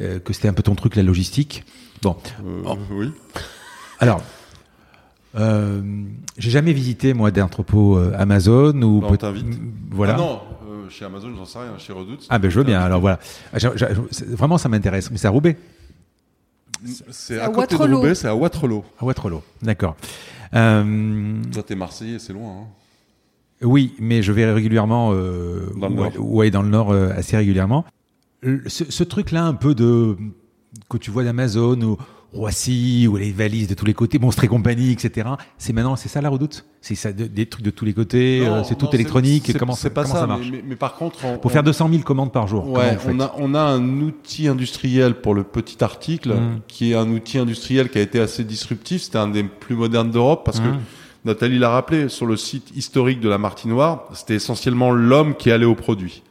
[0.00, 1.64] euh, que c'était un peu ton truc la logistique.
[2.00, 2.16] Bon,
[2.46, 2.78] Euh, Oh.
[2.92, 3.10] Oui.
[4.00, 4.22] alors,
[5.38, 5.80] euh,
[6.36, 9.46] j'ai jamais visité moi d'entrepôt euh, Amazon ou Bah, on peut- t'invite.
[9.90, 10.14] Voilà.
[10.14, 11.78] Ah non, euh, chez Amazon, j'en sais rien.
[11.78, 12.26] Chez Redoute.
[12.30, 12.80] Ah ben je veux bien.
[12.80, 13.18] Alors voilà.
[13.52, 13.58] Ah,
[14.28, 15.10] Vraiment ça m'intéresse.
[15.10, 15.56] Mais c'est à Roubaix,
[17.10, 17.96] C'est à à côté de Waterloo.
[17.98, 18.84] Roubaix, c'est à Waterloo.
[19.00, 19.42] à Waterloo.
[19.62, 19.96] D'accord.
[20.54, 22.50] Euh, Toi, t'es Marseillais, c'est loin.
[22.62, 22.66] Hein.
[23.62, 26.30] Oui, mais je vais régulièrement euh, Dans le ouais, Nord.
[26.32, 27.84] ouais, dans le nord euh, assez régulièrement.
[28.40, 30.16] Le- Ce, ce truc-là, un peu de
[30.88, 31.98] que tu vois d'Amazon ou
[32.32, 35.28] Roissy ou les valises de tous les côtés, Monstre et compagnie, etc.
[35.56, 36.66] C'est maintenant, c'est ça la redoute?
[36.82, 39.56] C'est ça, de- des trucs de tous les côtés, euh, c'est tout électronique.
[39.58, 40.46] Comment, c'est pas comment ça, ça marche?
[40.52, 42.68] mais, mais par contre, on- Pour on- faire 200 000 commandes par jour.
[42.70, 46.60] Ouais, on a, on a un outil industriel pour le petit article Mm.
[46.68, 49.02] qui est un outil industriel qui a été assez disruptif.
[49.02, 50.80] C'était un des plus modernes d'Europe parce que Mm.
[51.24, 55.64] Nathalie l'a rappelé sur le site historique de la Martinoire, c'était essentiellement l'homme qui allait
[55.66, 56.22] au produit.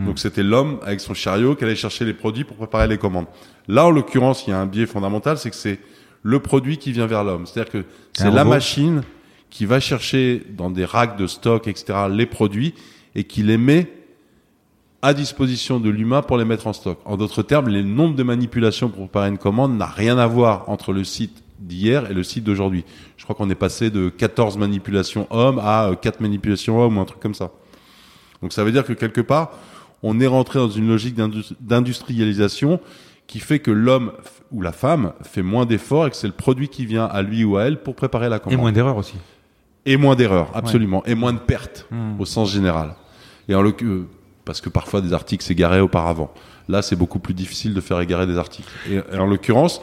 [0.00, 0.06] Hmm.
[0.06, 3.26] Donc c'était l'homme avec son chariot qui allait chercher les produits pour préparer les commandes.
[3.68, 5.78] Là, en l'occurrence, il y a un biais fondamental, c'est que c'est
[6.22, 7.46] le produit qui vient vers l'homme.
[7.46, 9.02] C'est-à-dire que c'est la machine
[9.50, 12.74] qui va chercher dans des racks de stock, etc., les produits
[13.14, 13.92] et qui les met
[15.02, 16.98] à disposition de l'humain pour les mettre en stock.
[17.04, 20.68] En d'autres termes, le nombre de manipulations pour préparer une commande n'a rien à voir
[20.68, 22.84] entre le site d'hier et le site d'aujourd'hui.
[23.16, 27.04] Je crois qu'on est passé de 14 manipulations hommes à 4 manipulations hommes ou un
[27.04, 27.50] truc comme ça.
[28.42, 29.52] Donc ça veut dire que quelque part,
[30.02, 31.16] on est rentré dans une logique
[31.60, 32.80] d'industrialisation
[33.26, 34.12] qui fait que l'homme
[34.50, 37.44] ou la femme fait moins d'efforts et que c'est le produit qui vient à lui
[37.44, 38.58] ou à elle pour préparer la commande.
[38.58, 39.14] Et moins d'erreurs aussi.
[39.86, 41.04] Et moins d'erreurs, absolument.
[41.06, 42.20] Et moins de pertes hmm.
[42.20, 42.94] au sens général.
[43.48, 44.06] Et en euh,
[44.44, 46.32] parce que parfois des articles s'égaraient auparavant.
[46.68, 48.70] Là, c'est beaucoup plus difficile de faire égarer des articles.
[48.90, 49.80] Et, en l'occurrence,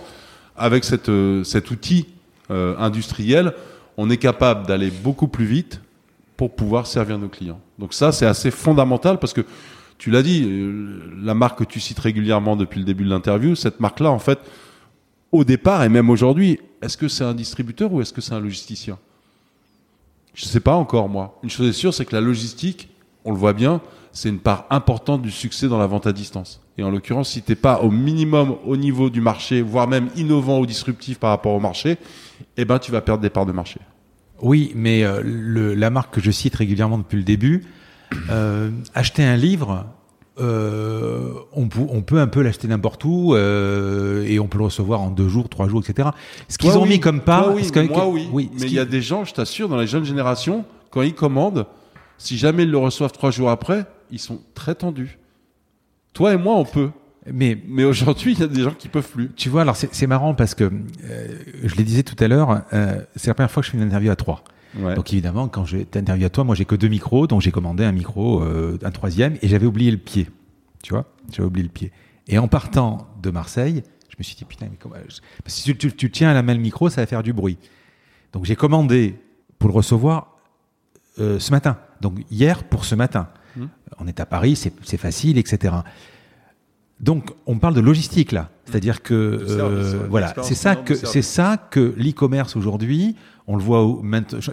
[0.56, 2.08] avec cette, euh, cet outil
[2.52, 3.54] euh, industriel,
[3.98, 5.82] on est capable d'aller beaucoup plus vite
[6.36, 7.60] pour pouvoir servir nos clients.
[7.80, 9.42] Donc ça, c'est assez fondamental parce que
[9.98, 13.56] tu l'as dit, euh, la marque que tu cites régulièrement depuis le début de l'interview,
[13.56, 14.40] cette marque-là, en fait,
[15.32, 18.40] au départ et même aujourd'hui, est-ce que c'est un distributeur ou est-ce que c'est un
[18.40, 18.98] logisticien?
[20.34, 21.40] Je ne sais pas encore, moi.
[21.42, 22.90] Une chose est sûre, c'est que la logistique,
[23.26, 26.62] on le voit bien, c'est une part importante du succès dans la vente à distance.
[26.78, 30.10] Et en l'occurrence, si tu n'es pas au minimum au niveau du marché, voire même
[30.16, 31.98] innovant ou disruptif par rapport au marché,
[32.56, 33.80] eh ben, tu vas perdre des parts de marché.
[34.42, 35.22] Oui, mais euh,
[35.76, 37.66] la marque que je cite régulièrement depuis le début,
[38.30, 39.86] euh, acheter un livre,
[40.40, 45.02] euh, on, on, peut un peu l'acheter n'importe où euh, et on peut le recevoir
[45.02, 46.10] en deux jours, trois jours, etc.
[46.48, 49.02] Ce qu'ils ont mis comme pas, oui, moi oui, oui mais il y a des
[49.02, 51.66] gens, je t'assure, dans les jeunes générations, quand ils commandent,
[52.18, 55.18] si jamais ils le reçoivent trois jours après, ils sont très tendus.
[56.14, 56.90] Toi et moi, on peut.
[57.32, 59.32] Mais, mais aujourd'hui, il y a des gens qui peuvent plus.
[59.36, 61.28] Tu vois, alors c'est marrant parce que euh,
[61.64, 63.84] je le disais tout à l'heure, euh, c'est la première fois que je fais une
[63.84, 64.44] interview à trois.
[64.76, 67.84] Donc évidemment, quand j'ai interview à toi, moi j'ai que deux micros, donc j'ai commandé
[67.84, 70.30] un micro, euh, un troisième, et j'avais oublié le pied.
[70.84, 71.92] Tu vois, j'avais oublié le pied.
[72.28, 74.96] Et en partant de Marseille, je me suis dit putain, mais comment
[75.46, 77.58] Si tu, tu, tiens à la main le micro, ça va faire du bruit.
[78.34, 79.16] Donc j'ai commandé
[79.60, 80.38] pour le recevoir
[81.20, 81.78] euh, ce matin.
[82.02, 83.30] Donc hier pour ce matin.
[83.56, 83.66] Mmh.
[84.00, 85.74] On est à Paris, c'est facile, etc.
[87.00, 91.58] Donc, on parle de logistique là, c'est-à-dire que euh, voilà, c'est ça que c'est ça
[91.58, 93.16] que l'e-commerce aujourd'hui.
[93.50, 93.88] On le voit,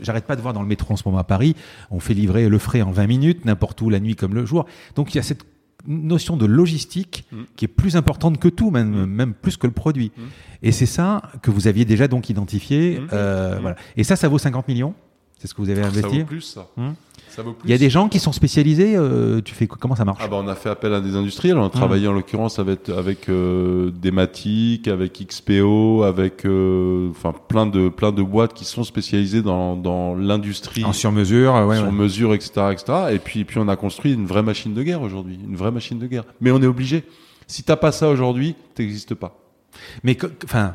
[0.02, 1.56] j'arrête pas de voir dans le métro en ce moment à Paris,
[1.90, 4.66] on fait livrer le frais en 20 minutes, n'importe où, la nuit comme le jour.
[4.94, 5.44] Donc il y a cette
[5.86, 7.42] notion de logistique mm.
[7.56, 9.06] qui est plus importante que tout, même, mm.
[9.06, 10.12] même plus que le produit.
[10.16, 10.22] Mm.
[10.62, 13.00] Et c'est ça que vous aviez déjà donc identifié.
[13.12, 13.76] Euh, voilà.
[13.96, 14.94] Et ça, ça vaut 50 millions?
[15.38, 16.68] C'est ce que vous avez investi Ça vaut plus, ça.
[17.65, 18.94] Il y a des gens qui sont spécialisés.
[18.97, 20.20] Euh, tu fais comment ça marche?
[20.23, 21.59] Ah bah on a fait appel à des industriels.
[21.59, 27.66] On a travaillé en l'occurrence avec avec euh, Dematic, avec XPO, avec euh, enfin plein
[27.66, 30.85] de plein de boîtes qui sont spécialisées dans dans l'industrie.
[30.85, 32.93] En sur mesure, ouais, sur mesure, etc., etc.
[33.12, 35.98] Et puis puis on a construit une vraie machine de guerre aujourd'hui, une vraie machine
[35.98, 36.24] de guerre.
[36.40, 37.05] Mais on est obligé.
[37.47, 39.39] Si t'as pas ça aujourd'hui, t'existes pas.
[40.02, 40.74] Mais enfin.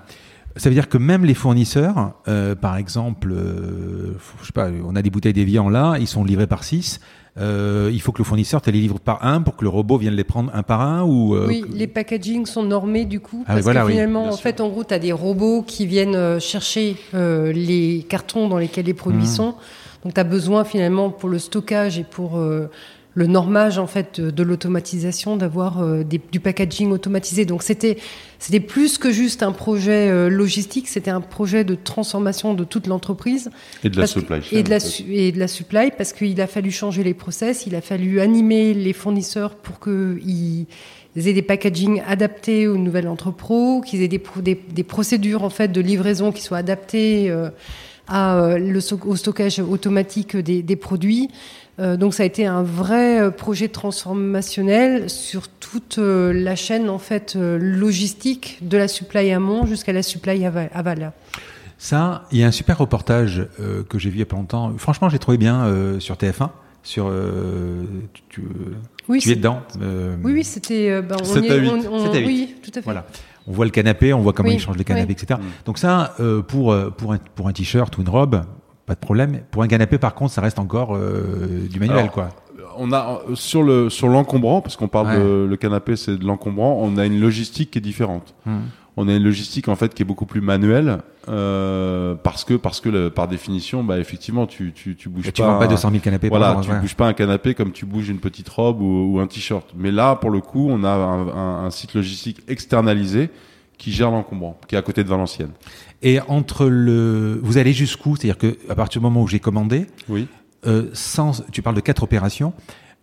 [0.56, 4.96] Ça veut dire que même les fournisseurs, euh, par exemple, euh, je sais pas, on
[4.96, 7.00] a des bouteilles d'évian là, ils sont livrés par six.
[7.40, 9.98] Euh, il faut que le fournisseur te les livre par un pour que le robot
[9.98, 13.46] vienne les prendre un par un ou euh, Oui, les packaging sont normés du coup
[13.48, 16.40] ah parce que finalement en fait en gros tu as des robots qui viennent euh,
[16.40, 19.26] chercher les cartons dans lesquels les produits mmh.
[19.26, 19.56] sont.
[20.04, 22.42] Donc tu as besoin finalement pour le stockage et pour
[23.16, 27.46] le normage en fait de, l'automatisation d'avoir euh, du packaging automatisé.
[27.46, 27.98] Donc c'était
[28.38, 32.88] c'était plus que juste un projet euh, logistique, c'était un projet de transformation de toute
[32.88, 33.50] l'entreprise
[33.84, 34.78] et de la supply et de la
[35.10, 38.74] et de la supply parce qu'il a fallu changer les process, il a fallu animer
[38.74, 40.68] les fournisseurs pour qu'ils
[41.16, 45.82] aient des packaging adaptés aux nouvelles entrepôts, qu'ils aient des, des, procédures en fait de
[45.82, 47.50] livraison qui soient adaptées euh,
[48.08, 51.30] à, le, au stockage automatique des, des produits.
[51.80, 56.90] Euh, donc ça a été un vrai euh, projet transformationnel sur toute euh, la chaîne
[56.90, 61.12] en fait logistique de la supply amont jusqu'à la supply aval.
[61.78, 63.48] Ça, il y a un super reportage
[63.88, 64.74] que j'ai vu il y a pas longtemps.
[64.78, 65.66] Franchement, j'ai trouvé bien
[66.00, 66.50] sur TF1.
[66.84, 67.12] Sur,
[68.30, 68.42] tu,
[69.08, 69.62] oui, es dedans.
[70.24, 71.02] oui, oui, c'était.
[71.02, 72.82] Ben, on, est, on, oui, tout à fait.
[72.82, 73.06] Voilà.
[73.48, 75.40] On voit le canapé, on voit comment ils changent les canapés, etc.
[75.66, 76.16] Donc ça,
[76.48, 78.44] pour pour un, pour un t-shirt ou une robe,
[78.90, 79.42] pas de problème.
[79.52, 82.30] Pour un canapé, par contre, ça reste encore euh, du manuel, quoi.
[82.76, 86.80] On a sur le sur l'encombrant, parce qu'on parle de le canapé, c'est de l'encombrant.
[86.82, 88.34] On a une logistique qui est différente.
[88.46, 88.62] Hmm.
[88.98, 90.98] On a une logistique en fait qui est beaucoup plus manuelle
[91.30, 95.32] euh, parce que parce que par définition, bah effectivement, tu tu tu bouges pas.
[95.32, 96.30] Tu vends pas 200 000 canapés.
[96.30, 99.68] Voilà, tu bouges pas un canapé comme tu bouges une petite robe ou, un t-shirt.
[99.76, 103.30] Mais là, pour le coup, on a un, un site logistique externalisé
[103.78, 105.54] qui gère l'encombrant, qui est à côté de Valenciennes.
[106.02, 108.16] Et entre le, vous allez jusqu'où?
[108.16, 110.28] C'est-à-dire que à partir du moment où j'ai commandé, oui.
[110.66, 112.54] Euh, sans, tu parles de quatre opérations.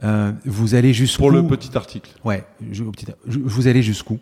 [0.05, 1.23] Euh, vous allez jusqu'où?
[1.23, 2.11] Pour le petit article.
[2.25, 4.19] Ouais, je, petit- je- vous allez jusqu'où?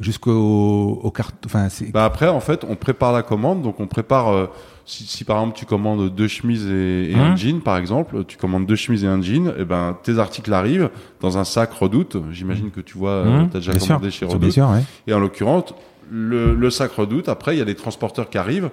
[0.00, 1.32] Jusqu'au au cart...
[1.44, 1.90] Enfin, c'est...
[1.92, 3.60] Bah après, en fait, on prépare la commande.
[3.62, 4.28] Donc, on prépare.
[4.32, 4.46] euh,
[4.86, 7.32] si, si par exemple tu commandes deux chemises et, et Hein?
[7.32, 10.52] un jean, par exemple, tu commandes deux chemises et un jean, et ben tes articles
[10.54, 12.16] arrivent dans un sac Redoute.
[12.32, 14.52] J'imagine que tu vois, Mmh, tu as déjà bien sûr, commandé chez bien Redoute.
[14.52, 14.82] sûr, ouais.
[15.06, 15.74] Et en l'occurrence,
[16.10, 17.28] le, le sac Redoute.
[17.28, 18.70] Après, il y a les transporteurs qui arrivent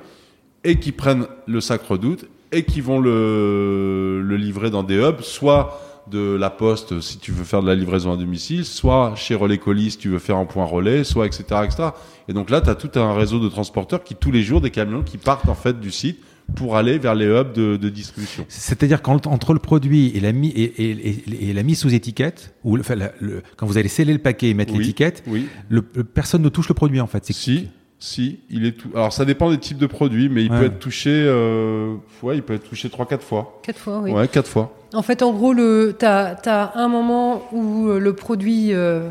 [0.63, 5.21] et qui prennent le sac Redoute et qui vont le, le livrer dans des hubs,
[5.21, 9.35] soit de la poste si tu veux faire de la livraison à domicile, soit chez
[9.35, 11.43] Relais Colis si tu veux faire un point relais, soit etc.
[11.65, 11.89] etc.
[12.29, 14.71] Et donc là, tu as tout un réseau de transporteurs qui tous les jours, des
[14.71, 16.19] camions qui partent en fait du site
[16.55, 18.45] pour aller vers les hubs de, de distribution.
[18.47, 22.53] C'est-à-dire qu'entre le produit et la, mi- et, et- et- et la mise sous étiquette,
[22.63, 25.23] ou le, enfin, la- le- quand vous allez sceller le paquet et mettre Oui, l'étiquette,
[25.27, 25.47] Oui.
[25.69, 27.25] le, le- personne ne touche le produit en fait.
[27.31, 27.67] Si,
[27.99, 28.89] si, il est tout.
[28.95, 30.59] Alors ça dépend des types de produits, mais il Ouais.
[30.59, 33.59] peut être touché, euh, ouais, il peut être touché trois, quatre fois.
[33.63, 34.11] Quatre fois, oui.
[34.11, 34.73] Ouais, quatre fois.
[34.93, 39.09] En fait, en gros, tu as, un moment où euh, le produit euh,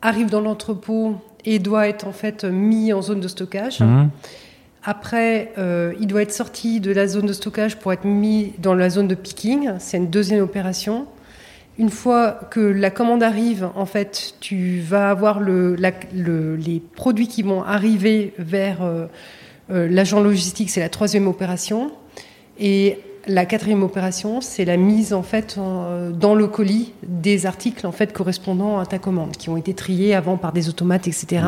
[0.00, 3.80] arrive dans l'entrepôt et doit être en fait mis en zone de stockage.
[3.80, 4.08] Mhm.
[4.90, 8.72] Après, euh, il doit être sorti de la zone de stockage pour être mis dans
[8.72, 9.72] la zone de picking.
[9.80, 11.06] C'est une deuxième opération.
[11.78, 17.62] Une fois que la commande arrive, en fait, tu vas avoir les produits qui vont
[17.62, 19.04] arriver vers euh,
[19.70, 20.70] euh, l'agent logistique.
[20.70, 21.90] C'est la troisième opération.
[22.58, 22.98] Et
[23.28, 27.92] la quatrième opération, c'est la mise en fait en- dans le colis des articles en
[27.92, 31.42] fait correspondant à ta commande, qui ont été triés avant par des automates, etc.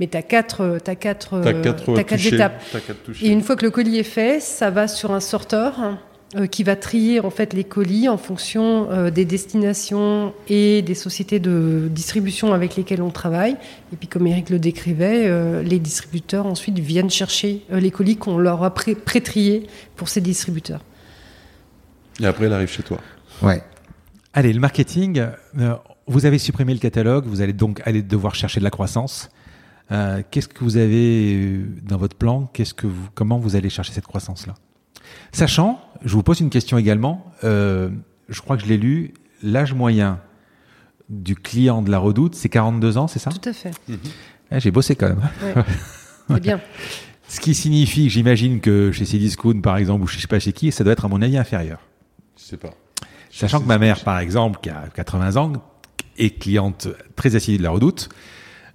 [0.00, 1.46] Mais tu as quatre, t'as quatre, Mmh.
[1.46, 2.62] Euh, quatre, étapes.
[2.72, 3.22] Quatre.
[3.22, 5.98] Et une fois que le colis est fait, ça va sur un sorteur
[6.36, 10.94] euh, qui va trier en fait les colis en fonction euh, des destinations et des
[10.94, 13.56] sociétés de distribution avec lesquelles on travaille.
[13.92, 18.16] Et puis comme Eric le décrivait, euh, les distributeurs ensuite viennent chercher euh, les colis
[18.16, 19.66] qu'on leur a pré- pré-triés
[19.96, 20.80] pour ces distributeurs.
[22.20, 22.98] Et après, il arrive chez toi.
[23.42, 23.62] Ouais.
[24.32, 25.24] Allez, le marketing,
[25.58, 25.74] euh,
[26.06, 29.28] vous avez supprimé le catalogue, vous allez donc aller devoir chercher de la croissance.
[29.90, 32.48] Euh, Qu'est-ce que vous avez dans votre plan?
[32.52, 34.54] Qu'est-ce que vous, Comment vous allez chercher cette croissance-là?
[35.32, 37.90] Sachant, je vous pose une question également, euh,
[38.28, 40.20] je crois que je l'ai lu, l'âge moyen
[41.08, 43.30] du client de la redoute, c'est 42 ans, c'est ça?
[43.30, 43.72] Tout à fait.
[44.52, 45.22] Ah, J'ai bossé quand même.
[45.42, 45.62] Ouais.
[46.28, 46.60] C'est bien.
[47.28, 50.70] Ce qui signifie, j'imagine que chez Cdiscount, par exemple, ou je sais pas chez qui,
[50.72, 51.78] ça doit être à mon avis inférieur.
[52.40, 52.70] Je sais pas.
[53.30, 55.52] Sachant que ma mère, par exemple, qui a 80 ans,
[56.18, 58.08] est cliente très assidue de la Redoute,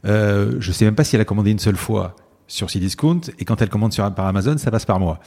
[0.05, 2.15] euh, je sais même pas si elle a commandé une seule fois
[2.47, 5.19] sur Cdiscount, et quand elle commande sur, par Amazon, ça passe par moi.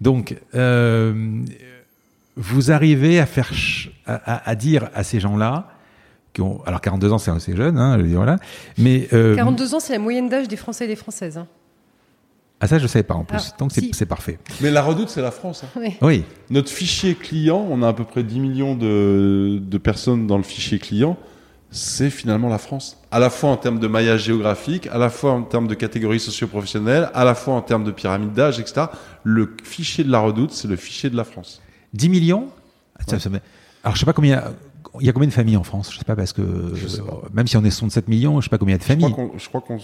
[0.00, 1.42] Donc, euh,
[2.36, 5.68] vous arrivez à faire, ch- à, à- à dire à ces gens-là,
[6.32, 8.38] qui ont, alors 42 ans, c'est assez jeune, hein, je veux dire, voilà,
[8.78, 11.36] mais euh, 42 ans, c'est la moyenne d'âge des Français et des Françaises.
[11.36, 11.46] hein.
[12.62, 13.90] Ah ça je savais pas en plus, Ah, donc c'est si.
[13.92, 14.38] c'est parfait.
[14.62, 15.64] Mais la redoute, c'est la France.
[15.76, 15.80] hein.
[16.00, 20.36] Oui, Notre fichier client, on a à peu près 10 millions de, de personnes dans
[20.38, 21.16] le fichier client.
[21.74, 22.98] C'est finalement la France.
[23.10, 26.20] À la fois en termes de maillage géographique, à la fois en termes de catégories
[26.20, 28.86] socio-professionnelles, à la fois en termes de pyramide d'âge, etc.
[29.24, 31.62] Le fichier de la redoute, c'est le fichier de la France.
[31.94, 32.48] 10 millions?
[32.98, 33.04] Ah,
[33.84, 34.42] Alors, je sais pas combien.
[35.00, 35.90] Il y a combien de familles en France?
[35.90, 36.42] Je sais pas parce que
[36.74, 37.22] Je sais pas.
[37.32, 39.14] même si on est 67 millions, je sais pas combien de Je crois familles.
[39.32, 39.78] qu'on je crois qu'on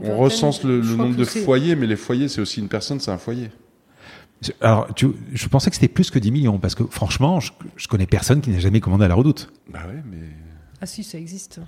[0.00, 3.18] on recense le, nombre de foyers, mais les foyers, c'est aussi une personne, c'est un
[3.18, 3.50] foyer.
[4.60, 7.86] Alors, tu- je pensais que c'était plus que 10 millions parce que franchement, je, je
[7.86, 9.52] connais personne qui n'a jamais commandé à la Redoute.
[9.72, 10.18] Bah ouais, mais.
[10.80, 11.60] Ah si, ça existe.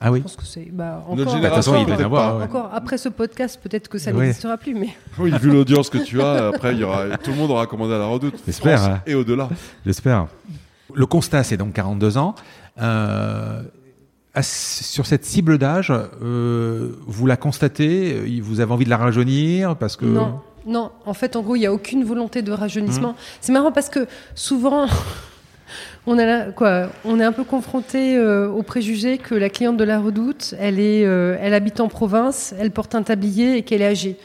[0.00, 0.18] Ah oui.
[0.20, 0.68] Je pense que c'est.
[0.72, 2.36] Bah, encore, Notre Bah, de toute génération, façon, il doit avoir.
[2.38, 2.44] ouais.
[2.44, 4.26] encore après ce podcast, peut-être que ça Ouais.
[4.26, 4.88] n'existera plus, mais
[5.18, 7.92] Oui, vu l'audience que tu as, après, il y aura, tout le monde aura commandé
[7.94, 8.34] à la redoute.
[8.46, 9.02] J'espère, hein.
[9.06, 9.50] Et au-delà.
[9.84, 10.28] J'espère.
[10.94, 12.34] Le constat, c'est donc 42 ans.
[12.80, 13.62] Euh,
[14.42, 15.92] sur cette cible d'âge,
[16.22, 20.40] euh, vous la constatez euh, Vous avez envie de la rajeunir parce que non.
[20.66, 23.12] Non, en fait, en gros, il n'y a aucune volonté de rajeunissement.
[23.12, 23.16] Mmh.
[23.40, 24.88] C'est marrant parce que souvent,
[26.06, 29.76] on, a la- quoi, on est un peu confronté euh, au préjugé que la cliente
[29.76, 33.62] de la redoute, elle, est, euh, elle habite en province, elle porte un tablier et
[33.62, 34.16] qu'elle est âgée.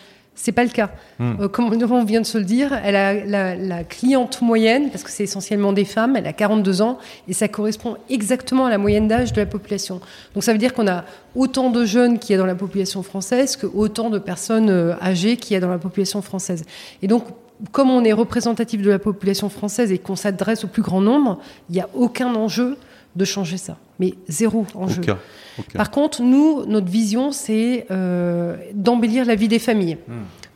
[0.43, 0.89] C'est pas le cas.
[1.19, 1.33] Mmh.
[1.39, 5.03] Euh, comme on vient de se le dire, elle a la, la cliente moyenne, parce
[5.03, 6.97] que c'est essentiellement des femmes, elle a 42 ans,
[7.27, 10.01] et ça correspond exactement à la moyenne d'âge de la population.
[10.33, 11.05] Donc ça veut dire qu'on a
[11.35, 14.95] autant de jeunes qu'il y a dans la population française que autant de personnes euh,
[14.99, 16.65] âgées qu'il y a dans la population française.
[17.03, 17.25] Et donc,
[17.71, 21.37] comme on est représentatif de la population française et qu'on s'adresse au plus grand nombre,
[21.69, 22.77] il n'y a aucun enjeu
[23.15, 23.77] de changer ça.
[23.99, 25.01] Mais zéro enjeu.
[25.01, 25.17] Aucun.
[25.59, 25.77] Aucun.
[25.77, 29.97] Par contre, nous, notre vision, c'est euh, d'embellir la vie des familles.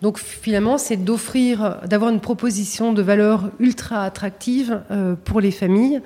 [0.01, 6.01] Donc finalement, c'est d'offrir, d'avoir une proposition de valeur ultra attractive euh, pour les familles.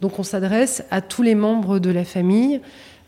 [0.00, 2.60] Donc on s'adresse à tous les membres de la famille.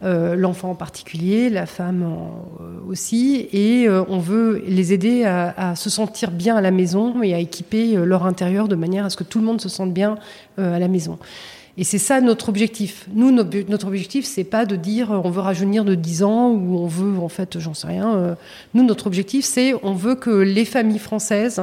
[0.05, 5.71] euh, l'enfant en particulier, la femme euh, aussi, et euh, on veut les aider à,
[5.71, 9.11] à, se sentir bien à la maison et à équiper leur intérieur de manière à
[9.11, 10.17] ce que tout le monde se sente bien
[10.59, 11.19] à la maison.
[11.79, 13.07] Et c'est ça notre objectif.
[13.15, 16.87] Nous, notre objectif, c'est pas de dire on veut rajeunir de 10 ans ou on
[16.87, 18.37] veut, en fait, j'en sais rien.
[18.75, 21.63] Nous, notre objectif, c'est on veut que les familles françaises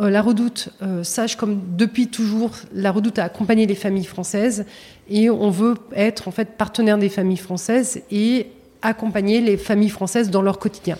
[0.00, 4.64] euh, la Redoute euh, sache comme depuis toujours, la Redoute a accompagné les familles françaises
[5.10, 8.46] et on veut être en fait partenaire des familles françaises et
[8.80, 10.98] accompagner les familles françaises dans leur quotidien.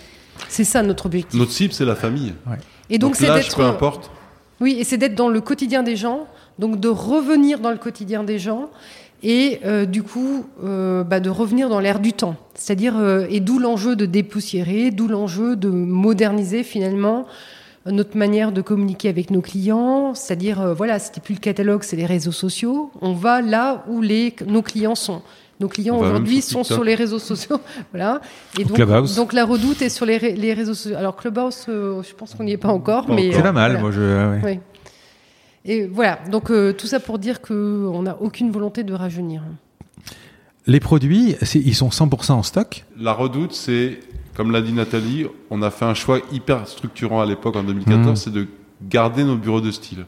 [0.49, 1.39] C'est ça notre objectif.
[1.39, 2.35] Notre cible, c'est la famille.
[2.91, 3.57] Et donc, c'est d'être.
[3.57, 4.11] peu importe.
[4.61, 6.27] Oui, et c'est d'être dans le quotidien des gens,
[6.59, 8.69] donc de revenir dans le quotidien des gens
[9.23, 12.37] et euh, du coup bah, de revenir dans l'air du temps.
[12.55, 12.95] C'est-à-dire,
[13.29, 17.27] et d'où l'enjeu de dépoussiérer, d'où l'enjeu de moderniser finalement
[17.91, 21.97] notre manière de communiquer avec nos clients, c'est-à-dire, euh, voilà, c'était plus le catalogue, c'est
[21.97, 22.91] les réseaux sociaux.
[23.01, 25.23] On va là où les, nos clients sont.
[25.61, 27.61] Nos clients aujourd'hui sont sur les réseaux sociaux,
[27.93, 28.21] voilà.
[28.61, 29.17] Et donc, Clubhouse.
[29.17, 30.97] donc la Redoute est sur les, les réseaux sociaux.
[30.97, 33.81] Alors Clubhouse, euh, je pense qu'on n'y est pas encore, mais c'est pas mal.
[33.81, 34.41] Moi, je.
[34.41, 34.61] Ouais.
[35.69, 36.19] Et voilà.
[36.31, 39.43] Donc euh, tout ça pour dire que on n'a aucune volonté de rajeunir.
[40.67, 42.85] Les produits, ils sont 100% en stock?
[42.99, 44.01] La Redoute, c'est
[44.35, 48.13] comme l'a dit Nathalie, on a fait un choix hyper structurant à l'époque en 2014,
[48.13, 48.17] mmh.
[48.17, 48.47] c'est de
[48.89, 50.07] garder nos bureaux de style,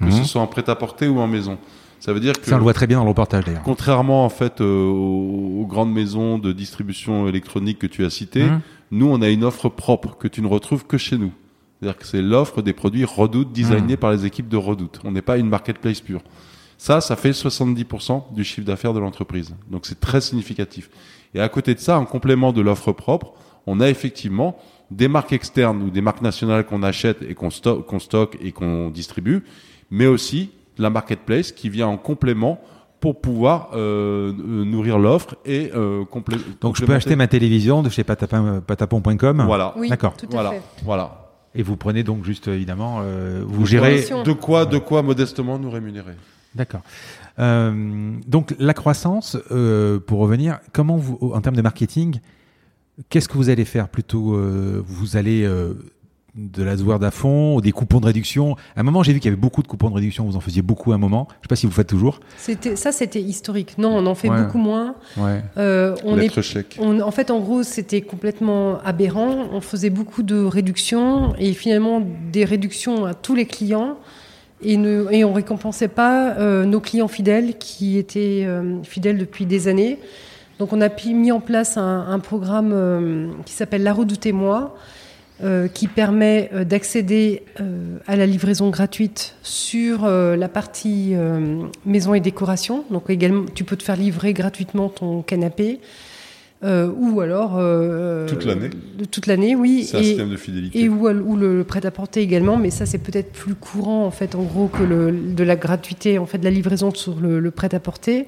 [0.00, 0.24] que ce mmh.
[0.24, 1.56] soit en prêt-à-porter ou en maison.
[1.98, 3.62] Ça veut dire que ça on le voit très bien dans le reportage d'ailleurs.
[3.62, 8.60] Contrairement en fait euh, aux, grandes maisons de distribution électronique que tu as citées, mmh.
[8.90, 11.32] nous on a une offre propre que tu ne retrouves que chez nous.
[11.84, 15.00] C'est-à-dire que c'est l'offre des produits Redoute designés par les équipes de Redoute.
[15.04, 16.22] On n'est pas une marketplace pure.
[16.78, 19.54] Ça, ça fait 70% du chiffre d'affaires de l'entreprise.
[19.70, 20.88] Donc c'est très significatif.
[21.34, 23.34] Et à côté de ça, en complément de l'offre propre,
[23.66, 24.56] on a effectivement
[24.90, 29.44] des marques externes ou des marques nationales qu'on achète et qu'on stocke, et qu'on distribue,
[29.90, 32.60] mais aussi la marketplace qui vient en complément
[33.00, 36.04] pour pouvoir euh, euh, nourrir l'offre et euh,
[36.62, 39.42] Donc je peux acheter ma télévision de chez patapon.com.
[39.46, 39.74] Voilà.
[39.76, 40.14] Oui, D'accord.
[40.18, 40.26] Fait.
[40.82, 41.23] Voilà.
[41.54, 45.70] Et vous prenez donc juste évidemment, euh, vous gérez de quoi, de quoi modestement nous
[45.70, 46.14] rémunérer?
[46.54, 46.82] D'accord.
[47.38, 52.20] Euh, donc la croissance, euh, pour revenir, comment vous, en termes de marketing,
[53.08, 53.88] Qu'est-ce que vous allez faire?
[53.88, 55.74] Plutôt euh, Vous allez euh,
[56.34, 58.56] de la word à fond, ou des coupons de réduction.
[58.76, 60.24] À un moment, j'ai vu qu'il y avait beaucoup de coupons de réduction.
[60.24, 61.28] Vous en faisiez beaucoup à un moment.
[61.30, 62.20] Je ne sais pas si vous faites toujours.
[62.36, 63.78] C'était ça, c'était historique.
[63.78, 64.96] Non, on en fait beaucoup moins.
[65.16, 65.42] Ouais.
[65.56, 66.76] Euh, on est, chèque.
[66.80, 69.48] On, en fait, en gros, c'était complètement aberrant.
[69.52, 72.02] On faisait beaucoup de réductions et finalement
[72.32, 73.96] des réductions à tous les clients.
[74.62, 79.46] Et, ne, et on récompensait pas euh, nos clients fidèles qui étaient euh, fidèles depuis
[79.46, 79.98] des années.
[80.58, 84.76] Donc on a mis en place un, programme euh, qui s'appelle La Redoutez-moi,
[85.42, 87.42] euh, qui permet euh, d'accéder
[88.06, 91.14] à la livraison gratuite sur la partie
[91.84, 92.84] maison et décoration.
[92.90, 95.80] Donc également, tu peux te faire livrer gratuitement ton canapé.
[96.62, 97.52] ou alors
[98.26, 98.70] toute l'année.
[99.10, 99.84] Toute l'année, oui.
[99.84, 100.80] C'est un système de fidélité.
[100.80, 104.68] Et ou, le, prêt-à-porter également, mais ça c'est peut-être plus courant en fait, en gros
[104.68, 108.26] que le, de la gratuité, en fait, de la livraison sur le, le prêt-à-porter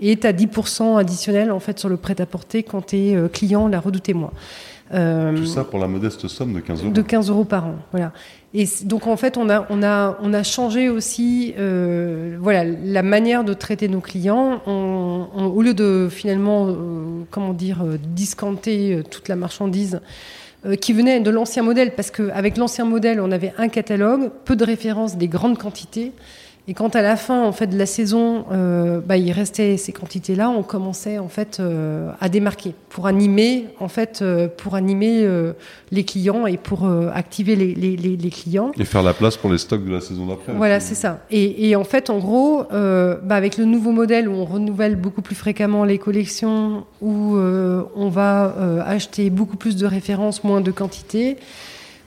[0.00, 3.68] et tu as 10% additionnel en fait sur le prêt-à-porter quand tu es euh, client
[3.68, 4.32] La Redoutez-moi.
[4.94, 6.92] Euh, Tout ça pour la modeste somme de 15 euros.
[6.92, 8.12] De 15 euros par an, voilà.
[8.54, 13.02] Et donc en fait, on a, on a, on a changé aussi, euh, voilà, la
[13.02, 14.62] manière de traiter nos clients.
[14.66, 16.74] au lieu de finalement,
[17.30, 17.84] comment dire,
[18.14, 20.00] discanter toute la marchandise
[20.80, 24.64] qui venait de l'ancien modèle, parce qu'avec l'ancien modèle, on avait un catalogue, peu de
[24.64, 26.12] références, des grandes quantités.
[26.68, 29.92] Et quand à la fin en fait de la saison, euh, bah, il restait ces
[29.92, 35.28] quantités-là, on commençait en fait euh, à démarquer pour animer en fait euh, pour animer
[35.92, 38.72] les clients et pour activer les, les, les, les, clients.
[38.78, 40.52] Et faire la place pour les stocks de la saison d'après.
[40.52, 41.20] Voilà, c'est ça.
[41.30, 45.22] Et, et, en fait, en gros, bah, avec le nouveau modèle où on renouvelle beaucoup
[45.22, 51.36] plus fréquemment les collections, où on va acheter beaucoup plus de références, moins de quantité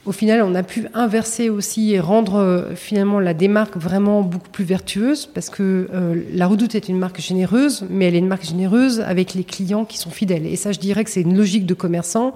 [0.06, 4.48] au final, on a pu inverser aussi et rendre euh, finalement la démarque vraiment beaucoup
[4.48, 8.26] plus vertueuse parce que euh, la Redoute est une marque généreuse, mais elle est une
[8.26, 10.46] marque généreuse avec les clients qui sont fidèles.
[10.46, 12.34] Et ça, je dirais que c'est une logique de commerçant.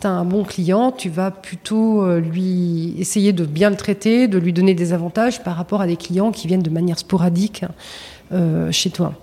[0.00, 4.28] Tu as un bon client, tu vas plutôt euh, lui essayer de bien le traiter,
[4.28, 7.64] de lui donner des avantages par rapport à des clients qui viennent de manière sporadique
[8.70, 9.14] chez toi.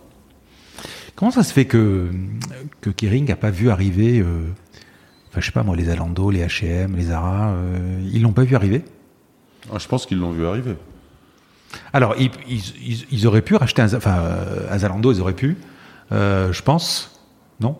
[1.15, 2.09] Comment ça se fait que,
[2.81, 4.21] que Kering n'a pas vu arriver
[5.41, 8.55] je sais pas moi, les Alando, les H&M, les Zara, euh, ils l'ont pas vu
[8.55, 8.83] arriver
[9.71, 10.75] ah, Je pense qu'ils l'ont vu arriver.
[11.91, 12.31] Alors, ils,
[13.11, 15.57] ils, auraient pu racheter un, enfin, euh, à Zalando, ils auraient pu,
[16.11, 17.21] euh, je pense,
[17.59, 17.77] non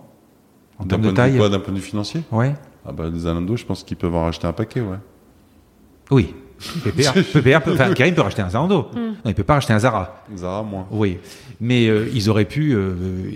[0.78, 1.38] En termes de taille.
[1.38, 2.22] D'un point de vue financier?
[2.32, 2.54] Ouais.
[2.86, 4.98] Ah bah, les Zalando, je pense qu'ils peuvent en racheter un paquet, ouais.
[6.12, 6.36] Oui,
[6.84, 8.90] PPR, PPR peut, enfin, Karim peut racheter un Zalando.
[8.94, 9.00] Hmm.
[9.00, 10.24] Non, il peut pas racheter un Zara.
[10.36, 10.88] Zara, moins.
[10.92, 11.18] Oui,
[11.62, 12.94] mais euh, ils auraient pu, euh,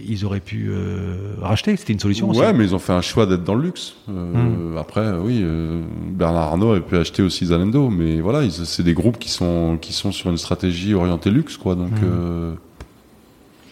[0.07, 1.75] ils auraient pu euh, racheter.
[1.77, 2.29] C'était une solution.
[2.29, 2.39] aussi.
[2.39, 3.93] Ouais, mais ils ont fait un choix d'être dans le luxe.
[4.09, 8.93] Euh, Après, oui, euh, Bernard Arnault aurait pu acheter aussi Zalando, mais voilà, c'est des
[8.93, 11.75] groupes qui sont qui sont sur une stratégie orientée luxe, quoi.
[11.75, 12.53] Donc, euh,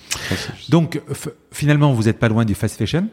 [0.09, 1.01] ça, c'est- Donc
[1.51, 3.07] finalement, vous n'êtes pas loin du fast fashion.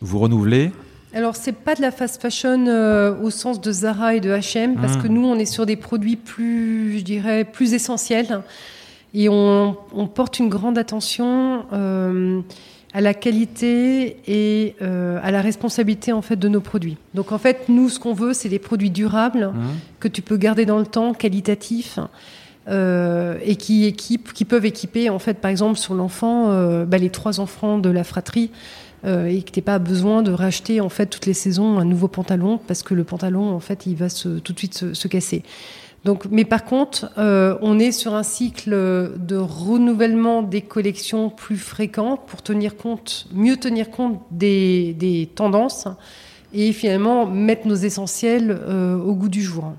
[0.00, 0.72] Vous renouvelez.
[1.14, 4.74] Alors, c'est pas de la fast fashion euh, au sens de Zara et de H&M,
[4.76, 5.02] parce Mm.
[5.02, 8.42] que nous, on est sur des produits plus, je dirais, plus essentiels.
[9.14, 12.40] Et on, on porte une grande attention euh,
[12.92, 16.98] à la qualité et euh, à la responsabilité en fait de nos produits.
[17.14, 19.52] Donc en fait, nous, ce qu'on veut, c'est des produits durables
[20.00, 21.98] que tu peux garder dans le temps, qualitatifs.
[22.68, 26.98] euh, et qui équipent, qui peuvent équiper en fait, par exemple, sur l'enfant, euh, bah,
[26.98, 28.50] les trois enfants de la fratrie,
[29.04, 32.08] euh, et que t'aies pas besoin de racheter en fait toutes les saisons un nouveau
[32.08, 35.42] pantalon parce que le pantalon en fait il va tout de suite se, se casser.
[36.06, 41.56] Donc, mais par contre, euh, on est sur un cycle de renouvellement des collections plus
[41.56, 45.88] fréquent pour tenir compte, mieux tenir compte des, tendances
[46.54, 49.72] et finalement mettre nos essentiels euh, au goût du jour.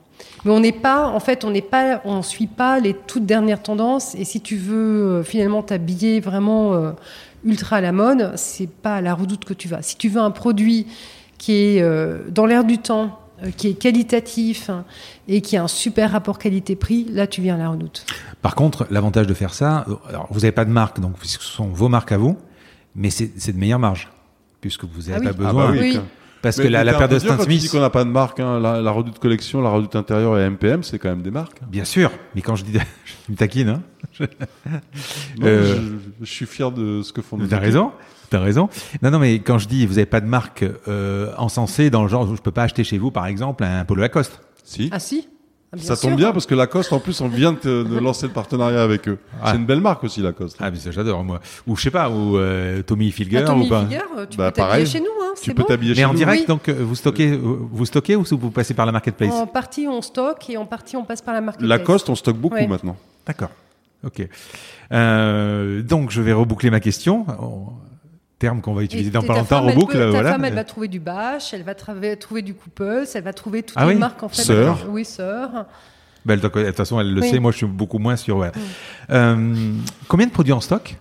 [0.43, 3.63] Mais on n'est pas, en fait, on n'est pas, on suit pas les toutes dernières
[3.63, 4.13] tendances.
[4.15, 6.93] Et si tu veux finalement t'habiller vraiment
[7.45, 9.81] ultra à la mode, c'est pas à la redoute que tu vas.
[9.81, 10.87] Si tu veux un produit
[11.37, 14.83] qui est euh, dans l'air du temps, euh, qui est qualitatif hein,
[15.27, 18.05] et qui a un super rapport qualité-prix, là tu viens à la redoute.
[18.41, 21.39] Par contre, l'avantage de faire ça, euh, alors vous n'avez pas de marque, donc ce
[21.39, 22.37] sont vos marques à vous,
[22.95, 24.09] mais c'est de meilleure marge
[24.61, 25.25] puisque vous n'avez Ah oui.
[25.25, 25.65] pas Ah besoin.
[25.65, 25.99] bah oui, Oui.
[26.41, 27.15] Parce Mais- que la, la paire tu
[27.47, 28.59] dis Smith, qu'on n'a pas de marque, hein.
[28.59, 31.59] la, la Redoute Collection, la Redoute Intérieure et MPM, c'est quand même des marques.
[31.67, 32.73] bien sûr, mais quand je dis,
[33.27, 33.81] je me taquine, hein.
[34.19, 35.75] Non, Euh,
[36.19, 37.91] je, je suis fier de ce que font nos T'as raison.
[38.29, 38.69] T'as raison.
[39.01, 42.09] Non, non, mais quand je dis vous n'avez pas de marque euh, encensée dans le
[42.09, 44.41] genre, je peux pas acheter chez vous, par exemple, un polo Lacoste.
[44.63, 44.89] Si.
[44.91, 45.27] Ah si?
[45.75, 46.09] Bien ça sûr.
[46.09, 49.17] tombe bien parce que Lacoste, en plus, on vient de, lancer le partenariat avec eux.
[49.41, 49.51] Ah.
[49.51, 50.57] C'est une belle marque aussi, Lacoste.
[50.59, 51.39] Ah, mais ça j'adore moi.
[51.67, 53.81] Ou je sais pas, ou euh, Tommy Hilfiger Ah, Tommy ou pas.
[53.81, 55.67] Hilfiger, euh, tu Bah, peux t'habiller chez nous, hein, tu c'est peux bon.
[55.67, 56.17] t'habiller Mais chez en nous.
[56.17, 56.47] direct, Oui.
[56.47, 60.01] donc euh, vous stockez, vous stockez ou vous passez par la marketplace En partie on
[60.01, 61.61] stocke et en partie on passe par la marque.
[61.61, 62.67] Lacoste, on stocke beaucoup Ouais.
[62.67, 62.95] maintenant.
[63.25, 63.49] D'accord.
[64.05, 64.25] Ok.
[64.93, 67.25] Euh, donc je vais reboucler ma question.
[68.39, 69.45] Terme qu'on va utiliser dans pas longtemps.
[69.45, 70.31] Ta Reboucle, femme, voilà.
[70.33, 73.77] femme, elle va trouver du Bash, elle va trouver du Couples, elle va trouver toutes
[73.79, 74.43] Ah les oui marques en fait.
[74.43, 74.85] Sœur.
[74.89, 75.65] Oui, sœur.
[76.29, 77.29] Elle doit- de toute façon, elle le Oui.
[77.29, 77.39] sait.
[77.39, 78.37] Moi, je suis beaucoup moins sur.
[78.37, 78.51] ouais.
[79.09, 79.71] Euh,
[80.07, 80.97] combien de produits en stock?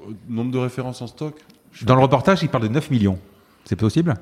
[0.00, 1.34] Euh, Nombre de références en stock?
[1.82, 3.18] Dans le reportage, il parle de 9 millions.
[3.64, 4.14] C'est possible?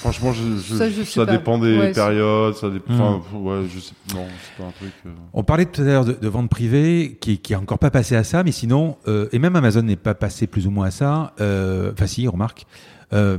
[0.00, 2.92] Franchement, je, je- Ça, je dépend des Ouais, période, ça dépend.
[2.92, 3.00] Hmm.
[3.20, 3.92] Enfin, ouais, je sais.
[4.14, 4.92] Non, c'est pas un truc.
[5.06, 5.10] euh.
[5.32, 8.14] On parlait tout à l'heure de, de vente privée, qui, qui est encore pas passé
[8.14, 10.90] à ça, mais sinon, euh, et même Amazon n'est pas passé plus ou moins à
[10.92, 11.32] ça.
[11.40, 12.64] euh, Enfin, si, remarque.
[13.12, 13.38] Euh,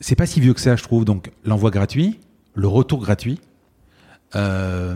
[0.00, 1.04] c'est pas si vieux que ça, je trouve.
[1.06, 2.20] Donc, l'envoi gratuit,
[2.54, 3.40] le retour gratuit,
[4.36, 4.94] euh,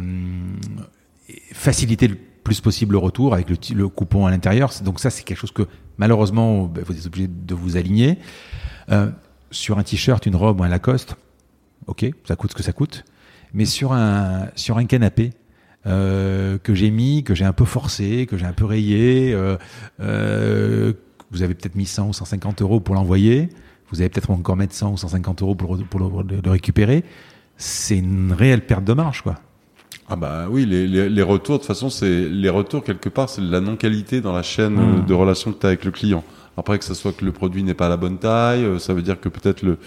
[1.55, 4.73] faciliter le plus possible le retour avec le, coupon à l'intérieur.
[4.73, 5.63] C'est- Donc, ça, c'est quelque chose que
[5.97, 8.19] malheureusement, ben, vous êtes obligé de vous aligner.
[8.91, 9.09] Euh,
[9.53, 11.15] sur un t-shirt, une robe ou un Lacoste,
[11.87, 13.05] ok, ça coûte ce que ça coûte.
[13.55, 15.31] Mais sur un, sur un canapé,
[15.87, 19.57] euh, que j'ai mis, que j'ai un peu forcé, que j'ai un peu rayé, euh,
[20.01, 20.93] euh,
[21.31, 23.49] vous avez peut-être mis 100 ou 150 euros pour l'envoyer,
[23.91, 27.05] vous allez peut-être encore mettre 100 ou 150 euros pour, le- pour le, le récupérer.
[27.57, 29.35] C'est une réelle perte de marge, quoi.
[30.09, 33.29] Ah bah oui, les, les, les retours, de toute façon, c'est les retours quelque part,
[33.29, 34.99] c'est la non-qualité dans la chaîne Mm.
[35.01, 36.25] euh, de relation que tu as avec le client.
[36.57, 38.93] Après que ça soit que le produit n'est pas à la bonne taille, euh, ça
[38.93, 39.79] veut dire que peut-être le,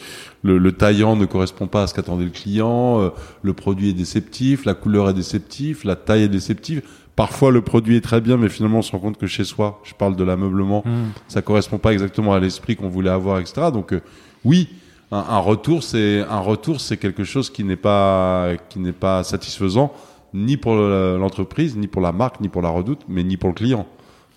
[0.43, 3.09] le, le taillant ne correspond pas à ce qu'attendait le client, euh,
[3.43, 6.81] le produit est déceptif, la couleur est déceptive, la taille est déceptive.
[7.15, 9.79] Parfois le produit est très bien, mais finalement on se rend compte que chez soi,
[9.83, 10.83] je parle de l'ameublement,
[11.27, 13.67] ça correspond pas exactement à l'esprit qu'on voulait avoir, etc.
[13.71, 14.01] Donc euh,
[14.43, 14.67] oui,
[15.11, 19.23] un, un retour, c'est un retour, c'est quelque chose qui n'est pas qui n'est pas
[19.23, 19.93] satisfaisant
[20.33, 23.49] ni pour le- l'entreprise, ni pour la marque, ni pour la redoute, mais ni pour
[23.49, 23.85] le client.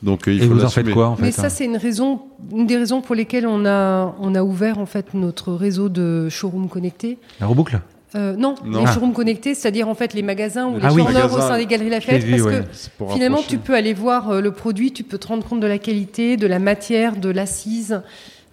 [0.02, 1.64] Donc euh, il Et faut vous en faites quoi, en fait Mais hein ça, c'est
[1.64, 2.20] une raison,
[2.52, 6.28] une des raisons pour lesquelles on a, on a ouvert en fait notre réseau de
[6.28, 7.18] showrooms connectés.
[7.40, 7.80] La reboucle?
[8.14, 8.80] Euh, non, Non.
[8.80, 8.92] les Ah.
[8.94, 11.02] showrooms connectés, c'est-à-dire en fait les magasins ou les Ah oui.
[11.02, 12.64] au sein des galeries Lafayette, vu, parce ouais.
[12.64, 13.56] que finalement rapprocher.
[13.56, 16.36] tu peux aller voir euh, le produit, tu peux te rendre compte de la qualité,
[16.36, 18.00] de la matière, de l'assise.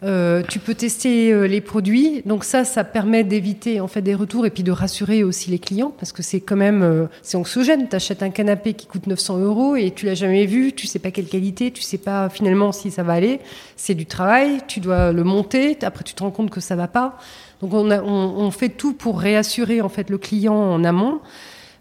[0.03, 4.13] Euh, tu peux tester euh, les produits, donc ça, ça permet d'éviter en fait des
[4.13, 7.37] retours et puis de rassurer aussi les clients parce que c'est quand même euh, c'est
[7.37, 7.87] anxiogène.
[7.87, 11.11] T'achètes un canapé qui coûte 900 euros et tu l'as jamais vu, tu sais pas
[11.11, 13.39] quelle qualité, tu sais pas finalement si ça va aller.
[13.77, 16.87] C'est du travail, tu dois le monter, après tu te rends compte que ça va
[16.89, 17.17] pas.
[17.61, 21.19] Donc on, a- on, on fait tout pour réassurer en fait le client en amont.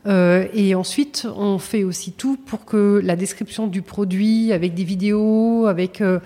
[0.07, 4.85] Euh, et ensuite, on fait aussi tout pour que la description du produit, avec des
[4.85, 6.21] vidéos, avec euh,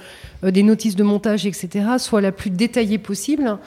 [0.44, 3.58] euh, des notices de montage, etc., soit la plus détaillée possible,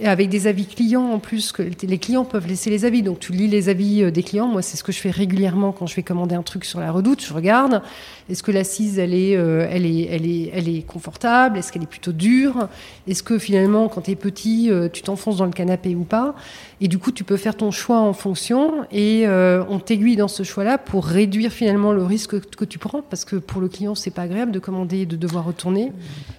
[0.00, 3.02] et avec des avis clients en plus, que les clients peuvent laisser les avis.
[3.02, 4.46] Donc tu lis les avis euh, des clients.
[4.46, 6.92] Moi, c'est ce que je fais régulièrement quand je vais commander un truc sur la
[6.92, 7.24] redoute.
[7.24, 7.82] Je regarde,
[8.30, 11.58] est-ce que l'assise, elle est, euh, elle est, elle est, elle est confortable?
[11.58, 12.68] Est-ce qu'elle est plutôt dure?
[13.08, 16.36] Est-ce que finalement, quand tu es petit, euh, tu t'enfonces dans le canapé ou pas?
[16.80, 20.44] Et du coup, tu peux faire ton choix en fonction et on t'aiguille dans ce
[20.44, 24.10] choix-là pour réduire finalement le risque que, tu prends parce que pour le client, c'est
[24.10, 25.90] pas agréable de commander et de devoir retourner.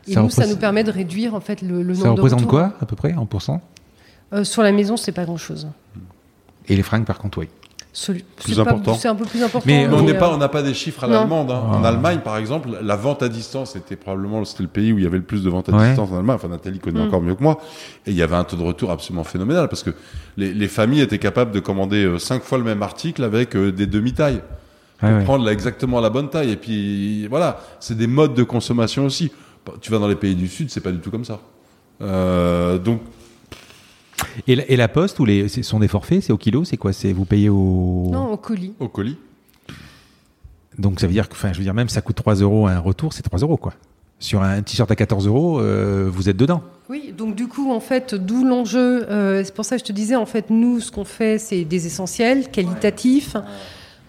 [0.08, 2.74] Et nous, ça nous permet de réduire en fait le, le nombre de représente quoi
[2.80, 3.26] à peu près en
[4.34, 5.68] euh, sur la maison, c'est pas grand-chose.
[6.68, 7.50] Et les fringues, par contre, oui.
[7.92, 9.66] C'est un peu plus important.
[9.66, 11.50] Mais, on n'est pas, on n'a pas des chiffres à l'allemande.
[11.50, 11.64] Hein.
[11.72, 11.88] En ah.
[11.88, 15.08] Allemagne, par exemple, la vente à distance était probablement c'était le pays où il y
[15.08, 16.36] avait le plus de ventes à distance en Allemagne.
[16.36, 17.08] Enfin, Nathalie connaît mm.
[17.08, 17.60] encore mieux que moi.
[18.06, 19.90] Et il y avait un taux de retour absolument phénoménal parce que
[20.38, 23.88] les, familles étaient capables de commander euh, cinq fois le même article avec euh, des
[23.88, 24.42] demi-tailles.
[25.00, 26.52] Pour prendre exactement la bonne taille.
[26.52, 29.32] Et puis, voilà, c'est des modes de consommation aussi.
[29.80, 31.40] Tu vas dans les pays du Sud, c'est pas du tout comme ça.
[32.00, 33.02] donc,
[34.48, 37.14] et la, poste ou les ce sont des forfaits C'est au kilo C'est quoi C'est
[37.14, 38.74] vous payez au Non, au colis.
[38.80, 39.18] Au colis.
[40.78, 42.80] Donc ça veut dire que, enfin, je veux dire même ça coûte 3 euros un
[42.80, 43.74] retour, c'est 3 euros quoi.
[44.22, 46.62] Sur un t-shirt à 14 euros, euh, vous êtes dedans.
[46.90, 49.10] Oui, donc du coup, en fait, d'où l'enjeu.
[49.10, 51.64] Euh, c'est pour ça que je te disais, en fait, nous, ce qu'on fait, c'est
[51.64, 53.38] des essentiels, qualitatifs.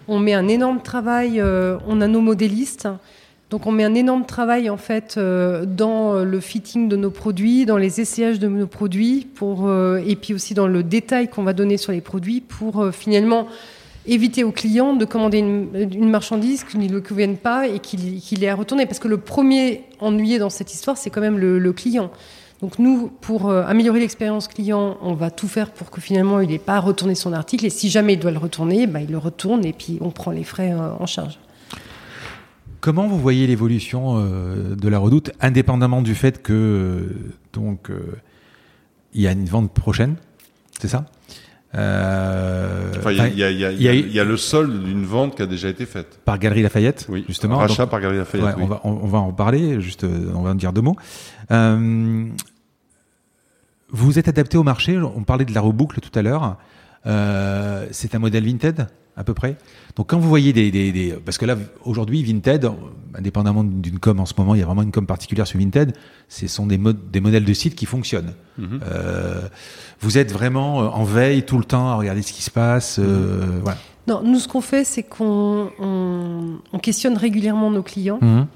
[0.09, 1.39] On met un énorme travail.
[1.39, 2.89] Euh, on a nos modélistes
[3.51, 7.65] donc on met un énorme travail en fait euh, dans le fitting de nos produits,
[7.65, 11.51] dans les essayages de nos produits, euh, et puis aussi dans le détail qu'on va
[11.51, 13.47] donner sur les produits pour euh, finalement
[14.07, 18.47] éviter aux clients de commander une, marchandise qui ne lui convienne pas et qu'il ait
[18.47, 18.85] à retourner.
[18.85, 22.09] Parce que le premier ennuyé dans cette histoire, c'est quand même le, client.
[22.61, 26.57] Donc nous, pour améliorer l'expérience client, on va tout faire pour que finalement il n'ait
[26.57, 27.65] pas à retourner son article.
[27.65, 30.31] Et si jamais il doit le retourner, bah, il le retourne et puis on prend
[30.31, 31.37] les frais en charge.
[32.81, 38.15] Comment vous voyez l'évolution euh, de la Redoute, indépendamment du fait que euh, donc euh,
[39.13, 40.15] il y a une vente prochaine,
[40.79, 41.05] c'est ça?
[41.73, 46.19] Il y, a le solde d'une vente qui a déjà été faite.
[46.25, 47.23] Par Galerie Lafayette, oui.
[47.27, 47.57] justement.
[47.57, 48.55] Rachat par Galerie Lafayette.
[48.57, 50.97] on, va, on, va, en parler, juste, on va en dire deux mots.
[51.49, 52.33] vous
[53.89, 56.57] vous êtes adapté au marché, on parlait de la reboucle tout à l'heure.
[57.05, 58.87] C'est un modèle Vinted
[59.17, 59.57] à peu près.
[59.95, 62.69] Donc quand vous voyez des, des, parce que là aujourd'hui Vinted,
[63.13, 65.93] indépendamment d'une com en ce moment, il y a vraiment une com particulière sur Vinted.
[66.29, 66.79] Ce sont des,
[67.11, 68.33] des modèles de sites qui fonctionnent.
[68.57, 68.79] Mhm.
[68.85, 69.41] Euh,
[69.99, 72.99] vous êtes vraiment euh, en veille tout le temps à regarder ce qui se passe.
[72.99, 73.59] Euh, mhm.
[73.61, 73.77] voilà.
[74.07, 78.19] Non, nous ce qu'on fait, c'est qu'on on, questionne régulièrement nos clients.
[78.21, 78.47] Mhm.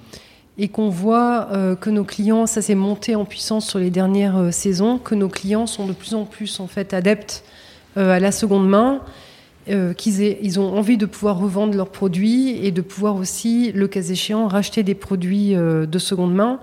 [0.57, 1.49] Et qu'on voit
[1.81, 5.67] que nos clients, ça s'est monté en puissance sur les dernières saisons, que nos clients
[5.67, 7.43] sont de plus en plus en fait adeptes
[7.95, 9.01] à la seconde main,
[9.67, 13.87] euh, qu'ils ils ont envie de pouvoir revendre leurs produits et de pouvoir aussi, le
[13.87, 16.59] cas échéant, racheter des produits euh, de seconde main.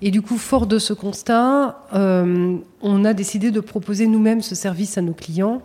[0.00, 4.54] Et du coup, fort de ce constat, euh, on a décidé de proposer nous-mêmes ce
[4.54, 5.60] service à nos clients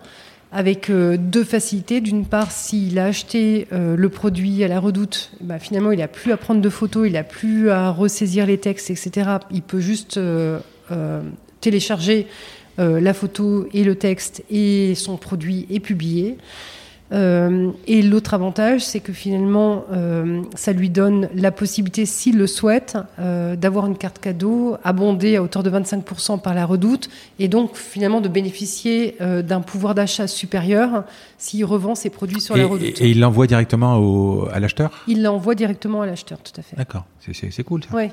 [0.51, 2.01] avec deux facilités.
[2.01, 6.31] D'une part, s'il a acheté le produit à la redoute, bah, finalement, il n'a plus
[6.31, 9.31] à prendre de photos, il n'a plus à ressaisir les textes, etc.
[9.51, 10.17] Il peut juste
[11.59, 12.27] télécharger
[12.79, 16.37] euh, la photo et le texte et son produit est publié.
[17.11, 22.47] Euh, et l'autre avantage, c'est que finalement, euh, ça lui donne la possibilité, s'il le
[22.47, 27.77] souhaite, d'avoir une carte cadeau abondée à hauteur de 25% par la redoute, et donc
[27.77, 31.03] finalement de bénéficier d'un pouvoir d'achat supérieur
[31.37, 32.99] s'il revend ses produits sur la redoute.
[32.99, 35.03] Et, il l'envoie directement au, à l'acheteur?
[35.07, 36.75] Il l'envoie directement à l'acheteur, tout à fait.
[36.75, 37.83] D'accord, c'est cool.
[37.83, 37.95] Ça.
[37.95, 38.11] Ouais,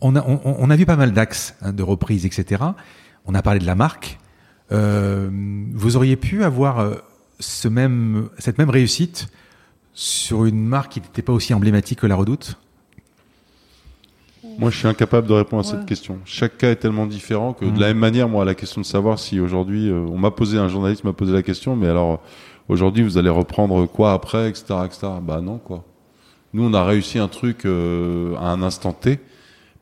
[0.00, 2.62] on a, on, a vu pas mal d'axes hein, de reprise, etc.
[3.26, 4.18] On a parlé de la marque.
[4.70, 5.28] Euh,
[5.72, 6.94] vous auriez pu avoir euh,
[7.40, 9.28] ce même, cette même réussite
[9.94, 12.56] sur une marque qui n'était pas aussi emblématique que la Redoute?
[14.58, 16.18] Moi, je suis incapable de répondre à cette question.
[16.24, 17.80] Chaque cas est tellement différent que de mmh.
[17.80, 20.68] la même manière, moi, la question de savoir si aujourd'hui, euh, on m'a posé, un
[20.68, 22.20] journaliste m'a posé la question, mais alors
[22.68, 25.08] aujourd'hui, vous allez reprendre quoi après, etc., etc.
[25.22, 25.84] Bah non, quoi.
[26.54, 29.20] Nous, on a réussi un truc à un instant T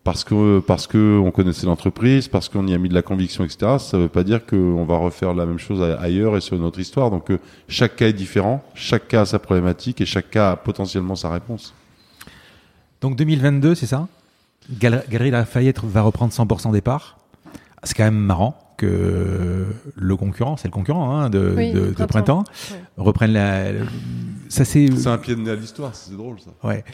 [0.07, 3.43] parce que parce que on connaissait l'entreprise, parce qu'on y a mis de la conviction,
[3.43, 3.79] etc.
[3.81, 6.79] Ça ne veut pas dire qu'on va refaire la même chose ailleurs et sur notre
[6.79, 7.11] histoire.
[7.11, 10.57] Donc euh, chaque cas est différent, chaque cas a sa problématique et chaque cas a
[10.57, 11.75] potentiellement sa réponse.
[13.01, 14.07] Donc 2022, c'est ça?
[14.71, 17.19] Galerie Lafayette va reprendre 100% des parts.
[17.83, 19.67] C'est quand même marrant que
[19.97, 22.45] le concurrent, c'est le concurrent hein, de, printemps,
[22.97, 23.73] reprenne la.
[24.51, 24.89] Ça c'est.
[24.97, 26.51] C'est un pied de nez à l'histoire, c'est drôle ça.
[26.63, 26.85] Ouais.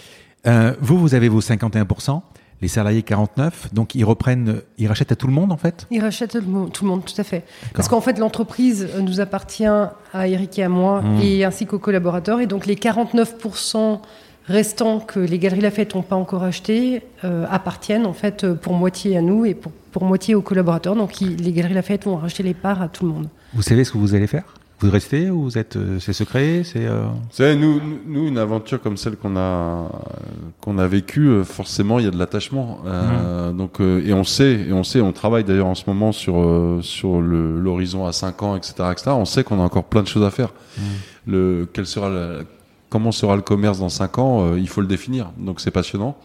[0.46, 2.22] Euh, vous, vous avez vos 51%
[2.62, 5.86] les salariés 49, donc ils reprennent, ils rachètent à tout le monde en fait?
[5.90, 7.44] Ils rachètent tout le monde, tout, le monde, tout à fait.
[7.74, 11.20] Parce qu'en fait l'entreprise nous appartient à Eric et à moi, mmh.
[11.22, 13.98] et ainsi qu'aux collaborateurs, et donc les 49%
[14.46, 19.22] restants que les Galeries Lafayette n'ont pas encore achetés appartiennent en fait pour moitié à
[19.22, 20.96] nous et pour, pour moitié aux collaborateurs.
[20.96, 23.28] Donc les Galeries Lafayette vont racheter les parts à tout le monde.
[23.54, 24.44] Vous savez ce que vous allez faire?
[24.82, 27.06] Vous restez ou vous êtes euh, c'est secret c'est euh...
[27.30, 29.88] Savez nous nous une aventure comme celle qu'on a
[30.60, 33.56] qu'on a vécue euh, forcément il y a de l'attachement euh, mmh.
[33.56, 36.78] donc euh, et on sait et on sait on travaille d'ailleurs en ce moment sur
[36.82, 40.24] sur l'horizon à 5 ans etc etc on sait qu'on a encore plein de choses
[40.24, 40.82] à faire mmh.
[41.26, 42.10] le quel sera
[42.88, 46.16] comment sera le commerce dans 5 ans il faut le définir donc c'est passionnant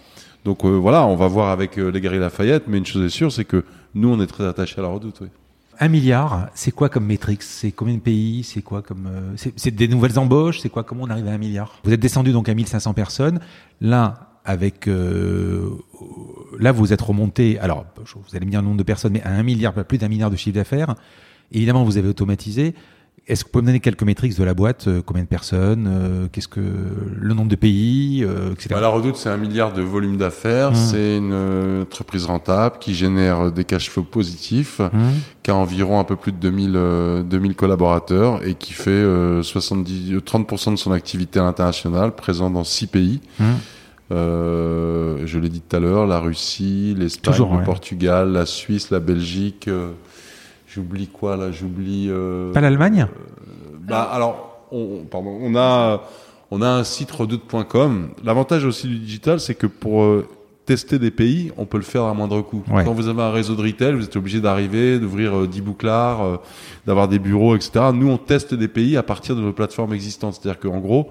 [0.45, 3.45] donc voilà on va voir avec les guerriers Lafayette mais une chose est sûre c'est
[3.45, 3.63] que
[3.95, 5.27] nous on est très attachés à la redoute oui.
[5.79, 7.43] Un milliard, c'est quoi comme métrique?
[7.43, 8.43] C'est combien de pays?
[8.43, 10.59] C'est quoi comme euh, C'est des nouvelles embauches?
[10.59, 10.83] C'est quoi?
[10.83, 11.79] Comment on arrive à un milliard?
[11.83, 13.39] Vous êtes descendu donc à 1500 personnes.
[13.79, 15.69] Là, avec euh,
[16.57, 17.59] là, vous êtes remonté.
[17.59, 20.07] Alors, vous allez me dire le nombre de personnes, mais à un milliard, plus d'un
[20.07, 20.95] milliard de chiffre d'affaires.
[21.51, 22.73] Évidemment, vous avez automatisé.
[23.27, 25.89] Est-ce que vous pouvez me donner quelques métriques de la boîte euh, Combien de personnes
[25.91, 28.69] euh, Qu'est-ce que le nombre de pays, euh, etc.
[28.71, 30.71] Bah, la Redoute, c'est un milliard de volume d'affaires.
[30.71, 30.75] Mmh.
[30.75, 34.99] C'est une entreprise rentable qui génère des cash flows positifs, mmh.
[35.43, 39.03] qui a environ un peu plus de 2000, 2000 collaborateurs et qui fait
[39.41, 43.19] 70, 30% de son activité internationale, présent dans six pays.
[43.39, 43.45] Mmh.
[44.09, 49.69] je l'ai dit tout à l'heure, la Russie, l'Espagne, le Portugal, la Suisse, la Belgique.
[50.67, 51.51] J'oublie quoi là?
[51.51, 52.07] J'oublie.
[52.09, 53.07] Euh, Pas l'Allemagne?
[53.09, 56.03] euh, Bah alors, on, pardon, on a
[56.51, 58.09] on a un site redoute.com.
[58.23, 60.27] L'avantage aussi du digital, c'est que pour euh,
[60.65, 62.63] tester des pays, on peut le faire à moindre coût.
[62.67, 66.41] Quand vous avez un réseau de retail, vous êtes obligé d'arriver, d'ouvrir 10 bouclards,
[66.85, 67.85] d'avoir des bureaux, etc.
[67.93, 70.35] Nous, on teste des pays à partir de nos plateformes existantes.
[70.41, 71.09] C'est-à-dire qu'en gros,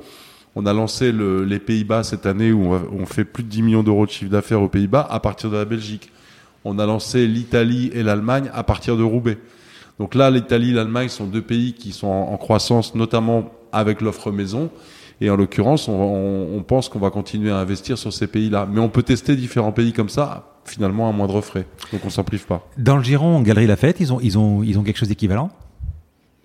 [0.57, 3.83] on a lancé le, les Pays-Bas cette année où on, fait plus de 10 millions
[3.83, 6.11] d'euros de chiffre d'affaires aux Pays-Bas à partir de la Belgique.
[6.69, 9.39] On a lancé l'Italie et l'Allemagne à partir de Roubaix.
[10.01, 14.71] Donc là, l'Italie, l'Allemagne sont deux pays qui sont en, croissance, notamment avec l'offre maison.
[15.21, 18.69] Et en l'occurrence, on, pense qu'on va continuer à investir sur ces pays-là.
[18.69, 21.67] Mais on peut tester différents pays comme ça, finalement à moindre frais.
[21.93, 22.69] Donc on s'en prive pas.
[22.77, 25.51] Dans le Giron, Galerie Lafayette, ils ont, ils ont, ils ont quelque chose d'équivalent?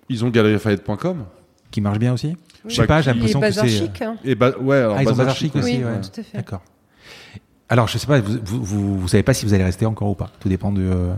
[0.08, 1.24] Ils ont galerielafayette.com.
[1.72, 2.36] Qui marche bien aussi?
[2.68, 3.68] Je sais pas, j'ai l'impression que c'est.
[3.68, 4.16] Chic, hein.
[4.24, 5.78] Et bah, ouais, alors ah, ils ont Bazar Chic aussi.
[5.78, 6.36] Oui, tout à fait.
[6.36, 6.62] D'accord.
[7.72, 10.14] Alors, je sais pas, vous, vous, vous, savez pas si vous allez rester encore ou
[10.14, 10.28] pas.
[10.40, 10.82] Tout dépend de.
[10.82, 11.14] Euh,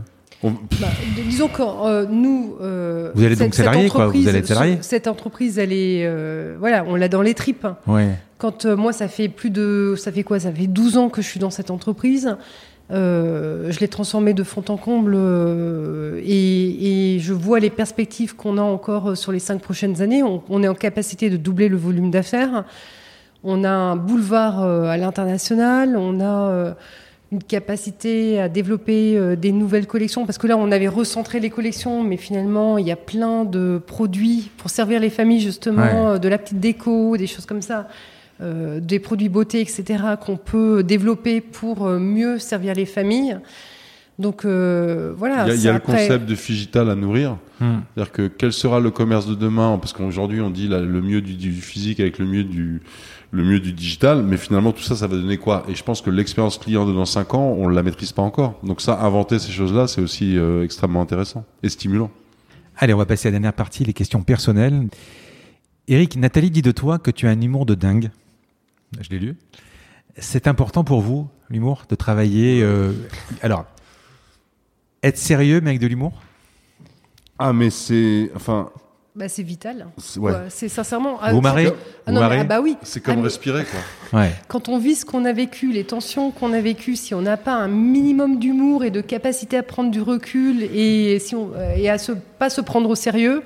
[0.80, 0.86] bah,
[1.26, 2.54] disons que euh, nous.
[2.60, 6.08] Euh, vous allez donc salarié, quoi Vous allez être salarié Cette entreprise, elle est.
[6.60, 7.66] Voilà, on l'a dans les tripes.
[7.88, 8.10] Ouais.
[8.38, 9.96] Quand moi, ça fait plus de.
[9.98, 10.38] Ça fait quoi?
[10.38, 12.36] Ça fait 12 ans que je suis dans cette entreprise.
[12.88, 15.16] je l'ai transformée de fond en comble
[16.24, 20.22] et, et, je vois les perspectives qu'on a encore sur les cinq prochaines années.
[20.22, 22.64] On, on est en capacité de doubler le volume d'affaires.
[23.44, 25.96] On a un boulevard à l'international.
[25.96, 26.74] On a
[27.34, 31.50] une capacité à développer euh, des nouvelles collections parce que là on avait recentré les
[31.50, 36.18] collections mais finalement il y a plein de produits pour servir les familles justement euh,
[36.18, 37.88] de la petite déco des choses comme ça
[38.40, 43.38] euh, des produits beauté etc qu'on peut développer pour mieux servir les familles
[44.20, 47.78] donc voilà il y a, le concept de Figital à nourrir hmm.
[47.96, 49.76] c'est-à-dire que quel sera le commerce de demain?
[49.80, 52.80] Parce qu'aujourd'hui on dit le mieux du, du, physique avec le mieux du
[53.34, 55.64] le mieux du digital, mais finalement tout ça, ça va donner quoi?
[55.68, 58.22] Et je pense que l'expérience client de dans 5 ans, on ne la maîtrise pas
[58.22, 58.60] encore.
[58.62, 62.10] Donc ça, inventer ces choses-là, c'est aussi euh, extrêmement intéressant et stimulant.
[62.76, 64.88] Allez, on va passer à la dernière partie, les questions personnelles.
[65.88, 68.10] Eric, Nathalie dit de toi que tu as un humour de dingue.
[69.00, 69.36] Je l'ai lu.
[70.16, 72.62] C'est important pour vous, l'humour, de travailler.
[72.62, 72.92] Euh...
[73.42, 73.66] Alors,
[75.02, 76.22] être sérieux, mais avec de l'humour?
[77.40, 78.30] Ah, mais c'est.
[78.36, 78.70] Enfin,
[79.14, 79.86] bah, c'est vital.
[80.48, 81.18] C'est sincèrement.
[81.30, 81.72] Vous marrez
[82.06, 82.76] ah, non, ah, bah oui.
[82.82, 83.80] C'est comme ah, respirer, quoi.
[84.20, 84.32] Ouais.
[84.48, 87.36] Quand on vit ce qu'on a vécu, les tensions qu'on a vécues, si on n'a
[87.36, 91.74] pas un minimum d'humour et de capacité à prendre du recul et, si on, euh,
[91.76, 93.42] et à se, pas se prendre au sérieux,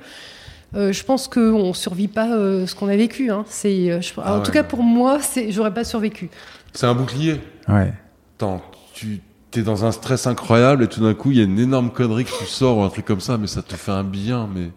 [0.75, 3.31] euh, je pense qu'on ne survit pas euh, ce qu'on a vécu.
[3.31, 3.43] Hein.
[3.47, 6.29] C'est, euh, en tout cas, pour moi, c'est, j'aurais pas survécu.
[6.73, 7.41] C'est un bouclier.
[7.67, 7.91] Ouais.
[8.37, 8.61] Attends,
[8.93, 9.21] tu
[9.55, 12.25] es dans un stress incroyable et tout d'un coup, il y a une énorme connerie
[12.25, 14.69] qui sort ou un truc comme ça, mais ça te fait un bien, mais.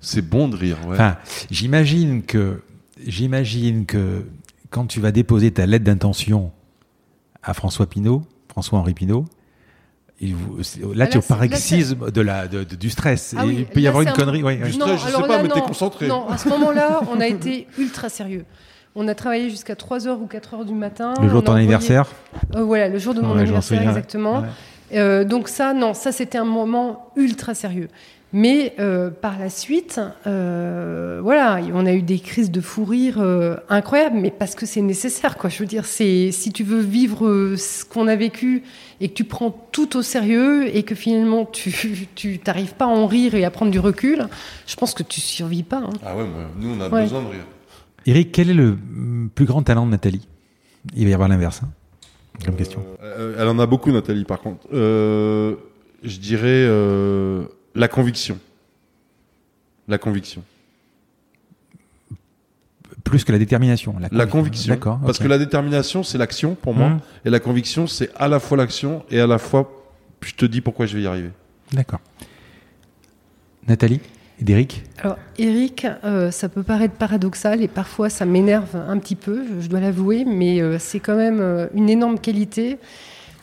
[0.00, 0.94] C'est bon de rire, ouais.
[0.94, 1.16] Enfin,
[1.50, 2.62] j'imagine que,
[3.04, 4.24] j'imagine que
[4.70, 6.52] quand tu vas déposer ta lettre d'intention
[7.42, 9.24] à François Pinault, François-Henri Pinault,
[10.20, 10.34] il
[10.94, 13.34] là, tu es au paroxysme de la, de, du stress.
[13.38, 14.42] Ah il peut y avoir une connerie.
[14.42, 16.08] Ouais, du stress, je sais pas, mais t'es concentré.
[16.08, 18.44] Non, à ce moment-là, on a été ultra sérieux.
[18.96, 21.14] On a travaillé jusqu'à 3h ou 4h du matin.
[21.22, 22.06] Le jour de ton anniversaire
[22.56, 24.42] euh, Voilà, le jour de mon anniversaire, exactement.
[24.92, 27.88] Euh, donc ça, non, ça c'était un moment ultra sérieux.
[28.32, 33.16] Mais euh, par la suite, euh, voilà, on a eu des crises de fou rire
[33.20, 35.48] euh, incroyables, mais parce que c'est nécessaire, quoi.
[35.48, 38.64] Je veux dire, c'est si tu veux vivre ce qu'on a vécu
[39.00, 42.88] et que tu prends tout au sérieux et que finalement tu tu t'arrives pas à
[42.88, 44.26] en rire et à prendre du recul,
[44.66, 45.78] je pense que tu survis pas.
[45.78, 45.92] Hein.
[46.04, 46.26] Ah ouais,
[46.60, 47.46] nous on a besoin de rire.
[48.04, 48.76] Eric, quel est le
[49.34, 50.26] plus grand talent de Nathalie?
[50.94, 51.62] Il va y avoir l'inverse.
[51.62, 51.68] Hein,
[52.44, 52.84] comme question.
[53.38, 54.66] Elle en a beaucoup, Nathalie, par contre.
[54.72, 55.56] Euh,
[56.02, 57.44] je dirais euh,
[57.78, 58.38] la conviction.
[59.86, 60.42] La conviction.
[63.04, 63.94] Plus que la détermination.
[64.10, 64.74] La, conviction.
[64.74, 65.00] D'accord.
[65.04, 66.90] Parce que la détermination, c'est l'action pour moi.
[66.90, 67.00] Mhm.
[67.24, 69.70] Et la conviction, c'est à la fois l'action et à la fois,
[70.20, 71.30] je te dis pourquoi je vais y arriver.
[71.72, 72.00] D'accord.
[73.66, 74.00] Nathalie
[74.40, 79.16] et Derek Alors, Eric, euh, ça peut paraître paradoxal et parfois ça m'énerve un petit
[79.16, 82.78] peu, je, je dois l'avouer, mais euh, c'est quand même euh, une énorme qualité.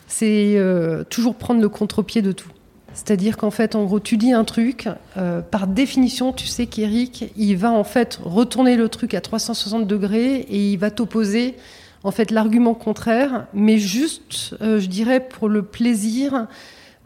[0.06, 2.50] C'est euh, toujours prendre le contre-pied de tout.
[2.96, 7.30] C'est-à-dire qu'en fait, en gros, tu dis un truc, euh, par définition, tu sais qu'Eric,
[7.36, 11.56] il va en fait retourner le truc à 360 degrés et il va t'opposer
[12.04, 16.46] en fait l'argument contraire, mais juste, euh, je dirais, pour le plaisir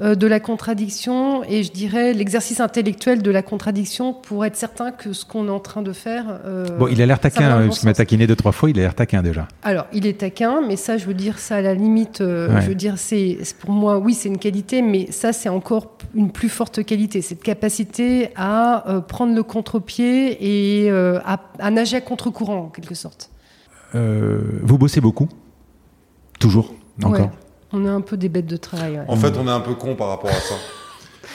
[0.01, 5.13] de la contradiction et je dirais l'exercice intellectuel de la contradiction pour être certain que
[5.13, 6.41] ce qu'on est en train de faire.
[6.47, 8.83] euh, Bon, il a l'air taquin, euh, qu'il m'a taquiné deux, trois fois, il a
[8.83, 9.47] l'air taquin déjà.
[9.63, 12.61] Alors, il est taquin, mais ça, je veux dire, ça à la limite, euh, Ouais.
[12.63, 16.33] je veux dire, c'est pour moi, oui, c'est une qualité, mais ça, c'est encore une
[16.33, 20.39] plus forte qualité, cette capacité à euh, prendre le contre-pied
[20.85, 23.31] et euh, à, à nager à contre-courant, en quelque sorte.
[23.95, 25.29] Euh, vous bossez beaucoup?
[26.39, 26.75] Toujours?
[27.03, 27.21] Encore?
[27.27, 27.31] Ouais.
[27.73, 29.01] On est un peu des bêtes de travail.
[29.07, 30.55] En fait, on est un peu con par rapport à ça.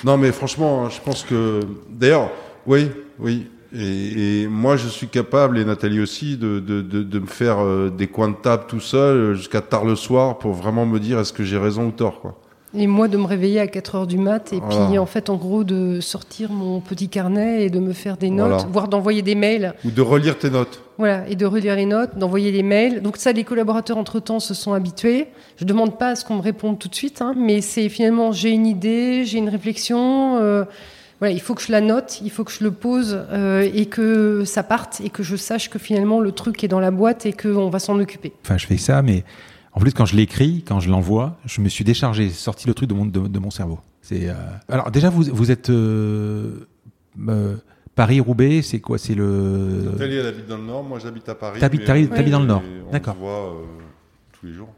[0.03, 1.61] non, mais franchement, hein, je pense que.
[1.89, 2.29] D'ailleurs,
[2.67, 2.89] oui,
[3.19, 3.47] oui.
[3.77, 7.59] Et, et moi, je suis capable, et Nathalie aussi, de, de, de, de me faire
[7.59, 10.99] euh, des coins de table tout seul euh, jusqu'à tard le soir pour vraiment me
[10.99, 12.39] dire est-ce que j'ai raison ou tort, quoi.
[12.77, 14.87] Et moi, de me réveiller à 4 heures du mat, et Voilà.
[14.87, 18.29] puis en fait, en gros, de sortir mon petit carnet et de me faire des
[18.29, 18.67] notes, Voilà.
[18.71, 19.73] voire d'envoyer des mails.
[19.85, 20.81] Ou de relire tes notes.
[20.97, 23.01] Voilà, et de relire les notes, d'envoyer les mails.
[23.01, 25.27] Donc ça, les collaborateurs entre-temps se sont habitués.
[25.57, 28.31] Je demande pas à ce qu'on me réponde tout de suite, hein, mais c'est finalement,
[28.31, 30.37] j'ai une idée, j'ai une réflexion.
[30.41, 30.63] euh,
[31.21, 33.85] voilà, il faut que je la note, il faut que je le pose euh, et
[33.85, 37.25] que ça parte et que je sache que finalement le truc est dans la boîte
[37.25, 38.33] et qu'on va s'en occuper.
[38.43, 39.23] Enfin, je fais ça, mais
[39.75, 42.89] en plus, quand je l'écris, quand je l'envoie, je me suis déchargé, sorti le truc
[42.89, 43.79] de mon, de, de mon cerveau.
[44.01, 44.29] C'est.
[44.29, 44.33] euh,
[44.69, 45.69] Alors, déjà, vous, vous êtes.
[45.69, 46.67] euh,
[47.27, 47.55] euh,
[47.95, 48.97] Paris-Roubaix, c'est quoi?
[48.97, 49.89] C'est le.
[49.91, 51.59] Nathalie, elle habite dans le Nord, moi j'habite à Paris.
[51.59, 51.85] T'habites-
[52.31, 52.61] dans le Nord.
[52.63, 53.13] et on D'accord.
[53.13, 53.63] se voit euh,
[54.33, 54.69] tous les jours.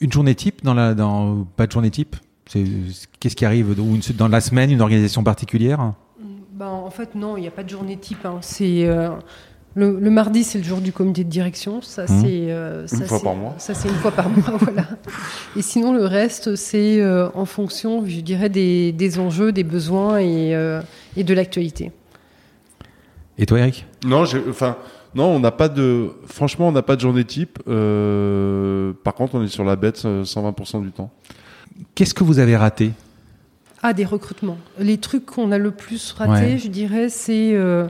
[0.00, 0.94] Une journée type dans la.
[0.94, 1.44] Dans...
[1.56, 2.16] Pas de journée type?
[2.46, 2.64] C'est...
[3.20, 3.70] Qu'est-ce qui arrive?
[3.80, 5.92] Ou une- Dans la semaine, une organisation particulière?
[6.52, 8.26] Ben, en fait, non, il n'y a pas de journée type.
[8.26, 8.38] hein.
[8.42, 9.10] C'est euh,
[9.74, 11.80] le, le mardi, c'est le jour du comité de direction.
[11.82, 12.20] Ça, Mhm.
[12.20, 13.54] c'est euh, ça, fois c'est- par mois.
[13.58, 14.86] Ça, c'est une fois par mois, voilà.
[15.56, 20.18] Et sinon, le reste, c'est euh, en fonction, je dirais, des, des enjeux, des besoins
[20.18, 20.80] et, euh,
[21.16, 21.90] et de l'actualité.
[23.38, 23.86] Et toi, Eric?
[24.04, 24.76] Non, enfin,
[25.14, 26.10] non, on n'a pas de.
[26.26, 27.58] Franchement, on n'a pas de journée type.
[27.68, 31.10] Euh, par contre, on est sur la bête euh, 120% du temps.
[31.94, 32.92] Qu'est-ce que vous avez raté?
[33.82, 34.58] Ah, des recrutements.
[34.78, 36.58] Les trucs qu'on a le plus ratés, Ouais.
[36.58, 37.88] je dirais, c'est euh,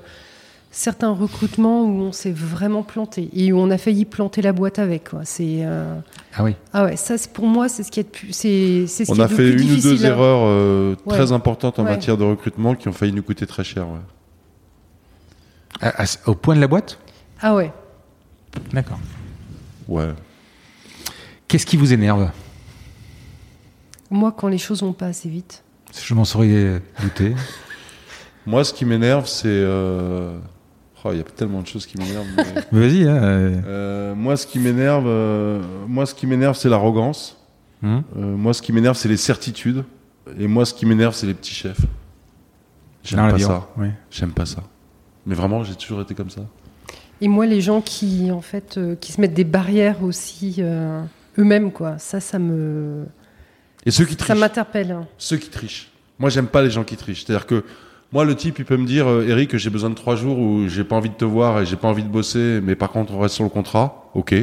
[0.74, 4.78] certains recrutements où on s'est vraiment planté et où on a failli planter la boîte
[4.78, 5.10] avec.
[5.10, 5.20] Quoi.
[5.24, 5.94] C'est euh,
[6.34, 6.56] Ah oui.
[6.72, 9.12] ah ouais, ça, c'est- pour moi, c'est ce qui est de plus, c'est, c'est ce
[9.12, 11.14] On qui est a de fait plus une ou deux erreurs euh, Ouais.
[11.16, 11.90] très importantes en Ouais.
[11.90, 13.86] matière de recrutement qui ont failli nous coûter très cher.
[13.86, 14.00] ouais.
[15.80, 16.98] À- à- au point de la boîte?
[17.40, 17.72] Ah ouais.
[18.72, 18.98] D'accord.
[19.88, 20.10] Ouais.
[21.48, 22.30] Qu'est-ce qui vous énerve?
[24.10, 25.62] Moi, quand les choses vont pas assez vite.
[26.02, 27.34] Je m'en serais douté.
[28.46, 29.46] Moi, ce qui m'énerve, c'est.
[29.48, 30.38] euh,
[31.04, 32.26] oh, Il y a tellement de choses qui m'énervent.
[32.72, 33.08] mais- Vas-y.
[33.08, 37.38] Hein, euh, Euh, moi, ce qui m'énerve, euh, moi, ce qui m'énerve, c'est l'arrogance.
[37.84, 39.84] Euh, moi, ce qui m'énerve, c'est les certitudes.
[40.38, 41.80] Et moi, ce qui m'énerve, c'est les petits chefs.
[43.02, 43.68] J'aime pas ça.
[44.10, 44.62] J'aime pas ça.
[45.26, 46.42] Mais vraiment, j'ai toujours été comme ça.
[47.20, 51.02] Et moi, les gens qui, en fait, euh, qui se mettent des barrières aussi euh,
[51.38, 51.98] eux-mêmes, quoi.
[51.98, 53.04] Ça, ça me,
[53.86, 54.38] Et ceux qui ça trichent.
[54.38, 54.90] m'interpelle.
[54.92, 55.06] hein.
[55.18, 55.90] Ceux qui trichent.
[56.18, 57.24] Moi, j'aime pas les gens qui trichent.
[57.24, 57.64] C'est-à-dire que
[58.12, 60.68] moi, le type, il peut me dire, euh, Eric, j'ai besoin de trois jours où
[60.68, 63.12] j'ai pas envie de te voir et j'ai pas envie de bosser, mais par contre,
[63.14, 64.10] on reste sur le contrat.
[64.14, 64.34] Ok.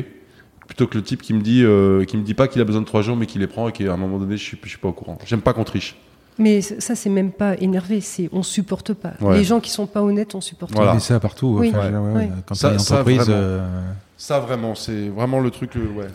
[0.67, 2.81] Plutôt que le type qui me dit, euh, qui me dit pas qu'il a besoin
[2.81, 4.69] de trois jours, mais qu'il les prend et qu'à un moment donné, je suis, je
[4.69, 5.17] suis pas au courant.
[5.25, 5.95] J'aime pas qu'on triche.
[6.37, 7.99] Mais ça, c'est même pas énervé.
[8.01, 9.13] C'est on supporte pas.
[9.19, 9.37] Ouais.
[9.39, 10.93] Les gens qui sont pas honnêtes, on supporte Voilà.
[10.93, 10.99] pas.
[10.99, 11.57] Ça partout.
[11.59, 11.69] Oui.
[11.69, 12.29] enfin, je veux dire, ouais, ouais, Ouais.
[12.45, 13.17] Quand Ça- t'as une ça, entreprise.
[13.21, 13.33] vraiment.
[13.35, 16.07] euh, Ça, vraiment, c'est vraiment le truc, ouais.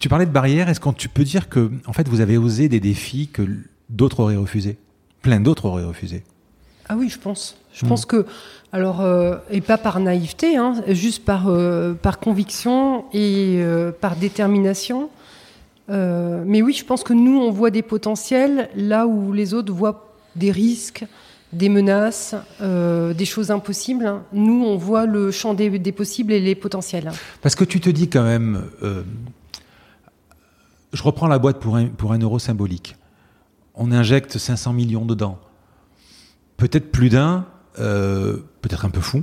[0.00, 0.68] Tu parlais de barrières.
[0.68, 3.42] Est-ce que tu peux dire que, en fait, vous avez osé des défis que
[3.90, 4.78] d'autres auraient refusés?
[5.22, 6.22] Plein d'autres auraient refusé.
[6.88, 7.56] Ah oui, je pense.
[7.72, 7.88] Je Hmm.
[7.88, 8.26] pense que,
[8.72, 14.16] alors, euh, et pas par naïveté, hein, juste par, euh, par conviction et euh, par
[14.16, 15.10] détermination.
[15.90, 20.12] Mais oui, je pense que nous, on voit des potentiels là où les autres voient
[20.36, 21.06] des risques,
[21.54, 24.20] des menaces, des choses impossibles.
[24.34, 27.10] Nous, on voit le champ des, des possibles et les potentiels.
[27.40, 28.64] Parce que tu te dis quand même,
[30.92, 32.96] je reprends la boîte pour un, pour un euro symbolique.
[33.74, 35.38] On injecte 500 millions dedans.
[36.58, 37.46] Peut-être plus d'un,
[37.78, 39.22] euh, peut-être un peu fou,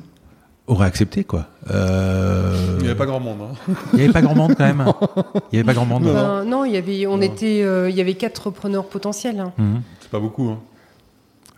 [0.68, 1.45] aurait accepté quoi.
[1.70, 3.38] Euh, Il n'y avait pas grand monde.
[3.44, 3.74] Hein.
[3.94, 4.84] Il n'y avait pas grand monde quand même.
[5.52, 6.06] Il n'y avait pas grand monde.
[6.48, 7.22] Non, il y avait, on Non.
[7.22, 9.40] était, euh, il y avait quatre repreneurs potentiels.
[9.40, 9.52] hein.
[9.57, 9.82] Mhm.
[9.99, 10.48] C'est pas beaucoup.
[10.49, 10.60] Hein.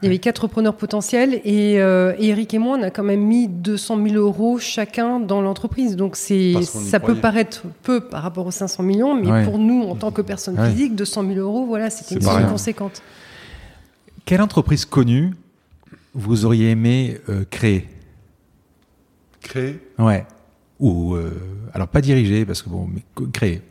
[0.01, 3.03] Il y avait quatre repreneurs potentiels et, euh, et Eric et moi, on a quand
[3.03, 5.95] même mis 200 000 euros chacun dans l'entreprise.
[5.95, 9.43] Donc c'est, ça peut paraître peu par rapport aux 500 millions, mais Ouais.
[9.45, 10.69] pour nous, en tant que personne Ouais.
[10.69, 13.01] physique, 200 000 euros, voilà, c'était C'est une somme conséquente.
[14.25, 15.33] Quelle entreprise connue
[16.13, 17.87] vous auriez aimé euh, créer
[19.41, 19.79] Créer?
[19.99, 20.25] Ouais.
[20.79, 21.31] Ou euh,
[21.73, 23.01] alors pas diriger parce que bon, mais
[23.31, 23.61] créer.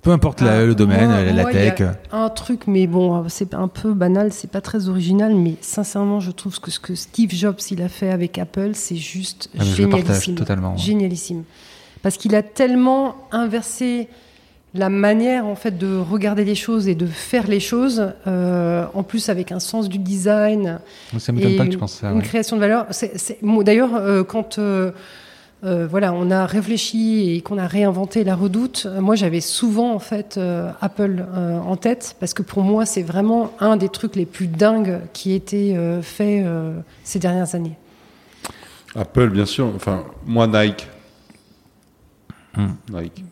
[0.00, 1.82] Peu importe la- Ah, le domaine, moi- la, moi, tech.
[2.12, 6.30] Un truc, mais bon, c'est un peu banal, c'est pas très original, mais sincèrement, je
[6.30, 9.64] trouve que ce que Steve Jobs il a fait avec Apple, c'est juste Ah, mais
[9.64, 10.34] je le partage génialissime.
[10.36, 10.78] totalement, ouais.
[10.78, 11.42] Génialissime.
[12.00, 14.08] Parce qu'il a tellement inversé
[14.74, 19.02] la manière en fait de regarder les choses et de faire les choses, euh, en
[19.02, 20.78] plus avec un sens du design,
[21.18, 22.10] Ça m'étonne et pas que tu penses ça.
[22.10, 22.22] une ouais.
[22.22, 22.86] création de valeur.
[23.64, 24.90] D'ailleurs, euh, quand euh,
[25.64, 29.98] euh, voilà, on a réfléchi et qu'on a réinventé la Redoute, moi j'avais souvent en
[29.98, 34.14] fait euh, Apple euh, en tête parce que pour moi c'est vraiment un des trucs
[34.14, 37.76] les plus dingues qui a été euh, fait euh, ces dernières années.
[38.94, 39.70] Apple, bien sûr.
[39.74, 40.88] Enfin, moi, Nike.
[42.56, 42.68] Hmm.
[42.90, 43.24] Nike.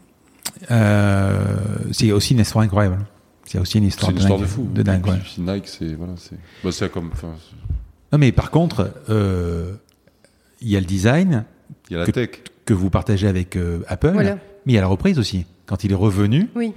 [0.71, 1.55] Euh,
[1.93, 3.05] c'est aussi une histoire incroyable.
[3.45, 4.69] C'est aussi une histoire, une histoire de dingue, fou.
[4.75, 5.19] De dingue, ouais.
[5.23, 6.37] puis Nike, c'est voilà, c'est.
[6.65, 7.11] Bah, comme.
[8.13, 9.75] Non, mais par contre, euh,
[10.61, 11.45] il y a le design
[11.91, 12.31] Il y a la Que- tech.
[12.65, 14.35] que vous partagez avec euh, Apple, Voilà.
[14.65, 15.47] mais il y a la reprise aussi.
[15.67, 16.73] Quand il est revenu, Oui.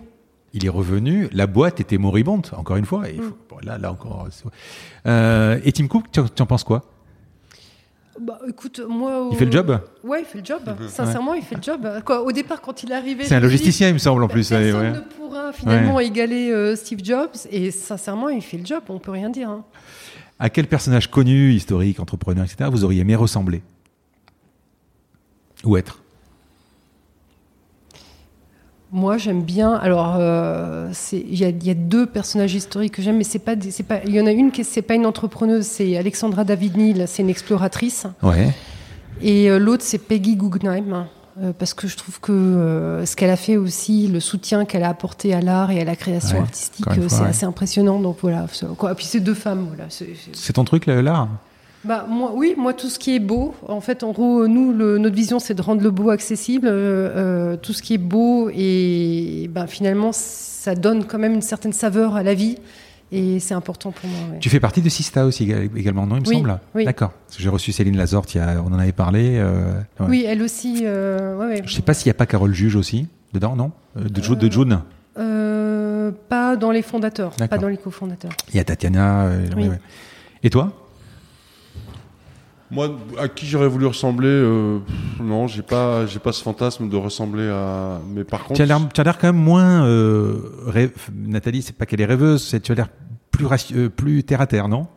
[0.53, 3.09] il est revenu, la boîte était moribonde, encore une fois.
[3.09, 4.27] Et faut- bon, là, là encore.
[5.07, 6.83] Euh, et Tim Cook, tu en, tu en penses quoi?
[8.19, 9.29] Bah, écoute, moi.
[9.31, 10.61] Il fait le job Ouais, il fait le job.
[10.89, 11.87] Sincèrement, il fait le job.
[12.05, 13.23] Quoi, au départ, quand il est arrivé.
[13.23, 14.49] C'est un logisticien, il me semble, en plus.
[14.49, 17.29] Personne ouais, ne pourra finalement égaler euh, Steve Jobs.
[17.51, 18.83] Et sincèrement, il fait le job.
[18.89, 19.49] On peut rien dire.
[19.49, 19.63] hein.
[20.37, 23.61] À quel personnage connu, historique, entrepreneur, etc., vous auriez aimé ressembler
[25.65, 25.98] Ou être?
[28.91, 29.73] Moi, j'aime bien.
[29.73, 33.23] Alors, euh, c'est- il y, a- il y a deux personnages historiques que j'aime, mais
[33.23, 33.85] c'est pas, c'est.
[34.07, 37.29] Il y en a une qui c'est pas une entrepreneuse, c'est Alexandra David-Neal, c'est une
[37.29, 38.51] exploratrice, Ouais.
[39.21, 41.05] et euh, l'autre c'est Peggy Guggenheim.
[41.41, 44.89] euh, parce que je trouve que ce qu'elle a fait aussi, le soutien qu'elle a
[44.89, 47.27] apporté à l'art et à la création Ouais, artistique, c'est ouais.
[47.29, 47.97] assez impressionnant.
[48.01, 48.45] Donc voilà.
[48.51, 48.91] c'est- Quoi.
[48.91, 49.85] Et puis ces deux femmes, voilà.
[49.87, 51.29] c'est- c'est- C'est ton truc, l'art?
[51.85, 54.97] Bah, moi, oui, moi, tout ce qui est beau, en fait, en gros, nous, le-
[54.97, 56.67] notre vision, c'est de rendre le beau accessible.
[56.67, 56.73] euh,
[57.53, 61.71] euh, tout ce qui est beau, et ben, finalement, ça donne quand même une certaine
[61.73, 62.57] saveur à la vie.
[63.11, 64.19] Et c'est important pour moi.
[64.33, 64.39] ouais.
[64.39, 66.59] Tu fais partie de Sista aussi éga- également, non, il me Oui, semble?
[66.75, 66.85] oui.
[66.85, 67.11] D'accord.
[67.37, 69.37] J'ai reçu Céline Lazorte, on en avait parlé.
[69.39, 70.05] euh, ouais.
[70.07, 70.81] Oui, elle aussi.
[70.83, 71.61] euh, ouais.
[71.65, 73.71] Je sais pas s'il n'y a pas Carole Juge aussi, dedans, non?
[73.95, 74.81] De, Ju- de June
[76.29, 78.31] pas dans les fondateurs, pas dans les cofondateurs.
[78.53, 79.29] Il y a Tatiana.
[79.57, 79.69] Oui.
[80.43, 80.71] Et toi?
[82.71, 84.77] Moi, à qui j'aurais voulu ressembler euh,
[85.19, 87.99] Non, j'ai pas, j'ai pas ce fantasme de ressembler à.
[88.13, 89.85] Mais par contre, Tu as l'air tu as l'air quand même moins.
[89.85, 90.37] euh,
[90.67, 92.89] rêve- Nathalie, c'est pas qu'elle est rêveuse, c'est tu as l'air
[93.31, 94.87] plus, euh, plus terre à terre, non?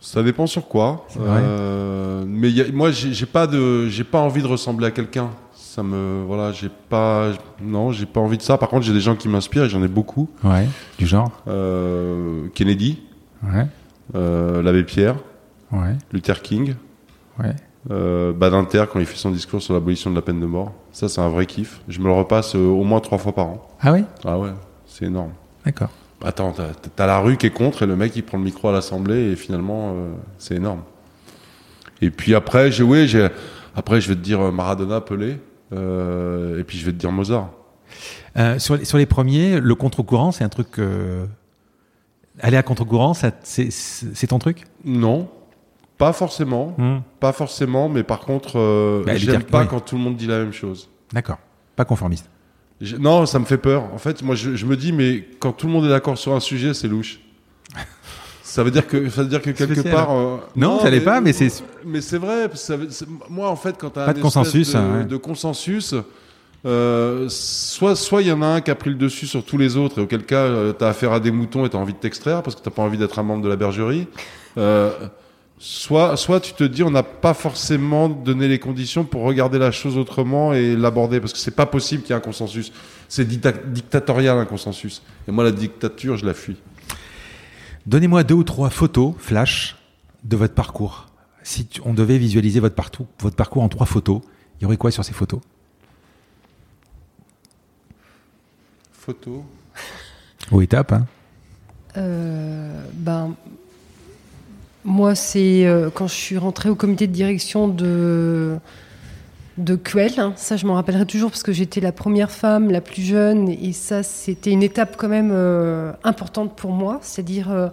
[0.00, 1.06] Ça dépend sur quoi.
[1.20, 5.30] Euh, mais y a- moi, j'ai pas de, j'ai pas envie de ressembler à quelqu'un.
[5.54, 7.30] Ça me, voilà, j'ai pas,
[7.62, 8.58] non, j'ai pas envie de ça.
[8.58, 10.28] Par contre, j'ai des gens qui m'inspirent, et j'en ai beaucoup.
[10.44, 10.66] Ouais.
[10.98, 13.00] Du genre Euh, Kennedy,
[13.42, 13.66] Ouais.
[14.12, 15.16] l'abbé Pierre,
[15.72, 15.96] Ouais.
[16.12, 16.74] Luther King,
[17.38, 17.54] Ouais.
[17.90, 20.72] euh, Badinter quand il fait son discours sur l'abolition de la peine de mort.
[20.92, 21.80] Ça, c'est un vrai kiff.
[21.88, 23.68] Je me le repasse euh, au moins trois fois par an.
[23.80, 24.04] Ah oui?
[24.24, 24.50] Ah ouais,
[24.86, 25.32] c'est énorme.
[25.64, 25.90] D'accord.
[26.24, 26.54] Attends,
[26.94, 29.32] t'as la rue qui est contre et le mec il prend le micro à l'Assemblée
[29.32, 30.82] et finalement euh, c'est énorme.
[32.00, 33.28] Et puis après, j'ai oui, j'ai
[33.74, 35.40] après je vais te dire euh, Maradona, Pelé,
[35.72, 37.50] euh, et puis je vais te dire Mozart.
[38.36, 40.78] Euh, sur, les, sur les premiers, le contre-courant, c'est un truc.
[42.40, 44.64] Aller à contre-courant, c'est ton truc?
[44.84, 45.28] Non,
[46.06, 46.98] pas forcément, Hmm.
[47.20, 49.66] pas forcément, mais par contre, euh, Bah, j'aime pas oui.
[49.70, 50.88] quand tout le monde dit la même chose.
[51.12, 51.38] D'accord.
[51.76, 52.28] Pas conformiste.
[52.80, 53.84] Je- non, ça me fait peur.
[53.94, 56.32] En fait, moi, je, je me dis, mais quand tout le monde est d'accord sur
[56.34, 57.20] un sujet, c'est louche.
[58.42, 59.94] Ça veut dire que, ça veut dire que quelque Spécial.
[59.94, 60.10] part.
[60.10, 62.50] euh, Non, ça l'est pas, mais c'est- Mais c'est vrai.
[62.54, 62.74] ça
[63.30, 65.04] moi, en fait, quand t'as Pas un de consensus, de, hein, ouais.
[65.04, 65.94] de consensus,
[66.66, 69.56] euh, soit soit il y en a un qui a pris le dessus sur tous
[69.56, 71.98] les autres, et auquel cas, euh, t'as affaire à des moutons et t'as envie de
[71.98, 74.06] t'extraire parce que t'as pas envie d'être un membre de la bergerie.
[74.58, 74.90] Euh,
[75.64, 79.70] Soit, soit tu te dis on n'a pas forcément donné les conditions pour regarder la
[79.70, 82.72] chose autrement et l'aborder parce que c'est pas possible qu'il y ait un consensus.
[83.08, 85.02] C'est dicta- dictatorial un consensus.
[85.28, 86.56] Et moi la dictature je la fuis.
[87.86, 89.76] Donnez-moi deux ou trois photos flash
[90.24, 91.06] de votre parcours.
[91.44, 94.20] Si tu- on devait visualiser votre parcours, votre parcours en trois photos,
[94.58, 95.38] il y aurait quoi sur ces photos?
[98.92, 99.44] Photo.
[100.50, 101.06] Aux étapes, hein
[101.96, 103.36] Euh, ben,
[104.84, 108.56] moi, c'est euh, quand je suis rentrée au comité de direction de,
[109.58, 109.78] de
[110.18, 110.32] hein.
[110.36, 113.72] Ça, je m'en rappellerai toujours parce que j'étais la première femme, la plus jeune, et
[113.72, 116.98] ça, c'était une étape quand même euh, importante pour moi.
[117.02, 117.68] C'est-à-dire, euh,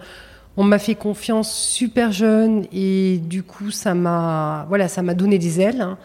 [0.55, 5.39] on m'a fait confiance super jeune, et du coup, ça m'a, voilà, ça m'a donné
[5.39, 5.81] des ailes.
[5.81, 5.97] hein.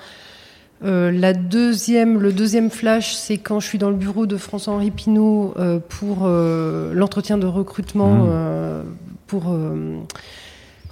[0.85, 4.91] Euh, la deuxième, le deuxième flash, c'est quand je suis dans le bureau de François-Henri
[4.91, 5.55] Pinault
[5.89, 8.85] pour l'entretien de recrutement Mmh.
[9.27, 9.57] pour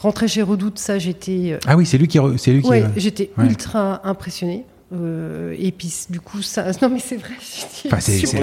[0.02, 0.78] rentrer chez Redoute.
[0.78, 2.68] Ça, j'étais Ah oui, c'est lui qui, re- c'est lui qui.
[2.68, 4.64] Ouais, euh, j'étais ultra impressionnée.
[4.92, 6.66] Euh, et puis du coup, ça.
[6.82, 7.30] Non, mais c'est vrai.
[7.86, 8.40] Enfin, c'est-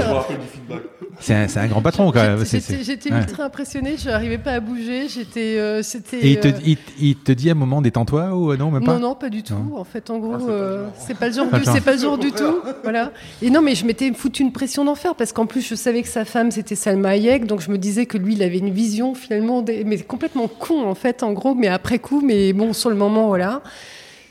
[1.34, 2.44] un, un grand patron quand même.
[2.46, 3.18] J'étais- ouais.
[3.20, 3.96] ultra impressionnée.
[3.98, 5.08] Je n'arrivais pas à bouger.
[5.10, 5.56] J'étais.
[5.60, 5.82] euh.
[6.14, 8.72] Et il te, euh, il, il te dit à un moment détends-toi ou euh, non
[8.72, 9.54] même pas non, non, pas du tout.
[9.54, 9.78] Non.
[9.78, 11.50] En fait, en gros, Ah, c'est pas le euh, genre.
[11.50, 11.76] pas le genre, Pas du- le genre.
[11.76, 12.60] c'est pas le genre du tout.
[12.84, 13.12] Voilà.
[13.42, 16.08] Et non, mais je m'étais foutu une pression d'enfer parce qu'en plus, je savais que
[16.10, 19.14] sa femme c'était Salma Hayek, donc je me disais que lui, il avait une vision
[19.14, 22.90] finalement, des- mais complètement con en fait, en gros, mais après coup, mais bon, sur
[22.90, 23.62] le moment, voilà.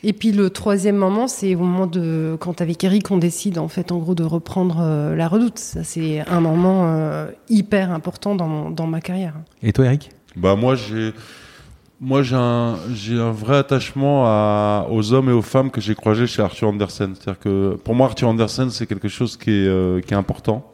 [0.05, 3.67] Et puis le troisième moment, c'est au moment de quand avec Eric, on décide en
[3.69, 5.59] fait, en gros, de reprendre euh, la Redoute.
[5.59, 9.35] Ça, c'est un moment euh, hyper important dans, mon- dans ma carrière.
[9.63, 10.11] Et toi, Eric?
[10.37, 11.13] Bah moi j'ai
[12.01, 15.97] moi j'ai un j'ai un vrai attachement à, aux hommes et aux femmes que j'ai
[15.97, 17.15] croisés chez Arthur Andersen.
[17.17, 20.71] C'est-à-dire que pour moi Arthur Andersen c'est quelque chose qui est euh, qui est important.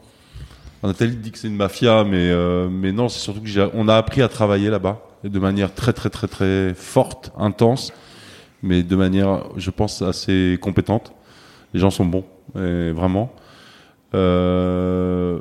[0.82, 3.88] Nathalie dit que c'est une mafia, mais euh, mais non c'est surtout que j'ai on
[3.88, 7.90] a appris à travailler là-bas de manière très très très très forte, intense,
[8.64, 11.12] mais de manière je pense assez compétente.
[11.72, 12.24] Les gens sont bons,
[12.54, 13.32] vraiment.
[14.14, 15.40] Euh,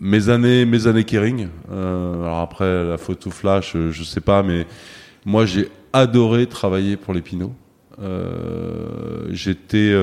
[0.00, 1.48] mes années, mes années Kering.
[1.70, 4.66] euh, alors après la photo flash, euh, je sais pas, mais
[5.24, 7.54] moi j'ai adoré travailler pour les Pinots.
[9.30, 9.94] J'étais,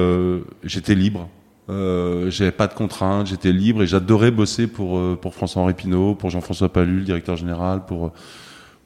[0.63, 1.29] j'étais libre.
[1.67, 6.69] J'avais pas de contraintes, j'étais libre et j'adorais bosser pour pour François-Henri Pinault, pour Jean-François
[6.69, 8.11] Palu, le directeur général, pour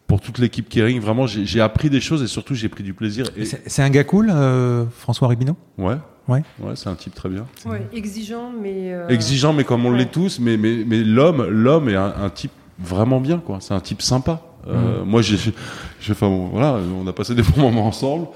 [0.07, 0.99] pour toute l'équipe Kering.
[0.99, 3.25] Vraiment, j'ai appris des choses et surtout j'ai pris du plaisir.
[3.37, 6.43] Et C'est un gars cool, euh, François Ribino ouais, Ouais.
[6.59, 7.45] ouais, c'est un type très bien.
[7.65, 9.97] Ouais, exigeant, mais euh, exigeant, mais comme on ouais.
[9.99, 13.57] l'est tous, mais, mais, mais l'homme, l'homme est un, un type vraiment bien, quoi.
[13.61, 14.41] C'est un type sympa.
[14.67, 15.37] Euh, Moi, j'ai,
[16.01, 18.27] j'ai, enfin, bon, voilà, on a passé des bons moments ensemble.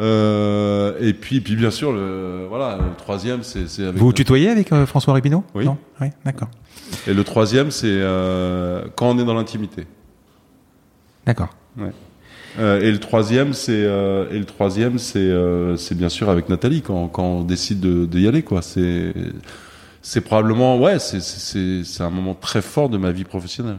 [0.00, 3.96] Euh, et puis, puis bien sûr, le, voilà, le troisième, c'est, avec.
[3.96, 5.64] Vous vous tutoyez avec euh, François Ribino Oui.
[5.64, 5.76] Non?
[6.00, 6.48] Oui, d'accord.
[7.06, 9.86] Et le troisième, c'est euh, quand on est dans l'intimité.
[11.26, 11.50] D'accord.
[12.58, 16.48] Euh, et le troisième, c'est euh, et le troisième, c'est euh, c'est bien sûr avec
[16.50, 18.60] Nathalie quand, quand on décide de, de y aller, quoi.
[18.60, 19.14] C'est
[20.02, 23.78] c'est probablement ouais, c'est c'est- c'est un moment très fort de ma vie professionnelle.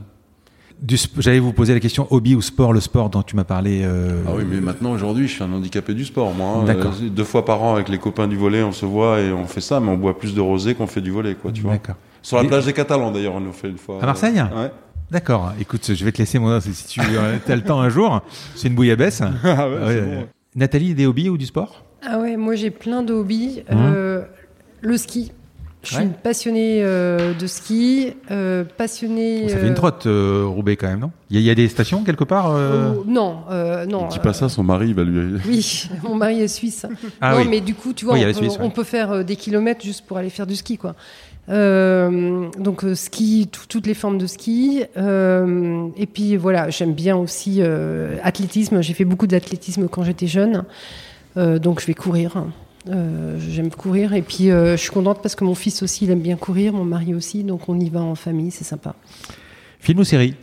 [1.19, 3.85] J'allais vous poser la question hobby ou sport, le sport dont tu m'as parlé.
[4.27, 6.57] Ah oui, mais maintenant, aujourd'hui, je suis un handicapé du sport, moi.
[6.57, 6.63] hein.
[6.65, 6.93] D'accord.
[6.99, 9.61] Deux fois par an, avec les copains du volet, on se voit et on fait
[9.61, 11.73] ça, mais on boit plus de rosé qu'on fait du volet, quoi, tu vois.
[11.73, 11.95] D'accord.
[12.21, 13.99] Sur la plage des Catalans, d'ailleurs, on nous fait une fois.
[14.01, 14.33] À Marseille?
[14.41, 14.71] Ouais.
[15.11, 15.53] D'accord.
[15.59, 16.99] Écoute, je vais te laisser moi si tu
[17.49, 18.21] as le temps un jour.
[18.55, 19.21] C'est une bouillabaisse.
[19.21, 20.15] Ah ouais, Ouais, c'est ouais.
[20.15, 20.27] bon.
[20.55, 21.83] Nathalie, des hobbies ou du sport?
[22.05, 23.63] Ah ouais, moi j'ai plein de hobbies.
[23.71, 23.77] Mhm.
[23.77, 24.21] Euh,
[24.81, 25.31] le ski.
[25.83, 26.03] Je suis Ouais.
[26.03, 29.41] une passionnée euh, de ski, euh, passionnée.
[29.43, 31.11] Bon, Ça fait euh, une trotte, euh, Roubaix quand même, non?
[31.29, 32.93] Il y, a- il y a des stations quelque part euh?
[32.99, 34.07] Oh, non, euh, non.
[34.07, 35.41] Dis euh, pas ça, son mari, va lui.
[35.45, 36.85] Oui, mon mari est suisse.
[37.19, 37.47] Ah non, oui.
[37.49, 38.59] mais du coup, tu vois, Oui, on, peut, Suisse, ouais.
[38.61, 40.95] on peut faire euh, des kilomètres juste pour aller faire du ski, quoi.
[41.49, 44.83] Euh, donc euh, ski, tout- toutes les formes de ski.
[44.97, 48.81] Euh, et puis voilà, j'aime bien aussi euh, athlétisme.
[48.81, 50.63] J'ai fait beaucoup d'athlétisme quand j'étais jeune,
[51.35, 52.45] donc je vais courir.
[52.85, 56.35] J'aime courir et puis je suis contente parce que mon fils aussi il aime bien
[56.35, 58.93] courir, mon mari aussi, donc on y va en famille, c'est sympa.
[59.79, 60.35] Film ou série?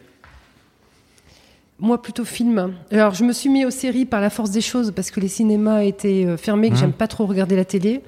[1.79, 2.75] Moi, plutôt film.
[2.91, 5.29] Alors, je me suis mis aux séries par la force des choses parce que les
[5.29, 6.81] cinémas étaient fermés, que Mhm.
[6.81, 8.03] j'aime pas trop regarder la télé.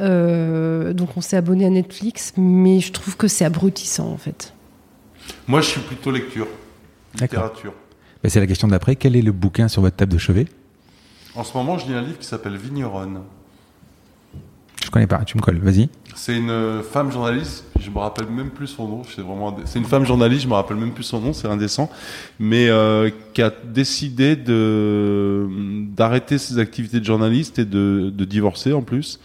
[0.00, 4.52] Euh, donc, on s'est abonné à Netflix, mais je trouve que c'est abrutissant en fait.
[5.46, 6.48] Moi, je suis plutôt lecture,
[7.20, 7.72] littérature.
[8.22, 8.96] Ben, C'est la question d'après.
[8.96, 10.46] Quel est le bouquin sur votre table de chevet?
[11.34, 13.20] En ce moment, je lis un livre qui s'appelle Vigneronne.
[14.84, 15.24] Je connais pas.
[15.24, 15.58] Tu me colles.
[15.58, 15.88] Vas-y.
[16.14, 19.02] C'est une euh, femme journaliste, je me rappelle même plus son nom.
[19.04, 21.90] C'est vraiment, c'est une femme journaliste, je me rappelle même plus son nom, c'est indécent,
[22.38, 25.48] mais euh, qui a décidé de
[25.96, 29.18] d'arrêter ses activités de journaliste et de, de divorcer en plus.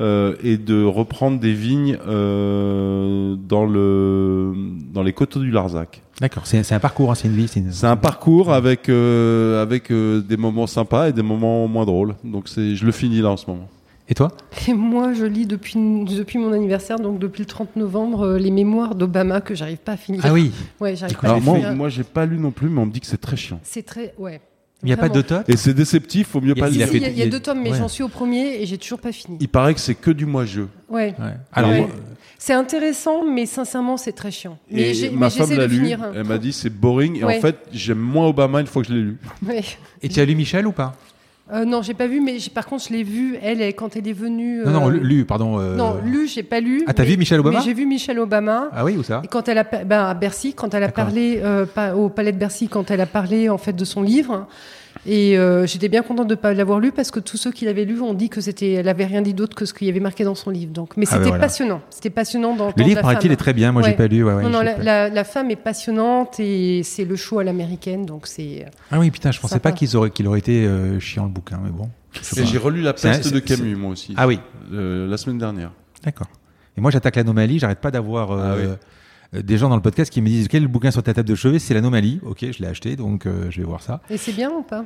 [0.00, 4.52] Euh, et de reprendre des vignes euh, dans le
[4.92, 6.02] dans les coteaux du Larzac.
[6.20, 6.46] D'accord.
[6.46, 7.10] C'est un parcours.
[7.10, 7.48] hein, c'est une vie.
[7.48, 7.72] C'est une...
[7.72, 12.14] C'est un parcours avec euh, avec euh, des moments sympas et des moments moins drôles.
[12.24, 13.68] Donc c'est je le finis là en ce moment.
[14.08, 14.32] Et toi?
[14.66, 18.50] Et moi, je lis depuis, depuis mon anniversaire, donc depuis le 30 novembre, euh, les
[18.50, 20.20] mémoires d'Obama que j'arrive pas à finir.
[20.24, 20.50] Ah oui.
[20.80, 22.98] Ouais, j'arrive pas à moi moi j'ai pas lu non plus, mais on me dit
[23.00, 23.60] que c'est très chiant.
[23.62, 24.12] C'est très.
[24.18, 24.40] Ouais.
[24.82, 26.70] Il n'y a pas de top Et c'est déceptif, faut mieux Il y a- pas
[26.70, 27.02] le il a Si, lire.
[27.08, 27.78] Il y, a- il y deux tomes, mais ouais.
[27.78, 29.36] j'en suis au premier et j'ai toujours pas fini.
[29.40, 30.62] Il paraît que c'est que du moi-je.
[30.88, 31.14] Ouais.
[31.18, 31.34] Ouais.
[31.52, 31.80] Alors, Ouais.
[31.80, 31.88] moi-
[32.38, 34.56] C'est intéressant, mais sincèrement, c'est très chiant.
[34.70, 36.02] Mais Et j'ai- ma mais femme j'essaie l'a de lu, finir.
[36.02, 36.12] hein.
[36.16, 37.16] elle m'a dit c'est boring.
[37.20, 37.36] Et Ouais.
[37.36, 39.18] en fait, j'aime moins Obama une fois que je l'ai lu.
[39.46, 39.62] Ouais.
[40.02, 40.96] et tu as lu Michel ou pas?
[41.52, 43.96] Euh, non, j'ai pas vu, mais j'ai- par contre, je l'ai vue, elle, elle, quand
[43.96, 44.62] elle est venue.
[44.64, 45.58] Non, non, euh, lu, pardon.
[45.58, 46.84] euh, Non, lu, j'ai pas lu.
[46.86, 48.68] Ah, t'as vu Michelle Obama J'ai vu Michelle Obama.
[48.72, 49.20] Ah oui, où ça?
[49.24, 52.32] Et quand elle a, ben, à Bercy, quand elle a parlé euh, pa- au Palais
[52.32, 54.46] de Bercy, quand elle a parlé en fait de son livre,
[55.06, 57.64] et euh, j'étais bien contente de ne pas l'avoir lu parce que tous ceux qui
[57.64, 59.90] l'avaient lu ont dit que c'était, elle avait rien dit d'autre que ce qu'il y
[59.90, 60.72] avait marqué dans son livre.
[60.72, 61.44] Donc, mais Ah, ben c'était voilà.
[61.44, 61.80] passionnant.
[61.90, 63.72] C'était passionnant d'entendre Le livre, paraît-il, est très bien.
[63.72, 63.96] Moi, j'ai Ouais.
[63.96, 64.22] pas lu.
[64.24, 67.16] ouais, ouais, non, non, j'ai la, pas- la- la femme est passionnante et c'est le
[67.16, 68.66] show à l'américaine, donc c'est.
[68.90, 69.70] Ah oui, putain, je pensais Sympa.
[69.70, 71.88] pas qu'ils auraient, qu'il aurait été euh, chiant le bouquin, mais bon.
[72.34, 74.14] j'ai relu La peste de Camus, moi aussi.
[74.16, 74.38] Ah oui,
[74.72, 75.70] Euh, la semaine dernière.
[76.04, 76.26] d'accord.
[76.76, 77.58] Et moi, j'attaque l'anomalie.
[77.58, 78.76] J'arrête pas d'avoir euh, Ah oui.
[79.34, 81.34] Euh, des gens dans le podcast qui me disent quel bouquin sur ta table de
[81.34, 82.20] chevet C'est l'anomalie.
[82.24, 84.00] Ok, je l'ai acheté, donc euh, je vais voir ça.
[84.10, 84.84] Et c'est bien ou pas?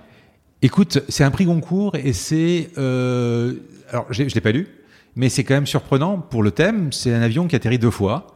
[0.63, 2.71] Écoute, c'est un prix Goncourt et c'est.
[2.79, 3.55] euh,
[3.91, 4.67] alors, je l'ai pas lu,
[5.15, 6.91] mais c'est quand même surprenant pour le thème.
[6.93, 8.29] C'est un avion qui atterrit deux fois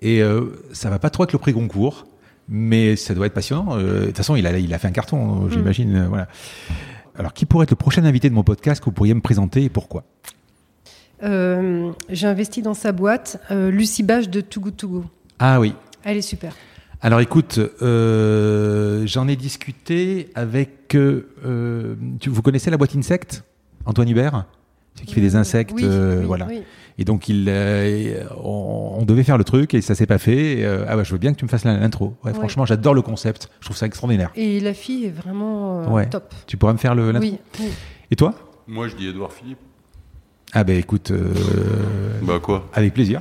[0.00, 2.06] et euh, ça va pas trop avec le prix Goncourt,
[2.48, 3.76] mais ça doit être passionnant.
[3.78, 5.94] Euh, De toute façon, il a, il a fait un carton, j'imagine.
[5.96, 6.26] euh, Voilà.
[7.18, 9.62] Alors, qui pourrait être le prochain invité de mon podcast que vous pourriez me présenter
[9.62, 10.04] et pourquoi?
[11.22, 15.04] Euh, J'ai investi dans sa boîte euh, Lucie Bage de Tougou Tougou.
[15.38, 15.74] Ah oui.
[16.04, 16.54] Elle est super.
[17.02, 20.94] Alors écoute, euh, j'en ai discuté avec.
[20.94, 23.44] euh, euh, tu- vous connaissez la boîte Insect
[23.84, 24.46] Antoine Hubert?
[25.04, 26.46] Qui fait des insectes, Oui, euh, oui, voilà.
[26.46, 26.62] oui.
[26.96, 30.60] Et donc il, euh, on, on devait faire le truc et ça s'est pas fait.
[30.60, 32.14] Et, euh, ah bah je veux bien que tu me fasses l'intro.
[32.24, 32.38] Ouais, Ouais.
[32.38, 33.50] Franchement, j'adore le concept.
[33.60, 34.30] Je trouve ça extraordinaire.
[34.36, 36.08] Et la fille est vraiment euh, Ouais.
[36.08, 36.34] top.
[36.46, 37.28] Tu pourras me faire le l'intro?
[37.28, 37.66] Oui, oui.
[38.10, 38.34] Et toi?
[38.66, 39.58] Moi, je dis Édouard Philippe.
[40.54, 41.34] Ah bah écoute, euh,
[42.22, 42.66] Bah quoi?
[42.72, 43.20] avec plaisir.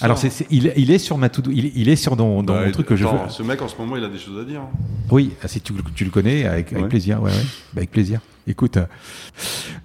[0.00, 0.20] Alors hein.
[0.20, 2.64] c'est, c'est- il, il est sur ma to il, il est sur dans, dans Bah,
[2.66, 3.10] mon truc que je veux.
[3.28, 4.62] Ce mec, en ce moment, il a des choses à dire.
[5.10, 6.88] Oui, ah, si tu, le- tu le connais, avec, avec Ouais.
[6.88, 7.22] plaisir.
[7.22, 7.36] Ouais, ouais.
[7.74, 8.20] Bah, avec plaisir.
[8.46, 8.86] Écoute, euh,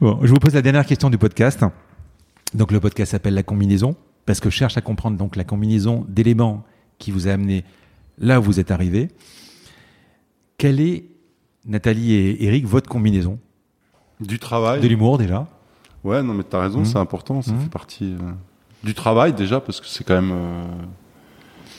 [0.01, 1.63] bon, je vous pose la dernière question du podcast.
[2.53, 6.05] Donc le podcast s'appelle La combinaison parce que je cherche à comprendre donc la combinaison
[6.07, 6.63] d'éléments
[6.97, 7.63] qui vous a amené
[8.17, 9.09] là où vous êtes arrivé.
[10.57, 11.05] Quelle est,
[11.65, 13.39] Nathalie et Eric, votre combinaison?
[14.19, 14.81] Du travail.
[14.81, 15.47] De l'humour déjà
[16.03, 16.85] Ouais, non, mais t'as raison, Mhm.
[16.85, 17.59] c'est important, ça Mhm.
[17.61, 18.31] fait partie euh,
[18.87, 20.63] du travail déjà, parce que c'est quand même euh,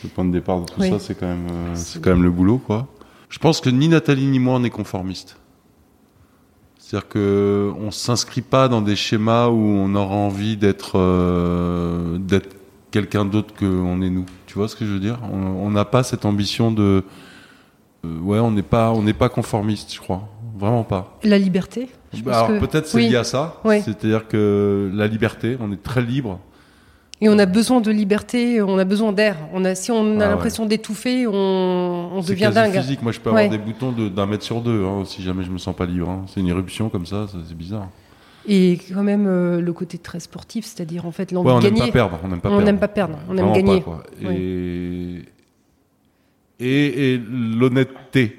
[0.04, 0.90] le point de départ de tout Oui.
[0.90, 2.86] ça, c'est quand même, euh, C'est- quand même le boulot, quoi.
[3.30, 5.36] Je pense que ni Nathalie ni moi on est conformistes.
[6.78, 12.56] C'est-à-dire que on s'inscrit pas dans des schémas où on aura envie d'être euh, d'être
[12.90, 14.24] quelqu'un d'autre que on est nous.
[14.46, 15.18] Tu vois ce que je veux dire?
[15.32, 17.04] On on n'a pas cette ambition de
[18.06, 20.22] euh, ouais, on n'est pas on n'est pas conformiste, je crois,
[20.58, 21.18] vraiment pas.
[21.24, 21.88] La liberté.
[22.14, 23.08] je Bah, pense alors que- peut-être c'est oui.
[23.10, 23.82] lié à ça, Oui.
[23.82, 26.38] c'est-à-dire que la liberté, on est très libre.
[27.20, 29.36] Et on a besoin de liberté, on a besoin d'air.
[29.52, 32.72] On a, si on a Ah, l'impression d'étouffer, on, on C'est devient dingue.
[32.80, 33.02] physique.
[33.02, 33.46] Moi, je peux Ouais.
[33.46, 35.84] avoir des boutons de- d'un mètre sur deux, hein, si jamais je me sens pas
[35.86, 36.08] libre.
[36.08, 36.24] hein.
[36.28, 37.88] C'est une éruption comme ça, ça, c'est bizarre.
[38.46, 41.64] Et quand même euh, le côté très sportif, c'est-à-dire en fait l'envie Ouais, on de
[41.64, 41.86] n'aime gagner.
[41.90, 42.18] pas perdre.
[42.24, 42.64] On n'aime pas on perdre.
[42.66, 43.80] n'aime pas perdre, on aime gagner.
[43.80, 44.02] pas.
[44.22, 45.22] Et,
[46.60, 48.38] et, et l'honnêteté.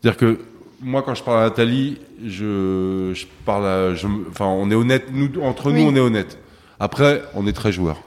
[0.00, 0.38] C'est-à-dire que
[0.80, 5.04] moi, quand je parle à Nathalie, je, je parle à, je enfin, on est honnête.
[5.12, 5.84] Nous, entre Oui.
[5.84, 6.38] nous, on est honnête.
[6.80, 8.02] Après, on est très joueurs.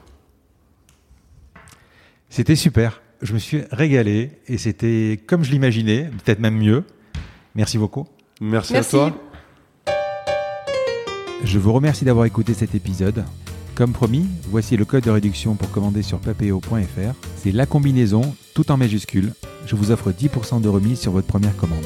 [2.30, 3.02] C'était super.
[3.22, 6.84] Je me suis régalé et c'était comme je l'imaginais, peut-être même mieux.
[7.54, 8.08] Merci beaucoup.
[8.42, 8.96] Merci, Merci.
[8.96, 9.94] à toi.
[11.44, 13.24] Je vous remercie d'avoir écouté cet épisode.
[13.76, 17.14] Comme promis, voici le code de réduction pour commander sur papéo.fr.
[17.38, 19.34] C'est la combinaison, tout en majuscule.
[19.68, 21.86] Je vous offre 10% de remise sur votre première commande.